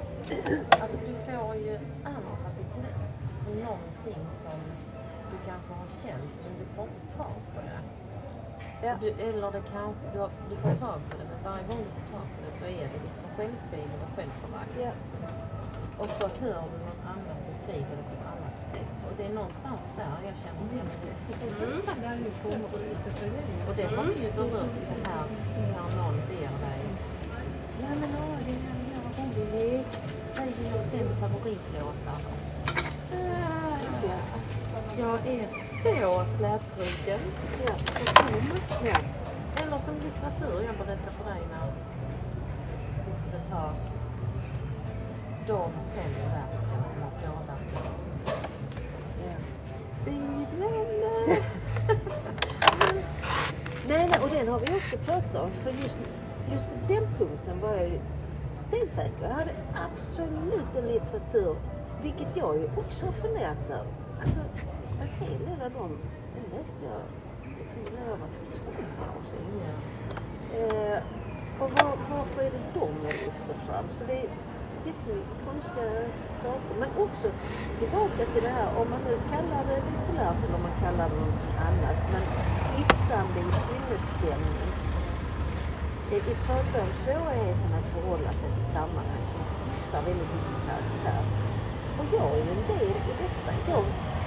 Alltså 0.81 0.97
du 1.07 1.13
får 1.25 1.55
ju 1.55 1.79
andra 2.03 2.49
begrepp 2.57 3.10
för 3.51 3.63
någonting 3.69 4.23
som 4.43 4.59
du 5.31 5.37
kanske 5.49 5.71
har 5.81 5.89
känt 6.03 6.33
men 6.43 6.51
du 6.61 6.65
får 6.75 6.85
inte 6.91 7.05
tag 7.17 7.39
på 7.53 7.59
det. 7.67 7.81
Ja. 8.85 8.93
Du, 9.01 9.07
eller 9.27 9.51
det 9.55 9.63
kanske, 9.75 10.03
du, 10.13 10.17
har, 10.23 10.31
du 10.51 10.55
får 10.63 10.75
tag 10.85 10.99
på 11.09 11.13
det 11.19 11.25
men 11.31 11.39
varje 11.49 11.63
gång 11.69 11.81
du 11.87 11.91
får 11.97 12.07
tag 12.15 12.27
på 12.33 12.39
det 12.45 12.53
så 12.59 12.65
är 12.81 12.85
det 12.93 12.99
liksom 13.07 13.27
självtvivel 13.37 13.99
och 14.05 14.11
självförakt. 14.15 14.75
Ja. 14.85 14.93
Och 16.01 16.09
så 16.17 16.25
hör 16.41 16.63
du 16.71 16.77
någon 16.87 17.01
annan 17.13 17.37
beskriva 17.49 17.91
det 17.97 18.05
på 18.09 18.13
ett 18.19 18.27
annat 18.33 18.57
sätt. 18.71 18.91
Och 19.07 19.13
det 19.17 19.25
är 19.29 19.33
någonstans 19.39 19.85
där 19.99 20.15
jag 20.27 20.35
känner 20.43 20.63
det 20.73 20.83
finns 21.01 21.85
faktiskt 21.89 22.37
tomrum. 22.43 22.81
Och 23.69 23.75
det 23.79 23.87
har 23.95 24.03
vi 24.03 24.15
ju 24.25 24.31
berört 24.39 24.75
i 24.81 24.85
det 24.91 24.99
här 25.09 25.25
när 25.75 25.87
någon 25.99 26.17
ber 26.29 26.53
dig. 26.65 26.81
Ja 27.83 27.91
men 28.01 28.11
åh, 28.23 28.37
det 28.45 28.53
är 28.53 28.63
en 28.73 28.83
jävla 28.93 29.09
rolig 29.17 29.47
lek. 29.55 29.89
Säg 30.35 30.47
dina 30.57 30.79
fem 30.91 31.09
favoritlåtar. 31.21 32.50
Jag 34.99 35.27
är 35.27 35.47
så 35.83 36.25
slätstruken 36.37 37.19
Ja. 37.67 37.73
och 37.73 38.15
tom. 38.15 38.57
Ja. 38.85 38.97
Eller 39.63 39.77
som 39.79 39.95
litteratur 39.95 40.63
jag 40.65 40.75
berättade 40.75 41.11
för 41.17 41.25
dig 41.31 41.41
när 41.51 41.71
vi 43.05 43.11
skulle 43.17 43.43
ta 43.49 43.69
de 45.47 45.71
fem 45.95 46.11
verken 46.33 46.83
som 46.93 47.03
har 47.03 47.11
påverkat 47.11 47.91
oss. 47.91 48.33
Ja. 49.25 49.33
Bibeln! 50.05 51.41
Nej, 53.87 54.07
nej, 54.09 54.19
och 54.23 54.29
den 54.29 54.47
har 54.47 54.59
vi 54.59 54.65
också 54.77 54.97
pratat 54.97 55.35
om. 55.35 55.51
För 55.51 55.69
just, 55.71 55.99
just 56.51 56.63
på 56.65 56.93
den 56.93 57.03
punkten 57.17 57.59
var 57.61 57.73
jag 57.73 57.87
ju 57.87 57.99
stensäker. 58.55 59.21
Jag 59.21 59.29
hade 59.29 59.51
absolut 59.85 60.75
en 60.77 60.87
litteratur, 60.87 61.55
vilket 62.03 62.37
jag 62.37 62.57
ju 62.57 62.65
också 62.77 63.05
har 63.05 63.13
funderat 63.13 63.69
över. 63.69 63.93
Alltså, 64.23 64.39
en 65.01 65.07
hel 65.21 65.39
del 65.39 65.61
av 65.65 65.71
dem, 65.71 65.91
den 66.35 66.59
läste 66.59 66.85
jag 66.91 67.01
liksom 67.59 67.81
när 67.95 68.05
jag 68.11 68.17
var 68.23 68.31
12 68.65 68.77
år 69.15 69.21
sedan. 69.31 69.45
Ja. 69.65 69.73
Eh, 70.59 70.99
och 71.61 71.69
var, 71.77 71.93
varför 72.15 72.41
är 72.47 72.51
det 72.57 72.65
de 72.79 72.89
jag 73.07 73.15
lyfter 73.25 73.55
fram? 73.67 73.85
Så 73.97 74.01
det 74.09 74.17
är 74.23 74.29
jättemycket 74.87 75.37
konstiga 75.47 75.91
saker. 76.43 76.73
Men 76.81 76.89
också 77.05 77.27
tillbaka 77.79 78.21
till 78.33 78.43
det 78.47 78.53
här, 78.59 78.67
om 78.79 78.87
man 78.93 79.01
nu 79.09 79.15
kallar 79.33 79.61
det 79.69 79.79
bipolärt 79.87 80.39
eller 80.43 80.55
om 80.59 80.63
man 80.69 80.77
kallar 80.85 81.05
det 81.11 81.17
någonting 81.23 81.55
annat. 81.69 81.99
Men 82.13 82.23
skiftande 82.73 83.39
i 83.49 83.51
sinnesstämning. 83.65 84.71
Eh, 86.11 86.21
Vi 86.27 86.33
pratar 86.47 86.79
om 86.87 86.91
svårigheten 87.03 87.71
att 87.79 87.87
förhålla 87.93 88.31
sig 88.39 88.49
till 88.55 88.69
sammanhang 88.77 89.23
som 89.33 89.41
skiftar 89.53 90.01
väldigt 90.07 90.31
mycket 90.35 90.59
karaktär. 90.67 91.23
Och 92.01 92.07
jag 92.13 92.31
är 92.31 92.35
ju 92.35 92.51
en 92.51 92.67
del 92.67 92.87
i 93.11 93.13
detta. 93.23 93.51
Jag, 93.71 93.83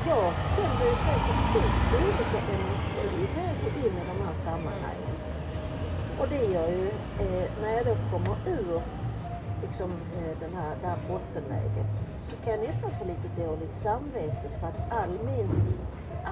jag 0.09 0.37
sänder 0.37 0.87
ju 0.91 0.97
säkert 1.07 1.57
ut 1.57 1.75
olika 2.03 2.39
energi 2.55 3.29
när 3.37 3.45
jag 3.47 3.57
går 3.63 3.73
in 3.85 3.95
i 3.99 4.05
de 4.13 4.27
här 4.27 4.35
sammanhangen. 4.35 5.17
Och 6.19 6.29
det 6.29 6.45
gör 6.55 6.69
ju 6.69 6.89
eh, 7.21 7.51
när 7.63 7.77
jag 7.77 7.87
då 7.87 7.97
kommer 8.11 8.37
ur 8.47 8.83
liksom, 9.63 9.91
eh, 9.93 10.39
den 10.41 10.55
här, 10.55 10.77
det 10.81 10.87
här 10.87 10.99
bottenläget 11.09 11.87
så 12.19 12.37
kan 12.45 12.53
jag 12.53 12.69
nästan 12.69 12.91
få 12.99 13.05
lite 13.05 13.43
dåligt 13.43 13.77
samvete 13.77 14.49
för 14.61 14.67
att 14.67 14.93
all 14.93 15.19
min 15.25 15.75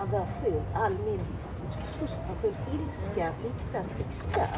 aversion, 0.02 0.62
all 0.74 0.92
min 0.92 1.20
frustration, 1.70 2.56
ilska 2.74 3.32
riktas 3.44 3.92
externt. 4.08 4.52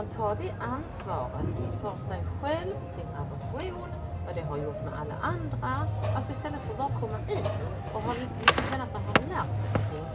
Man 0.00 0.08
tar 0.08 0.34
det 0.34 0.52
ansvaret 0.60 1.56
för 1.82 1.96
sig 2.08 2.20
själv, 2.40 2.76
sin 2.96 3.10
aversion, 3.22 3.88
vad 4.26 4.34
det 4.34 4.42
har 4.42 4.56
gjort 4.56 4.82
med 4.84 4.94
alla 5.00 5.16
andra. 5.34 5.72
Alltså 6.16 6.32
istället 6.32 6.60
för 6.60 6.72
att 6.72 6.78
bara 6.78 7.00
komma 7.00 7.18
in 7.36 7.46
och 7.94 8.02
ha 8.02 8.12
lite, 8.12 8.38
liksom 8.40 8.64
känna 8.70 8.84
att 8.84 8.92
man 8.92 9.02
har 9.02 9.14
lärt 9.34 9.54
sig 9.60 9.68
någonting. 9.74 10.06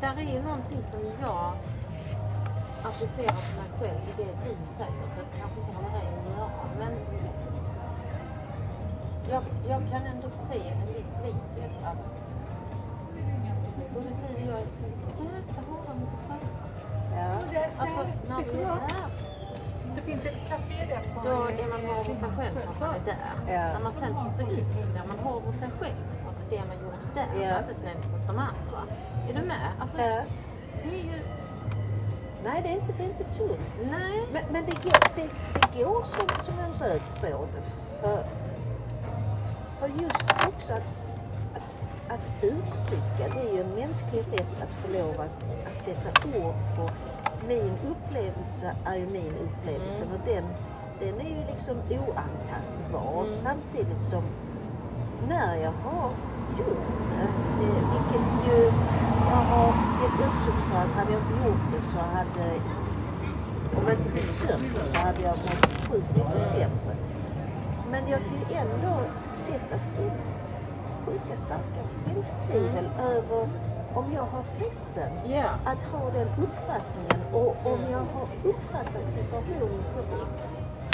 Där 0.00 0.14
är 0.24 0.32
ju 0.34 0.42
någonting 0.42 0.82
som 0.82 1.00
jag 1.26 1.52
applicerar 2.88 3.40
på 3.46 3.52
mig 3.60 3.70
själv 3.78 4.00
i 4.10 4.12
det 4.22 4.32
du 4.44 4.54
säger, 4.78 5.06
så 5.14 5.20
det 5.26 5.32
kanske 5.40 5.60
inte 5.60 5.72
har 5.76 5.82
med 5.82 5.92
dig 5.92 6.06
att 6.16 6.26
göra. 6.38 6.64
Men 6.78 6.92
jag, 9.32 9.42
jag 9.68 9.80
kan 9.90 10.02
ändå 10.12 10.28
se 10.28 10.60
en 10.72 10.86
viss 10.86 11.12
likhet 11.24 11.74
att 11.90 12.02
både 13.94 14.08
du 14.08 14.34
och 14.34 14.48
jag 14.50 14.60
är 14.66 14.68
så 14.80 14.86
jäkla 15.22 15.62
hårda 15.68 15.94
mot 16.00 16.14
oss 16.14 16.24
själva. 16.28 16.69
Ja. 17.16 17.60
Alltså 17.78 18.06
när 18.28 18.36
vi 18.44 18.62
är 18.62 18.66
där, 18.66 19.06
Det 19.94 20.00
finns 20.02 20.24
ett 20.24 20.48
café 20.48 20.86
där 20.88 21.02
på 21.14 21.28
då 21.28 21.34
är 21.62 21.68
man 21.68 21.80
hård 21.86 22.08
mot 22.08 22.20
sig 22.20 22.28
själv 22.36 22.56
att 22.70 22.80
man 22.80 22.94
är 22.94 23.00
där. 23.04 23.54
Ja. 23.54 23.72
När 23.72 23.80
man 23.80 23.92
sen 23.92 24.14
tar 24.14 24.30
sig 24.30 24.44
ut, 24.58 24.64
då 24.74 24.98
är 25.02 25.06
man 25.08 25.18
hård 25.18 25.42
mot 25.46 25.58
sig 25.58 25.68
själv 25.80 25.94
att 26.28 26.50
det 26.50 26.62
man 26.68 26.76
gjorde 26.82 26.96
där 27.14 27.26
Ja. 27.42 27.58
inte 27.58 27.74
snällt 27.74 28.04
mot 28.12 28.26
de 28.26 28.38
andra. 28.38 28.80
Är 29.28 29.34
du 29.40 29.46
med? 29.46 29.68
Alltså, 29.80 29.98
Ja. 29.98 30.22
det 30.82 30.88
är 31.00 31.04
ju, 31.04 31.18
Nej, 32.44 32.60
det 32.62 32.68
är 32.68 32.72
inte, 32.74 32.92
det 32.98 33.04
är 33.04 33.08
inte 33.08 33.24
sunt. 33.24 33.60
nej. 33.90 34.26
Men, 34.32 34.42
men 34.52 34.64
det, 34.66 34.72
går, 34.72 35.16
det, 35.16 35.28
det 35.54 35.82
går 35.82 36.04
som, 36.04 36.44
som 36.44 36.54
en 36.58 36.72
röd 36.72 37.00
tråd. 37.20 37.48
För, 38.00 38.24
för 39.80 39.88
just 40.02 40.24
också 40.48 40.72
att 40.72 40.90
uttrycka, 42.42 43.34
det 43.34 43.48
är 43.48 43.54
ju 43.54 43.60
en 43.60 43.74
mänsklig 43.74 44.20
rätt 44.32 44.62
att 44.62 44.74
få 44.74 44.88
lov 44.92 45.20
att, 45.20 45.44
att 45.72 45.80
sätta 45.80 46.08
ord 46.38 46.54
på 46.76 46.90
min 47.48 47.72
upplevelse 47.92 48.74
är 48.84 48.96
ju 48.96 49.06
min 49.06 49.34
upplevelse 49.46 50.02
Mm. 50.02 50.14
och 50.14 50.20
den, 50.26 50.44
den 51.00 51.20
är 51.26 51.30
ju 51.30 51.44
liksom 51.52 51.76
oantastbar. 51.90 53.18
Mm. 53.18 53.28
Samtidigt 53.28 54.02
som 54.02 54.22
när 55.28 55.56
jag 55.56 55.72
har 55.72 56.10
gjort 56.58 56.86
det, 57.58 57.64
eh, 57.64 57.84
vilket 57.92 58.26
ju 58.46 58.72
jag 59.30 59.42
har 59.52 59.66
gett 60.02 60.14
uttryck 60.14 60.60
för 60.70 60.78
att 60.78 60.92
hade 60.98 61.12
jag 61.12 61.20
inte 61.22 61.46
gjort 61.46 61.66
det 61.72 61.82
så 61.92 61.98
hade, 61.98 62.46
om 63.76 63.82
jag 63.86 63.92
inte 63.98 64.10
blivit 64.10 64.30
sönder 64.30 64.82
så 64.92 65.00
hade 65.06 65.22
jag 65.22 65.36
mått 65.38 65.88
sjukt 65.88 66.16
mycket 66.16 66.42
sämre. 66.42 66.94
Men 67.90 68.08
jag 68.08 68.20
kan 68.20 68.36
ju 68.50 68.56
ändå 68.56 69.00
försättas 69.34 69.92
i 69.92 70.10
sjuka 71.10 71.36
starka 71.36 71.82
självtvivel 72.04 72.90
över 73.00 73.48
om 73.94 74.12
jag 74.12 74.22
har 74.22 74.44
rätten 74.58 75.12
Ja. 75.24 75.48
att 75.64 75.82
ha 75.82 76.10
den 76.10 76.28
uppfattningen 76.28 77.20
och 77.32 77.56
om 77.72 77.80
jag 77.90 77.98
har 78.14 78.28
uppfattat 78.44 79.10
situationen 79.10 79.84
korrekt. 79.94 80.40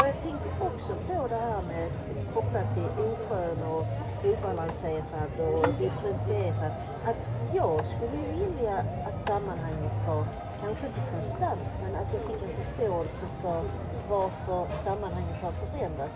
Och 0.01 0.07
jag 0.07 0.21
tänker 0.23 0.51
också 0.61 0.93
på 1.09 1.27
det 1.29 1.37
här 1.37 1.63
med 1.63 1.91
kopplat 2.35 2.75
till 2.75 3.05
oskön 3.05 3.63
och 3.63 3.85
obalanserad 4.31 5.33
och 5.41 5.69
differentierad. 5.79 6.73
Att 7.05 7.17
jag 7.55 7.87
skulle 7.87 8.23
vilja 8.33 8.77
att 9.09 9.25
sammanhanget 9.25 10.09
var, 10.09 10.25
kanske 10.61 10.87
inte 10.87 11.01
konstant, 11.13 11.61
men 11.83 11.95
att 11.95 12.13
jag 12.15 12.23
fick 12.23 12.43
en 12.43 12.65
förståelse 12.65 13.27
för 13.43 13.63
varför 14.09 14.77
sammanhanget 14.85 15.43
har 15.43 15.53
förändrats. 15.53 16.15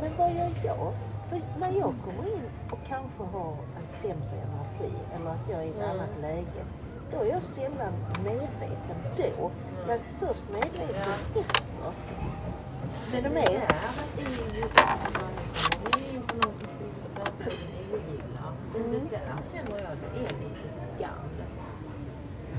Men 0.00 0.10
vad 0.18 0.30
gör 0.32 0.50
jag? 0.64 0.92
För 1.28 1.40
när 1.60 1.70
jag 1.78 1.94
kommer 2.04 2.34
in 2.36 2.42
och 2.70 2.78
kanske 2.88 3.22
har 3.22 3.56
en 3.80 3.88
sämre 3.88 4.36
energi 4.46 4.96
eller 5.14 5.30
att 5.30 5.48
jag 5.50 5.60
är 5.62 5.66
i 5.66 5.68
ett 5.70 5.76
Mm. 5.76 5.90
annat 5.90 6.20
läge, 6.20 6.62
då 7.10 7.16
är 7.20 7.30
jag 7.30 7.42
sällan 7.42 7.92
medveten 8.24 8.96
då. 9.16 9.50
Jag 9.86 9.96
är 9.96 10.00
först 10.20 10.44
medveten 10.52 11.12
efter. 11.34 11.92
Men 13.12 13.22
det 13.22 13.28
där 13.28 13.44
är 13.44 14.56
ju 14.56 14.62
kommer 14.68 15.96
vi 15.96 16.14
in 16.14 16.22
på 16.22 16.48
verkligen 17.18 17.68
ogillar. 17.92 18.52
Men 18.72 18.90
det 18.90 19.10
där 19.10 19.40
känner 19.52 19.78
jag, 19.84 19.96
det 20.02 20.18
är 20.20 20.32
lite 20.42 20.68
skam. 20.86 21.28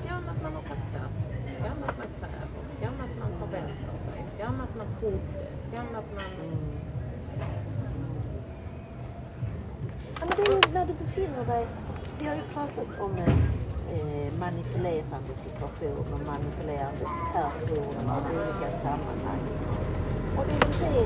Skam 0.04 0.24
att 0.30 0.42
man 0.44 0.54
har 0.56 0.62
tagit 0.62 0.90
plats, 0.94 1.22
skam 1.60 1.84
att 1.88 1.98
man 1.98 2.08
kräver, 2.20 2.64
skam 2.78 2.94
att 3.06 3.20
man 3.20 3.32
förväntar 3.40 3.98
sig, 4.06 4.26
skam 4.36 4.62
att 4.62 4.76
man 4.78 4.88
trodde, 5.00 5.46
skam 5.68 5.88
att 5.96 6.10
man... 6.16 6.50
Ja, 10.20 10.26
men 10.26 10.36
det 10.38 10.52
är 10.52 10.56
ju 10.56 10.62
befinner 11.30 11.56
dig, 11.56 11.68
vi 12.20 12.28
har 12.28 12.36
ju 12.36 12.42
pratat 12.54 13.00
om 13.00 13.18
eh, 13.18 14.34
manipulerande 14.40 15.34
situationer, 15.34 16.26
manipulerande 16.26 17.06
personer 17.34 18.22
i 18.32 18.36
olika 18.36 18.72
sammanhang. 18.72 19.44
Och 20.38 20.46
det 20.48 20.60
det, 20.80 21.06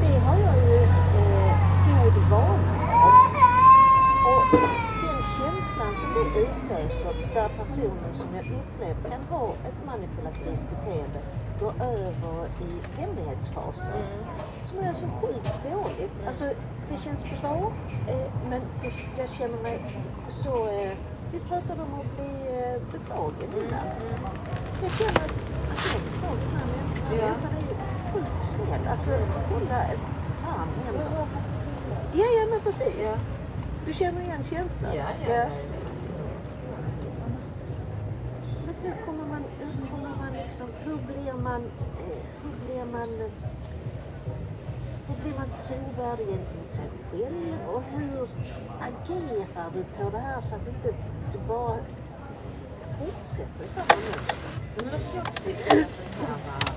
det 0.00 0.18
har 0.18 0.38
jag 0.38 0.56
ju 0.56 0.82
eh, 1.20 1.54
god 1.88 2.30
vana. 2.30 2.72
Och 4.32 4.58
den 5.02 5.22
känslan 5.36 5.92
som 6.00 6.10
det 6.14 6.40
utlöser 6.40 7.34
där 7.34 7.48
personer 7.48 8.12
som 8.14 8.28
jag 8.34 8.44
upplever 8.44 9.10
kan 9.10 9.38
ha 9.38 9.48
ett 9.68 9.86
manipulativt 9.86 10.62
beteende 10.70 11.20
går 11.60 11.72
över 11.80 12.46
i 12.46 13.00
vänlighetsfasen 13.00 14.02
som 14.64 14.78
är 14.78 14.94
så 14.94 15.06
sjukt 15.20 15.62
dåligt. 15.62 16.12
Alltså, 16.26 16.44
det 16.90 16.96
känns 16.98 17.24
bra, 17.40 17.72
eh, 18.08 18.32
men 18.50 18.60
det, 18.82 18.92
jag 19.18 19.28
känner 19.28 19.62
mig 19.62 19.80
så 20.28 20.66
eh, 20.68 20.92
Vi 21.32 21.38
pratade 21.40 21.82
om 21.82 22.00
att 22.00 22.16
bli 22.16 22.32
eh, 22.58 22.82
bedragen 22.92 23.50
innan. 23.58 23.86
Jag 24.82 24.90
känner 24.92 25.24
att 25.24 25.34
jag 25.68 25.96
är 25.96 26.04
bedragen 26.10 26.38
den 26.42 26.56
här 26.58 26.66
människan. 26.66 27.18
Ja. 27.18 27.26
Människan 27.26 27.52
är 27.56 27.60
ju 27.60 27.76
sjukt 28.12 28.44
snäll. 28.44 28.88
Alltså 28.90 29.10
kolla, 29.52 29.84
fan 30.42 30.68
händer. 30.84 31.26
Ja, 32.12 32.24
ja 32.38 32.46
men 32.50 32.60
precis. 32.60 32.96
Ja, 33.02 33.14
Du 33.86 33.92
känner 33.92 34.20
igen 34.20 34.44
känslan? 34.44 34.94
ja, 34.96 35.04
ja. 35.28 35.34
ja. 35.34 35.46
Men 38.66 38.74
hur 38.82 39.06
kommer 39.06 39.24
man, 39.26 39.44
hur 39.58 39.86
kommer 39.90 40.16
man 40.16 40.32
liksom, 40.44 40.66
hur 40.84 40.96
blir 40.96 41.32
man, 41.32 41.62
hur 42.42 42.66
blir 42.66 42.84
man, 42.84 43.08
hur 45.06 45.14
blir 45.22 45.38
man 45.38 45.48
trovärdig 45.64 46.26
gentemot 46.26 46.70
sig 46.70 46.88
själv 47.10 47.58
och 47.68 47.82
hur 47.82 48.28
agerar 48.80 49.70
du 49.74 49.84
på 49.84 50.10
det 50.10 50.18
här 50.18 50.40
så 50.40 50.54
att 50.54 50.64
du 50.64 50.70
inte 50.70 50.88
du 51.32 51.38
bara 51.48 51.76
fortsätter 52.98 53.64
i 53.64 53.68
samma 53.68 53.96
mönster? 54.84 56.75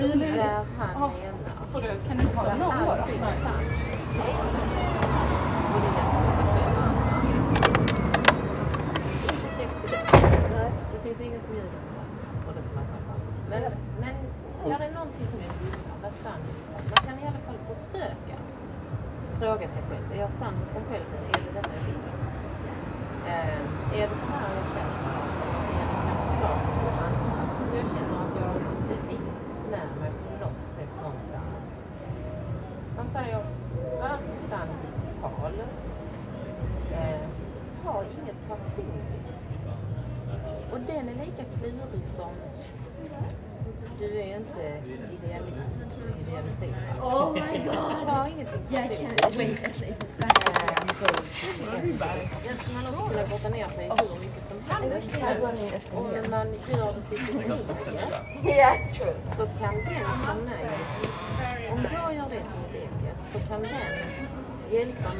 Really? 0.00 0.26
Där 0.26 0.64
han 0.78 1.10
Så 1.72 1.80
det, 1.80 1.88
kan 2.08 2.16
du 2.18 2.24
ta 2.36 2.54
någon 2.54 2.74
då? 2.86 2.96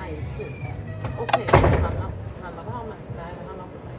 Mig 0.02 0.10
i 0.20 0.22
stunden. 0.30 0.74
Okej, 1.24 1.44
okay, 1.48 1.80
handlar, 1.86 2.10
handlar 2.44 2.64
det 2.64 2.70
här 2.70 2.80
om 2.84 2.88
mig? 2.88 3.00
Nej, 3.20 3.32
det 3.38 3.44
handlar 3.48 3.64
inte 3.68 3.78
om 3.80 3.84
mig. 3.90 3.98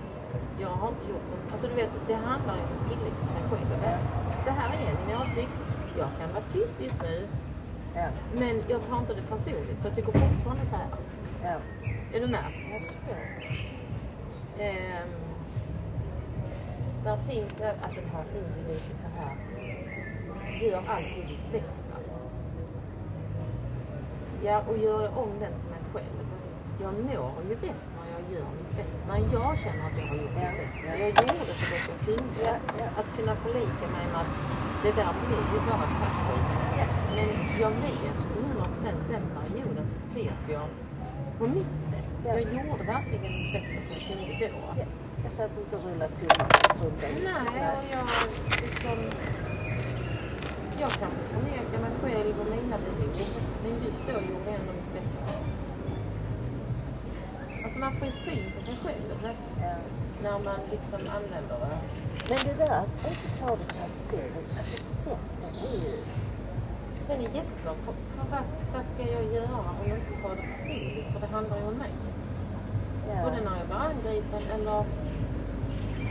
Jag 0.64 0.74
har 0.82 0.90
inte 0.94 1.06
gjort 1.12 1.28
något. 1.32 1.52
Alltså 1.52 1.68
du 1.68 1.76
vet, 1.82 1.92
det 2.08 2.14
handlar 2.30 2.56
ju 2.60 2.64
om 2.74 2.80
tillit 2.90 3.16
till 3.20 3.30
sig 3.36 3.44
själv. 3.50 3.70
Det 4.46 4.52
här 4.60 4.70
är 4.86 4.92
min 5.06 5.16
åsikt. 5.22 5.56
Jag 5.98 6.10
kan 6.20 6.28
vara 6.34 6.44
tyst 6.54 6.76
just 6.80 7.02
nu, 7.02 7.28
Ja, 7.96 8.08
men 8.36 8.64
jag 8.68 8.86
tar 8.88 8.98
inte 8.98 9.14
det 9.14 9.22
personligt 9.22 9.78
för 9.82 9.88
jag 9.88 9.96
tycker 9.96 10.12
fortfarande 10.12 10.66
så 10.66 10.76
här. 10.76 10.88
ja. 11.44 11.56
Är 12.14 12.20
du 12.20 12.28
med? 12.28 12.46
Jag 12.72 12.82
förstår. 12.88 13.18
Ehm, 14.60 15.10
där 17.04 17.18
finns, 17.18 17.62
alltså 17.84 18.02
det 18.02 18.08
här 18.14 18.26
är 18.36 18.70
lite 18.70 18.96
så 19.04 19.08
här. 19.20 19.36
Gör 20.62 20.82
alltid 20.88 21.28
ditt 21.28 21.52
bästa. 21.52 21.98
Ja, 24.44 24.64
och 24.70 24.78
gör 24.78 25.02
jag 25.04 25.18
om 25.18 25.30
den 25.40 25.52
till 25.52 25.70
mig 25.70 25.81
själv. 25.94 26.18
Jag 26.84 26.94
mår 26.94 27.32
ju 27.50 27.56
bäst 27.68 27.88
när 27.98 28.08
jag 28.16 28.24
gör 28.34 28.50
mitt 28.60 28.74
bästa. 28.80 29.00
När 29.12 29.20
jag 29.38 29.52
känner 29.64 29.84
att 29.90 29.98
jag 30.00 30.08
har 30.12 30.16
gjort 30.22 30.36
mitt 30.42 30.56
bästa. 30.62 30.84
ja. 30.88 30.94
Jag 31.04 31.10
gjorde 31.10 31.54
så 31.60 31.66
gott 31.72 31.86
jag 31.94 32.00
kunde. 32.08 32.50
Att 33.00 33.10
kunna 33.18 33.36
förlika 33.44 33.86
mig 33.96 34.06
med 34.12 34.22
att 34.24 34.34
det 34.84 34.94
där 35.00 35.14
blir 35.22 35.44
ju 35.54 35.60
bara 35.70 35.88
kattskit. 36.00 36.48
Men 37.16 37.30
jag 37.64 37.72
vet 37.86 38.18
till 38.32 38.46
100% 38.48 38.96
den 39.14 39.26
perioden 39.38 39.86
så 39.94 40.00
slet 40.12 40.42
jag 40.56 40.68
på 41.40 41.46
mitt 41.58 41.76
sätt. 41.92 42.14
Ja. 42.26 42.30
Jag 42.34 42.42
gjorde 42.54 42.84
verkligen 42.96 43.32
mitt 43.38 43.54
bästa 43.56 43.78
som 43.86 43.92
jag 43.96 44.04
kunde 44.08 44.48
då. 44.56 44.64
Ja. 44.80 44.86
Jag 45.24 45.32
satt 45.32 45.52
inte 45.62 45.76
och 45.78 45.84
rullade 45.86 46.14
tummarna 46.20 46.56
och 46.64 46.76
struntade 46.76 47.14
i. 47.14 47.24
Nej, 47.30 47.68
och 47.78 47.86
jag 47.96 48.06
liksom... 48.64 48.98
Jag 50.84 50.92
kan 51.02 51.12
förneka 51.32 51.76
mig 51.84 51.94
själv 52.02 52.34
och 52.42 52.48
mina 52.56 52.78
behov. 52.86 53.16
Men 53.64 53.74
just 53.86 54.02
då 54.08 54.14
gjorde 54.30 54.48
jag 54.52 54.60
ändå 54.60 54.72
mitt 54.80 54.94
bästa. 54.96 55.11
Alltså 57.72 57.86
man 57.88 57.96
får 57.96 58.08
ju 58.08 58.14
syn 58.26 58.46
på 58.56 58.62
sig 58.66 58.76
själv 58.84 59.08
Ja. 59.24 59.76
när 60.24 60.40
man 60.50 60.60
liksom 60.72 61.02
använder 61.18 61.58
det. 61.64 61.78
Men 62.30 62.40
det 62.48 62.56
där 62.64 62.78
att 62.84 63.08
inte 63.10 63.28
ta 63.40 63.50
det 63.60 63.68
personligt, 63.82 64.52
alltså 64.60 64.84
det 65.04 65.68
är 65.72 65.80
ju... 65.86 65.94
Den 67.08 67.18
är 67.26 67.30
jättesvår. 67.40 67.76
För, 67.86 67.94
för 68.14 68.26
vad, 68.32 68.46
vad 68.74 68.86
ska 68.92 69.02
jag 69.16 69.26
göra 69.36 69.56
om 69.72 69.88
jag 69.90 69.98
inte 70.02 70.14
tar 70.22 70.36
det 70.36 70.46
personligt? 70.56 71.08
För 71.14 71.20
det 71.24 71.30
handlar 71.36 71.58
ju 71.58 71.64
om 71.64 71.78
mig. 71.86 71.94
Ja. 73.10 73.24
Både 73.24 73.38
när 73.48 73.56
jag 73.60 73.68
blir 73.70 73.82
angripen 73.90 74.44
eller... 74.56 74.80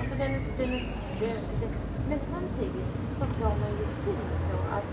Alltså 0.01 0.15
den 0.23 0.31
är, 0.37 0.41
den 0.59 0.71
är, 0.77 0.83
det, 1.21 1.33
det, 1.61 1.69
men 2.09 2.21
samtidigt 2.33 2.91
så 3.19 3.25
får 3.39 3.55
man 3.63 3.73
ju 3.81 3.87
syn 4.03 4.27
på 4.49 4.59
att 4.79 4.93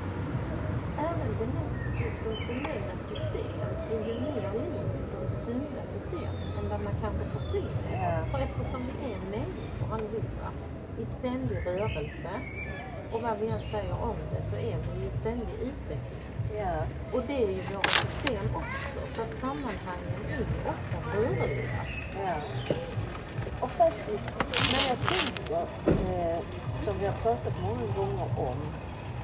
även 1.10 1.30
det 1.40 1.48
mest 1.58 1.82
dysfunktionella 2.00 2.94
system 3.10 3.58
är 3.92 4.00
ju 4.08 4.14
mer 4.26 4.52
likt 4.54 4.97
sunda 5.48 5.82
systemen 5.94 6.48
än 6.58 6.70
vad 6.70 6.82
man 6.88 6.96
kanske 7.04 7.24
får 7.34 7.44
på. 7.52 7.68
Ja. 7.94 8.26
För 8.32 8.40
eftersom 8.48 8.82
vi 8.88 9.12
är 9.14 9.20
människor 9.36 9.88
allihopa 9.94 10.48
i 11.02 11.06
ständig 11.06 11.58
rörelse 11.66 12.32
och 13.12 13.22
vad 13.22 13.38
vi 13.42 13.48
än 13.48 13.64
säger 13.72 13.96
om 14.10 14.18
det 14.32 14.42
så 14.50 14.56
är 14.56 14.78
vi 14.86 15.06
i 15.08 15.12
ständig 15.22 15.58
utveckling. 15.70 16.26
Ja. 16.58 16.76
Och 17.14 17.22
det 17.28 17.44
är 17.44 17.52
ju 17.58 17.62
våra 17.74 17.90
system 18.04 18.46
också. 18.62 19.00
Så 19.16 19.22
att 19.22 19.34
sammanhangen 19.34 20.20
är 20.34 20.38
ju 20.38 20.46
ofta 20.74 20.98
rörliga. 21.18 21.82
Ja. 22.26 22.36
Och 23.62 23.72
faktiskt, 23.72 24.30
när 24.74 24.84
jag 24.92 25.00
tänker, 25.14 25.62
eh, 26.04 26.40
som 26.84 26.94
vi 27.00 27.06
har 27.06 27.18
pratat 27.26 27.54
många 27.62 27.88
gånger 27.98 28.28
om, 28.50 28.58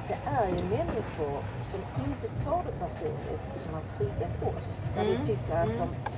det 0.08 0.18
är 0.30 0.48
ju 0.48 0.64
människor 0.76 1.36
som 1.70 1.80
inte 2.04 2.44
tar 2.44 2.62
det 2.66 2.72
personligt 2.86 3.44
som 3.64 3.74
har 3.74 3.82
triggat 3.96 4.56
oss. 4.56 4.76
Där 4.96 5.04
vi 5.04 5.14
Mm. 5.14 5.26
tycker 5.26 5.54
att 5.62 5.68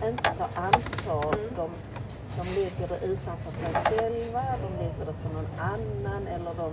de 0.01 0.07
inte 0.09 0.31
tar 0.39 0.49
ansvar, 0.63 1.35
Mm. 1.35 1.55
de, 1.57 1.71
de 2.37 2.43
lägger 2.61 2.89
det 2.89 3.07
utanför 3.07 3.51
sig 3.53 3.75
själva, 3.75 4.43
de 4.63 4.77
lägger 4.85 5.05
det 5.07 5.17
på 5.23 5.29
någon 5.35 5.51
annan 5.61 6.27
eller 6.27 6.55
de, 6.55 6.73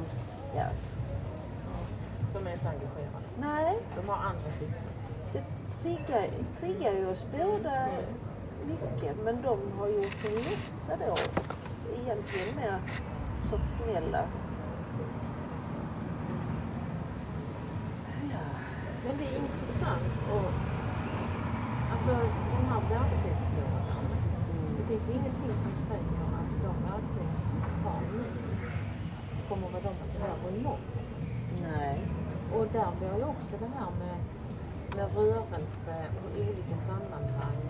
ja. 0.56 0.66
De 2.34 2.48
är 2.48 2.54
inte 2.54 2.70
engagerade. 2.70 3.26
Nej, 3.40 3.78
De 3.96 4.10
har 4.10 4.16
andra 4.16 4.50
syften. 4.60 4.94
det 5.34 5.44
triggar, 5.82 6.26
triggar 6.60 6.92
ju 6.94 7.08
oss 7.10 7.26
båda 7.32 7.76
Mm. 7.76 8.06
mycket, 8.68 9.16
men 9.24 9.42
de 9.42 9.60
har 9.80 9.88
gjort 9.88 10.12
sin 10.14 10.36
läxa 10.36 10.98
då. 11.08 11.16
Egentligen 12.04 12.56
mer 12.56 12.80
professionella. 13.50 14.24
Ja. 18.32 18.40
Men 19.08 19.13
det 19.24 19.30
är 19.36 19.40
intressant 19.46 20.14
och 20.36 20.52
alltså 21.94 22.14
den 22.56 22.66
här 22.70 22.82
verktygslådan. 22.94 24.04
Det 24.78 24.84
finns 24.88 25.04
ju 25.08 25.12
ingenting 25.12 25.54
som 25.64 25.74
säger 25.88 26.24
att 26.40 26.52
de 26.66 26.74
verktyg 26.90 27.30
som 27.48 27.58
vi 27.66 27.74
har 27.86 28.02
nu 28.14 28.24
kommer 29.50 29.70
vara 29.70 29.84
de 29.84 29.94
man 30.02 30.10
behöver 30.18 30.58
imorgon. 30.58 30.80
Nej. 31.62 32.00
Och 32.56 32.68
där 32.74 32.92
blir 33.00 33.18
ju 33.18 33.26
också 33.36 33.54
det 33.60 33.72
här 33.78 33.92
med, 34.04 34.18
med 34.96 35.16
rörelse 35.16 35.96
och 36.24 36.30
olika 36.40 36.78
sammanhang. 36.88 37.62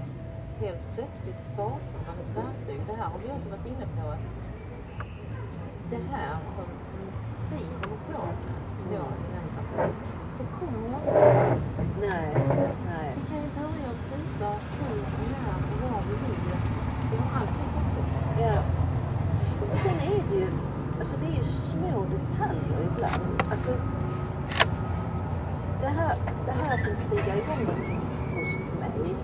Helt 0.60 0.84
plötsligt 0.96 1.42
saknar 1.56 2.02
man 2.08 2.16
ett 2.24 2.36
verktyg. 2.44 2.82
Det 2.88 2.94
här 2.94 3.10
har 3.14 3.20
vi 3.24 3.32
också 3.32 3.50
varit 3.50 3.66
inne 3.66 3.88
på. 3.98 4.08
Att 4.10 4.26
det 5.90 6.02
här 6.12 6.36
som, 6.56 6.70
som 6.92 7.04
vi 7.52 7.58
håller 7.80 8.02
på 8.10 8.26
med, 8.26 8.64
jag 8.94 9.12
den 9.34 9.48
tappningen, 9.56 9.96
då 10.38 10.44
kommer 10.58 10.90
jag 10.92 11.00
inte 11.00 11.26
att 11.26 11.32
sluta. 11.32 11.84
Nej, 12.02 12.30
nej. 12.92 13.08
Vi 13.18 13.22
kan 13.30 13.40
ju 13.46 13.50
börja 13.60 13.88
och 13.94 14.02
sluta 14.08 14.48
hur, 14.78 14.98
när 15.34 15.58
och 15.72 15.92
var 15.92 16.02
vi 16.08 16.16
vill. 16.24 16.40
Vi 17.12 17.18
har 17.18 17.40
alltid 17.40 17.68
fortsätta. 17.76 18.20
Ja. 18.46 18.58
Och 19.74 19.80
sen 19.80 19.96
är 19.96 20.24
det 20.30 20.36
ju, 20.36 20.48
alltså 21.04 21.18
det 21.22 21.28
är 21.34 21.38
ju 21.38 21.46
små 21.46 22.06
detaljer 22.16 22.80
ibland. 22.90 23.24
Alltså, 23.52 23.72
det 25.82 25.88
här, 25.88 26.16
det 26.46 26.52
här 26.52 26.78
som 26.78 26.94
triggar 27.10 27.36
igång 27.38 27.64
någonting 27.68 28.02
hos 28.34 28.52
mig. 28.80 29.16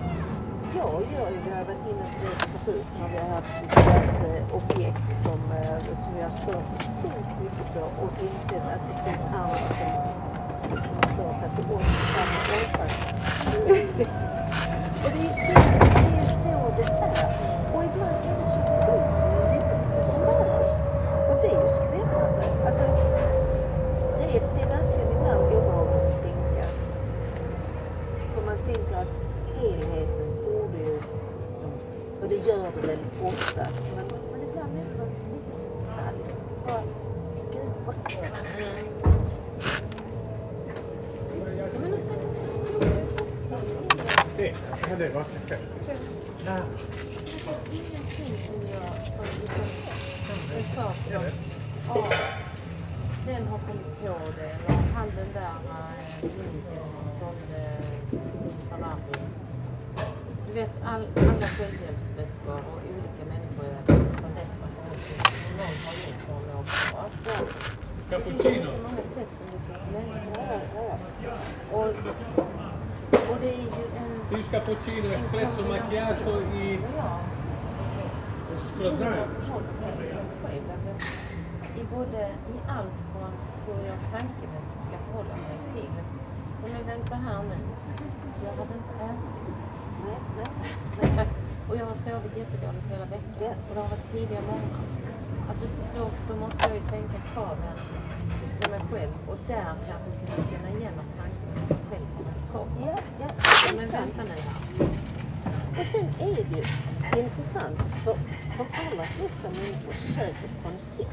Jag 0.76 1.02
gör 1.12 1.30
ju, 1.30 1.38
vi 1.44 1.50
har 1.50 1.64
varit 1.64 1.86
inne 1.90 2.04
på 2.20 2.26
det 2.52 2.58
förut 2.64 2.86
när 3.00 3.08
vi 3.08 3.16
har 3.16 3.28
haft 3.28 3.60
diverse 3.60 4.44
objekt 4.52 5.22
som, 5.22 5.40
eh, 5.58 5.78
som 6.02 6.14
vi 6.16 6.22
har 6.22 6.30
stört 6.30 6.82
sjukt 7.02 7.34
mycket 7.42 7.74
på 7.74 7.80
och 8.02 8.12
insett 8.22 8.62
att 8.74 8.82
det 8.88 9.10
finns 9.10 9.26
andra 9.26 9.56
som 9.56 10.20
som 10.68 10.78
stör 11.14 11.32
sig 11.40 11.64
på 11.68 11.74
oss 11.74 11.82
i 11.82 12.06
samma. 12.14 12.40
Och 15.04 15.10
det, 15.14 15.28
det, 15.28 15.54
det 15.54 16.06
är 16.06 16.20
ju 16.20 16.28
så 16.42 16.54
det 16.76 16.82
är. 16.82 17.50
Och 17.74 17.84
ibland 17.84 18.24
är 18.28 18.36
det 18.40 18.46
så 18.46 18.60
sjukt 18.84 19.20
lite 19.52 20.10
som 20.10 20.20
behövs. 20.20 20.90
Och 21.30 21.36
det 21.42 21.48
är 21.48 21.62
ju 21.62 21.68
skrämmande. 21.68 22.44
Alltså, 22.66 22.82
det 24.18 24.24
är, 24.36 24.40
det 24.54 24.62
är 24.62 24.70
verkligen 24.76 25.10
ibland 25.16 25.40
obehagligt 25.40 26.14
att 26.14 26.22
tänka. 26.22 26.64
För 28.34 28.42
man 28.46 28.56
tänker 28.66 28.96
att 28.96 29.12
helheten 29.56 30.28
borde 30.44 30.78
ju, 30.78 30.98
som, 31.60 31.70
och 32.22 32.28
det 32.28 32.36
gör 32.36 32.72
det 32.74 32.86
väl 32.86 32.98
oftast, 33.22 33.82
men, 33.96 34.04
men 34.32 34.48
ibland 34.48 34.76
är 34.78 34.84
det 34.90 34.98
någon 34.98 35.14
liten 35.32 35.60
detalj 35.80 36.18
som 36.24 36.40
bara 36.66 36.82
sticker 37.20 37.60
ut. 37.60 37.70
Ja, 41.58 41.66
men 41.82 41.92
och 41.94 42.00
sen 42.00 42.16
tror 42.18 42.82
jag 42.82 43.02
också 43.20 43.56
det, 44.50 44.90
ja, 44.90 44.96
det 44.98 45.08
var 45.14 45.22
perfekt. 45.24 45.62
Det 45.78 45.92
finns 47.70 47.90
ingenting 47.90 48.34
som 48.46 48.56
jag, 48.72 48.94
som 48.94 49.24
liksom, 49.40 49.66
en 50.56 50.64
sak 50.74 50.96
som, 51.06 51.22
ja, 51.88 52.12
den 53.26 53.46
har 53.46 53.58
kommit 53.58 54.00
på 54.02 54.18
det, 54.36 54.50
eller 54.50 54.82
han 54.94 55.08
den 55.16 55.32
där 55.34 55.56
äh, 55.70 56.20
som 56.20 57.06
sålde 57.20 57.82
sin 58.12 58.54
Ferrari. 58.68 59.20
Du 60.46 60.52
vet, 60.52 60.70
all, 60.84 61.06
alla 61.16 61.46
självhjälpsböcker 61.46 62.58
och 62.70 62.80
olika 62.92 63.24
människor 63.32 63.64
som 63.86 64.32
berättar 64.34 64.68
någonting 64.76 65.40
någon 65.58 65.76
har 65.86 65.94
gjort 66.02 66.20
för 66.68 66.98
att 66.98 67.14
må 67.14 67.22
bra. 67.24 67.48
Det 68.10 68.20
finns 68.20 68.42
så 68.42 68.48
många 68.82 69.02
sätt 69.14 69.30
som 69.38 69.46
det 69.52 69.60
finns 69.66 69.84
människor 69.92 70.60
Ja, 70.74 70.98
ja. 71.24 71.34
och, 71.76 71.86
och 73.30 73.36
det 73.40 73.48
är 73.48 74.19
ju 74.36 74.42
cappuccino, 74.42 75.12
espresso 75.12 75.62
macchiato 75.62 76.40
i 76.54 76.80
croissant. 78.78 79.30
I 81.76 81.84
både, 81.94 82.20
i 82.54 82.56
allt 82.68 82.98
från 83.12 83.32
hur 83.66 83.86
jag 83.86 83.98
tankemässigt 84.12 84.82
ska 84.86 84.96
förhålla 85.06 85.36
mig 85.36 85.58
till, 85.74 85.90
men 86.62 86.86
vänta 86.86 87.14
här 87.14 87.42
nu, 87.42 87.58
jag 88.44 88.50
hade 88.50 88.74
inte 88.74 88.94
ätit. 89.04 89.56
Nej, 91.00 91.12
nej. 91.16 91.28
Och 91.68 91.76
jag 91.76 91.86
har 91.86 91.94
sovit 91.94 92.36
jättedåligt 92.36 92.86
hela 92.90 93.04
veckan 93.04 93.54
och 93.68 93.74
det 93.74 93.80
har 93.80 93.88
varit 93.88 94.12
tidiga 94.12 94.40
morgnar. 94.40 94.84
Alltså 95.48 95.66
då, 95.96 96.10
då 96.28 96.40
måste 96.40 96.68
jag 96.68 96.76
ju 96.76 96.82
sänka 96.82 97.18
kraven 97.32 97.76
på 98.60 98.70
mig 98.70 98.80
själv 98.90 99.12
och 99.28 99.38
där 99.46 99.74
kanske 99.88 100.10
kunna 100.26 100.48
känna 100.50 100.68
igen 100.78 100.94
att 101.02 101.10
tanken 101.20 101.66
som 101.68 101.76
själv 101.90 102.19
Ja, 102.54 102.66
ja. 103.20 103.26
Men 103.76 103.86
det 103.86 103.92
vänta 103.92 104.22
nu 104.24 104.30
här. 104.30 104.88
Och 105.80 105.86
sen 105.86 106.06
är 106.20 106.44
det 106.50 106.58
ju 107.16 107.22
intressant 107.22 107.78
för 108.04 108.16
de 108.58 108.64
allra 108.80 109.04
flesta 109.04 109.48
människor 109.48 109.92
söker 110.14 110.48
koncept. 110.64 111.10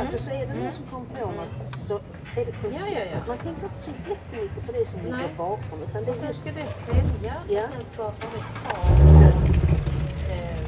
Alltså 0.00 0.18
så 0.18 0.30
är 0.30 0.46
det 0.46 0.54
någon 0.54 0.72
som 0.72 0.84
kommer 0.86 1.06
på 1.20 1.26
något 1.30 1.64
så 1.76 1.94
är 2.36 2.44
det 2.46 2.52
koncept. 2.62 2.90
Ja, 2.92 2.98
ja, 2.98 3.04
ja. 3.12 3.18
Man 3.28 3.38
tänker 3.38 3.64
inte 3.64 3.80
så 3.80 3.90
jättemycket 4.10 4.66
på 4.66 4.72
det 4.72 4.86
som 4.90 5.00
ligger 5.00 5.30
bakom 5.36 5.78
utan 5.88 6.04
det 6.04 6.10
Och 6.10 6.16
sen 6.16 6.28
just 6.28 6.40
ska 6.40 6.50
det 6.52 6.66
säljas 6.86 7.44
Ja. 7.48 7.62
och 7.64 7.72
sen 7.74 7.84
skapar 7.94 8.28
det 8.34 8.42
krav. 8.60 8.86
Eh, 10.32 10.64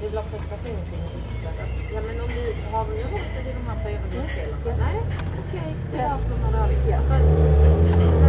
vill 0.00 0.16
ha 0.18 0.24
prestationsinriktat. 0.32 1.56
Ja 1.94 2.00
men 2.06 2.14
om 2.24 2.28
du 2.36 2.44
har 2.72 2.84
du 2.86 2.92
ju 3.00 3.02
råd 3.12 3.26
till 3.44 3.54
de 3.58 3.64
här 3.70 3.78
fyra 3.84 4.00
livsdelarna? 4.14 4.64
Ja. 4.66 4.76
Nej, 4.86 4.98
okej, 5.42 5.74
det 5.92 5.98
är 5.98 6.08
därför 6.08 6.28
de 6.30 6.38
har 6.44 6.52
dåligt. 6.60 6.94
Alltså, 6.98 8.23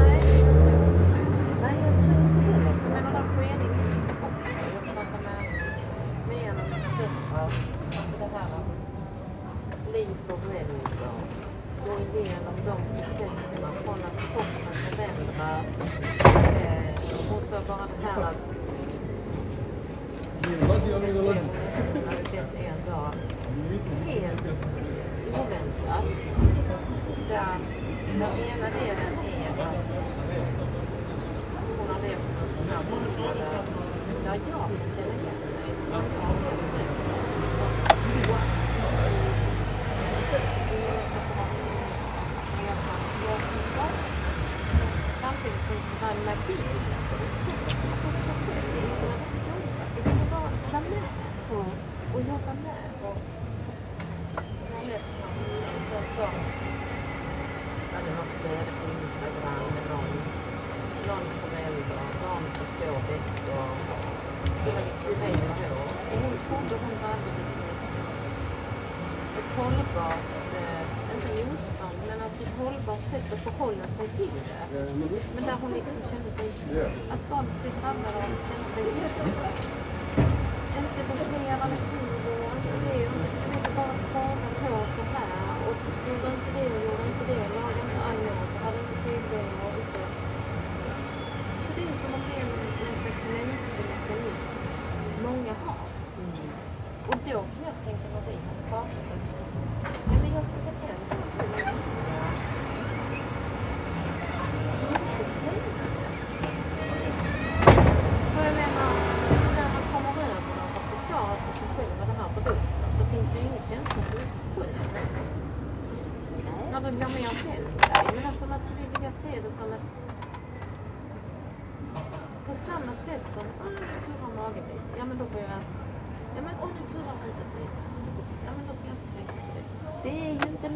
Alltså 7.46 8.18
det 8.20 8.30
här 8.38 8.48
att 8.58 9.93
liv 9.93 10.16
för 10.28 10.38
människor. 10.48 11.16
Gå 11.86 11.93
igenom 11.93 12.56
de 12.66 12.76
processerna 12.96 13.72
från 13.84 13.93
att 13.93 14.18
kroppen 14.34 14.74
förändras. 14.74 15.66
Eh, 16.26 16.96
och 17.36 17.43
så 17.50 17.56
bara 17.68 17.88
det 17.88 18.08
här 18.08 18.22
att 18.30 18.38
det 20.41 20.50
en 22.68 22.91
dag 22.91 23.14
helt 24.06 24.41
oväntat. 25.34 26.06
Där 27.30 27.58
den 28.14 28.22
ena 28.22 28.70
delen 28.80 29.14
är 29.26 29.50
att 29.64 29.78
hon 31.78 31.88
har 31.89 32.02
levt 32.02 32.28
med 32.28 32.43
en 32.43 32.56
sån 32.56 32.70
här 32.70 32.84
där, 33.39 33.64
jag 34.26 34.41
känner 34.96 35.14
igen 35.14 35.38
mig. 35.39 36.64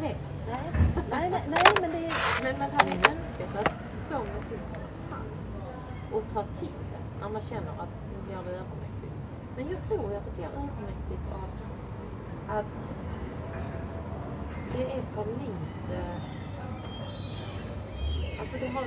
Nej, 0.02 0.16
nej, 1.10 1.30
nej, 1.30 1.44
nej 1.48 1.64
men 1.82 1.92
det 1.92 1.98
är... 1.98 2.44
Men 2.44 2.60
man 2.60 2.72
hade 2.72 2.90
ju 2.90 2.96
önskat 2.96 3.56
att 3.60 3.76
de 4.10 4.18
metoderna 4.18 4.88
fanns 5.10 5.54
och 6.14 6.24
ta 6.34 6.44
till 6.44 6.78
det 6.92 7.20
när 7.22 7.30
man 7.30 7.42
känner 7.42 7.72
att 7.72 7.94
nu 8.12 8.18
blir 8.26 8.36
det 8.36 8.58
övermäktigt. 8.60 9.14
Men 9.56 9.70
jag 9.72 9.84
tror 9.84 10.12
ju 10.12 10.18
att 10.18 10.26
det 10.26 10.32
blir 10.32 10.46
övermäktigt 10.46 11.26
av 11.34 11.50
att 12.58 12.76
det 14.74 14.84
är 14.84 15.02
för 15.02 15.26
lite... 15.26 15.98
Alltså 18.40 18.58
det 18.60 18.68
har... 18.68 18.84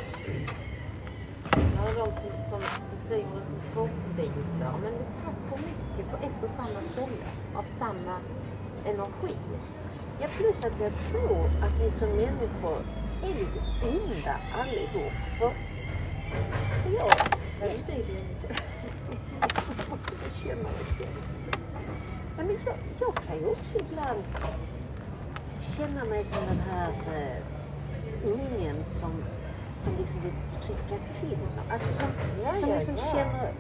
Ja, 1.77 2.05
de 2.05 2.31
som, 2.51 2.61
som 2.61 2.85
beskriver 2.91 3.41
det 3.41 3.47
som 3.47 3.61
toppbitar. 3.75 4.73
Men 4.83 4.93
det 4.93 5.25
tas 5.25 5.39
för 5.49 5.59
mycket 5.59 6.11
på 6.11 6.17
ett 6.17 6.45
och 6.45 6.51
samma 6.51 6.81
ställe. 6.93 7.27
Av 7.55 7.65
samma 7.65 8.17
energi. 8.85 9.37
Ja, 10.23 10.29
plus 10.37 10.65
att 10.65 10.81
jag 10.81 10.93
tror 11.11 11.47
att 11.63 11.81
vi 11.81 11.91
som 11.91 12.09
människor 12.09 12.79
är 13.23 13.29
lite 13.29 13.61
onda 13.83 14.37
allihop. 14.55 15.13
För, 15.39 15.51
för 16.83 16.91
jag, 16.91 17.13
är 17.61 17.97
ju 17.97 18.03
inte. 18.03 18.55
jag 19.41 19.99
bekänna 20.25 20.63
mig. 20.63 20.73
Nej, 22.37 22.47
men 22.47 22.57
jag, 22.67 22.75
jag 23.01 23.15
kan 23.15 23.39
ju 23.39 23.47
också 23.47 23.79
ibland 23.79 24.23
känna 25.77 26.05
mig 26.05 26.25
som 26.25 26.39
den 26.47 26.61
här 26.71 26.89
eh, 26.89 27.37
ungen 28.31 28.85
som, 28.85 29.25
som 29.83 29.95
liksom 29.97 30.21
vill 30.23 30.61
trycka 30.63 31.05
till. 31.21 31.39
Alltså 31.71 31.95
som, 31.95 32.09
Ja, 32.45 32.61
som 32.61 32.71
ja, 32.71 32.77
liksom 32.77 32.95
ja. 32.97 33.19
känner... 33.19 33.53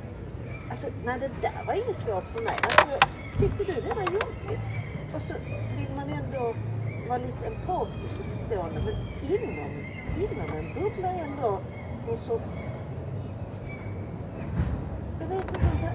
Alltså, 0.70 0.86
nej, 1.04 1.20
det 1.20 1.30
där 1.40 1.64
var 1.66 1.74
inget 1.74 1.96
svårt 1.96 2.26
för 2.26 2.42
mig. 2.42 2.56
Alltså, 2.62 3.08
tyckte 3.38 3.64
du 3.64 3.80
det 3.80 3.94
var 3.94 4.02
jobbigt? 4.02 4.81
Och 5.14 5.22
så 5.22 5.34
vill 5.78 5.96
man 5.96 6.08
ändå 6.08 6.54
vara 7.08 7.18
lite 7.18 7.46
empatisk 7.46 8.16
och 8.20 8.38
förstående. 8.38 8.80
Men 8.84 8.94
inom, 9.32 9.70
inom 10.16 10.56
en 10.56 10.74
bubblar 10.74 11.10
ändå 11.10 11.60
någon 12.06 12.18
sorts... 12.18 12.72
Jag 15.20 15.26
vet 15.26 15.44
inte, 15.44 15.92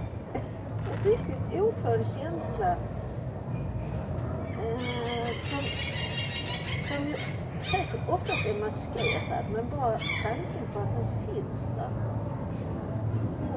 en 0.86 1.12
riktigt 1.12 1.62
oskön 1.62 2.06
känsla. 2.06 2.76
Eh, 4.60 5.28
som, 5.50 5.64
som 6.88 7.08
ju 7.08 7.16
säkert 7.62 8.10
oftast 8.10 8.46
är 8.46 8.60
maskerad, 8.66 9.46
men 9.54 9.70
bara 9.70 10.00
tanken 10.24 10.68
på 10.74 10.80
att 10.80 10.96
den 10.96 11.36
finns 11.36 11.68
där 11.76 12.18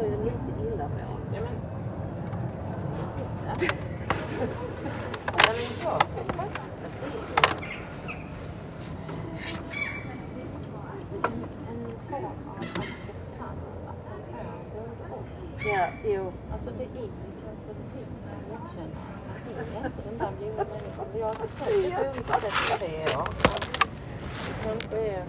gör 0.03 0.09
ju 0.09 0.25
lite 0.25 0.51
illamående. 0.61 1.41
Men... 1.41 1.57
Ja. 3.47 3.67
Ja, 5.37 5.53
men 5.53 5.63
jag 5.63 5.73
tror 5.79 5.99
faktiskt 6.37 6.77
att 6.87 7.01
det 7.01 7.07
är 7.07 7.23
en 11.71 11.81
form 12.09 12.25
av 12.25 12.61
acceptans 12.61 13.73
att 13.87 14.03
man 14.11 14.21
är 14.41 14.51
både 14.75 15.05
och. 15.15 15.25
Ja, 15.65 15.85
jo. 16.05 16.33
Alltså 16.53 16.71
det 16.79 16.85
är 16.85 17.03
ju 17.03 17.11
kanske 17.45 17.73
tid 17.95 18.07
att 18.81 19.61
att 19.61 19.75
man 19.75 19.87
inte 19.87 20.03
den 20.09 20.19
där 20.19 20.33
goda 20.41 20.65
människan. 20.65 21.07
Vi 21.15 21.23
har 21.23 21.35
försökt 21.35 21.97
på 21.97 22.03
olika 22.11 22.33
sätt 22.35 22.53
i 22.53 22.79
tre 22.79 23.17
år. 23.19 23.29
Det 24.47 24.55
kanske 24.65 24.97
är 24.97 25.25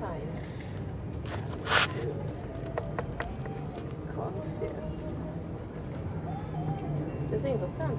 time. 0.00 0.32
Confess. 4.14 5.14
Det 7.30 7.36
är 7.36 7.40
så 7.40 7.46
intressant. 7.46 7.98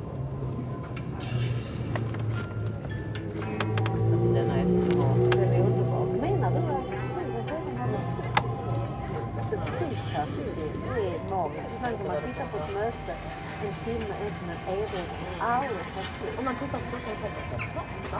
Om 16.37 16.45
man 16.45 16.55
tittar 16.55 16.79
på 16.79 16.85
klockan 16.91 17.15
tänker 17.21 17.57
man 17.57 17.61
snart. 17.71 17.85
Ja, 18.11 18.19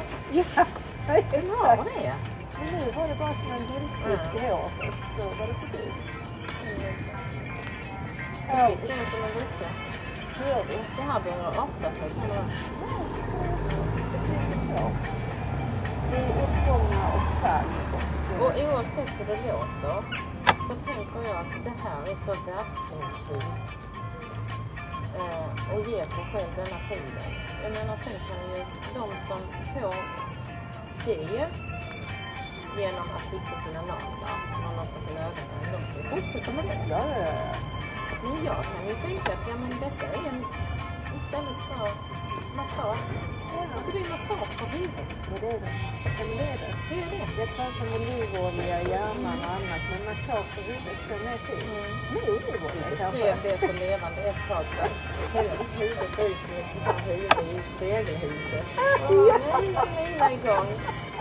Ja, 1.63 1.73
exakt. 1.73 1.85
det. 1.85 2.13
Men 2.59 2.67
nu 2.73 2.91
var 2.95 3.07
det 3.07 3.15
bara 3.19 3.33
som 3.33 3.51
en 3.51 3.63
guldfisk 3.71 4.43
i 4.43 4.47
håret. 4.47 4.95
Så 5.17 5.23
var 5.39 5.47
det 5.47 5.53
förbi. 5.53 5.83
Ja, 8.47 8.69
Det 8.81 8.87
känns 8.87 9.09
som 9.11 9.23
en 9.23 9.31
lucka. 9.39 9.69
det 10.39 10.49
gör 10.49 10.63
det. 10.67 10.79
Det 10.97 11.01
här 11.11 11.19
börjar 11.19 11.47
öppna 11.49 11.89
sig. 11.99 12.09
det. 12.27 12.43
Det 16.11 16.17
är 16.17 16.29
uppgångar 16.43 17.15
och 17.15 17.41
fall. 17.41 17.65
Och 18.39 18.51
oavsett 18.63 19.19
hur 19.19 19.25
det 19.25 19.51
låter 19.51 20.03
så 20.67 20.73
tänker 20.85 21.19
jag 21.29 21.37
att 21.37 21.63
det 21.63 21.73
här 21.83 22.01
är 22.01 22.17
så 22.25 22.33
verkningsfullt. 22.51 23.77
Eh, 25.19 25.73
och 25.73 25.87
ger 25.89 26.05
sig 26.15 26.25
själv 26.31 26.51
denna 26.55 26.79
tiden. 26.89 27.33
Jag 27.63 27.71
menar 27.77 27.97
sen 28.03 28.19
kan 28.27 28.41
ju 28.49 28.65
de 28.93 29.09
som 29.27 29.39
får 29.73 29.95
det 31.05 31.47
genom 32.77 33.07
att 33.15 33.21
fixa 33.31 33.55
sina 33.65 33.81
naglar, 33.81 34.37
någon 34.63 34.77
har 34.77 34.85
på 34.85 35.07
sina 35.07 35.19
ögon, 35.21 35.47
de 35.71 35.79
ska 35.93 36.15
fortsätta 36.15 36.51
med 36.55 36.65
det. 36.65 36.85
Ja, 36.89 37.03
ja, 37.19 37.25
ja. 37.25 37.45
Men 38.23 38.45
jag 38.45 38.55
kan 38.65 38.85
ju 38.87 38.95
tänka 38.95 39.33
att 39.33 39.47
ja, 39.47 39.55
men 39.55 39.69
detta 39.69 40.05
är 40.07 40.29
en, 40.29 40.39
istället 41.17 41.59
för 41.67 41.89
massage. 42.55 43.03
Alltså 43.75 43.91
det 43.93 43.99
är 44.05 44.09
massage 44.15 44.51
på 44.59 44.65
huvudet. 44.75 45.09
Men 45.29 45.39
det 45.41 45.47
är 45.55 45.59
det. 45.59 45.73
Ja, 46.05 46.23
men 46.27 46.37
det 46.37 46.43
är 46.53 46.57
det. 46.63 46.71
Det 46.89 46.95
är 47.01 47.07
det. 47.11 47.25
Jag 47.41 47.49
pratar 47.57 47.85
om 47.87 47.93
olivolja 48.13 48.75
i 48.81 48.89
hjärnan 48.93 49.37
och 49.43 49.51
annat, 49.57 49.83
men 49.91 50.01
massage 50.09 50.49
på 50.55 50.61
huvudet 50.69 50.99
så 51.07 51.13
är 51.33 51.37
fint. 51.45 51.67
Med 52.13 52.23
olivolja 52.33 52.83
Jag 52.89 52.97
kanske. 52.97 53.17
beskrev 53.17 53.37
det 53.43 53.67
så 53.67 53.73
levande 53.83 54.21
ett 54.29 54.41
tag 54.49 54.65
sedan. 54.75 54.91
Huvudet 55.33 55.59
ditt 55.59 55.75
huvud 55.81 56.09
ser 56.15 56.27
ut 56.31 56.41
som 56.45 56.81
ett 56.91 57.01
huvud 57.07 57.47
i 57.53 57.61
spegelhuset. 57.75 58.65
Nu 59.09 59.15
är 59.29 59.39
mina 60.11 60.27
igång. 60.37 60.69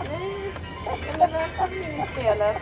Nu, 0.09 0.19
ja 0.85 0.93
men 1.19 1.31
välkommen 1.31 1.83
in 1.83 2.01
i 2.03 2.05
spelet. 2.13 2.57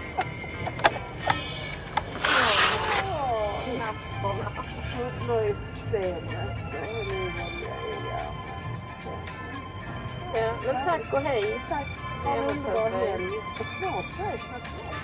Åh, 3.09 3.51
Knapsarna. 3.63 4.47
Hudlöjssystemet. 4.95 6.49
I 6.73 6.93
hjärnan. 7.13 7.50
Ja, 10.33 10.53
men 10.65 10.75
tack 10.85 11.13
och 11.13 11.19
hej. 11.19 11.61
Tack. 11.69 11.87
Ha 12.23 12.35
en 12.35 12.43
underbar 12.43 12.89
helg. 12.89 13.37
Och 13.59 13.65
snart 13.65 14.05
Sveriges 14.17 14.41
nationaldag. 14.41 15.00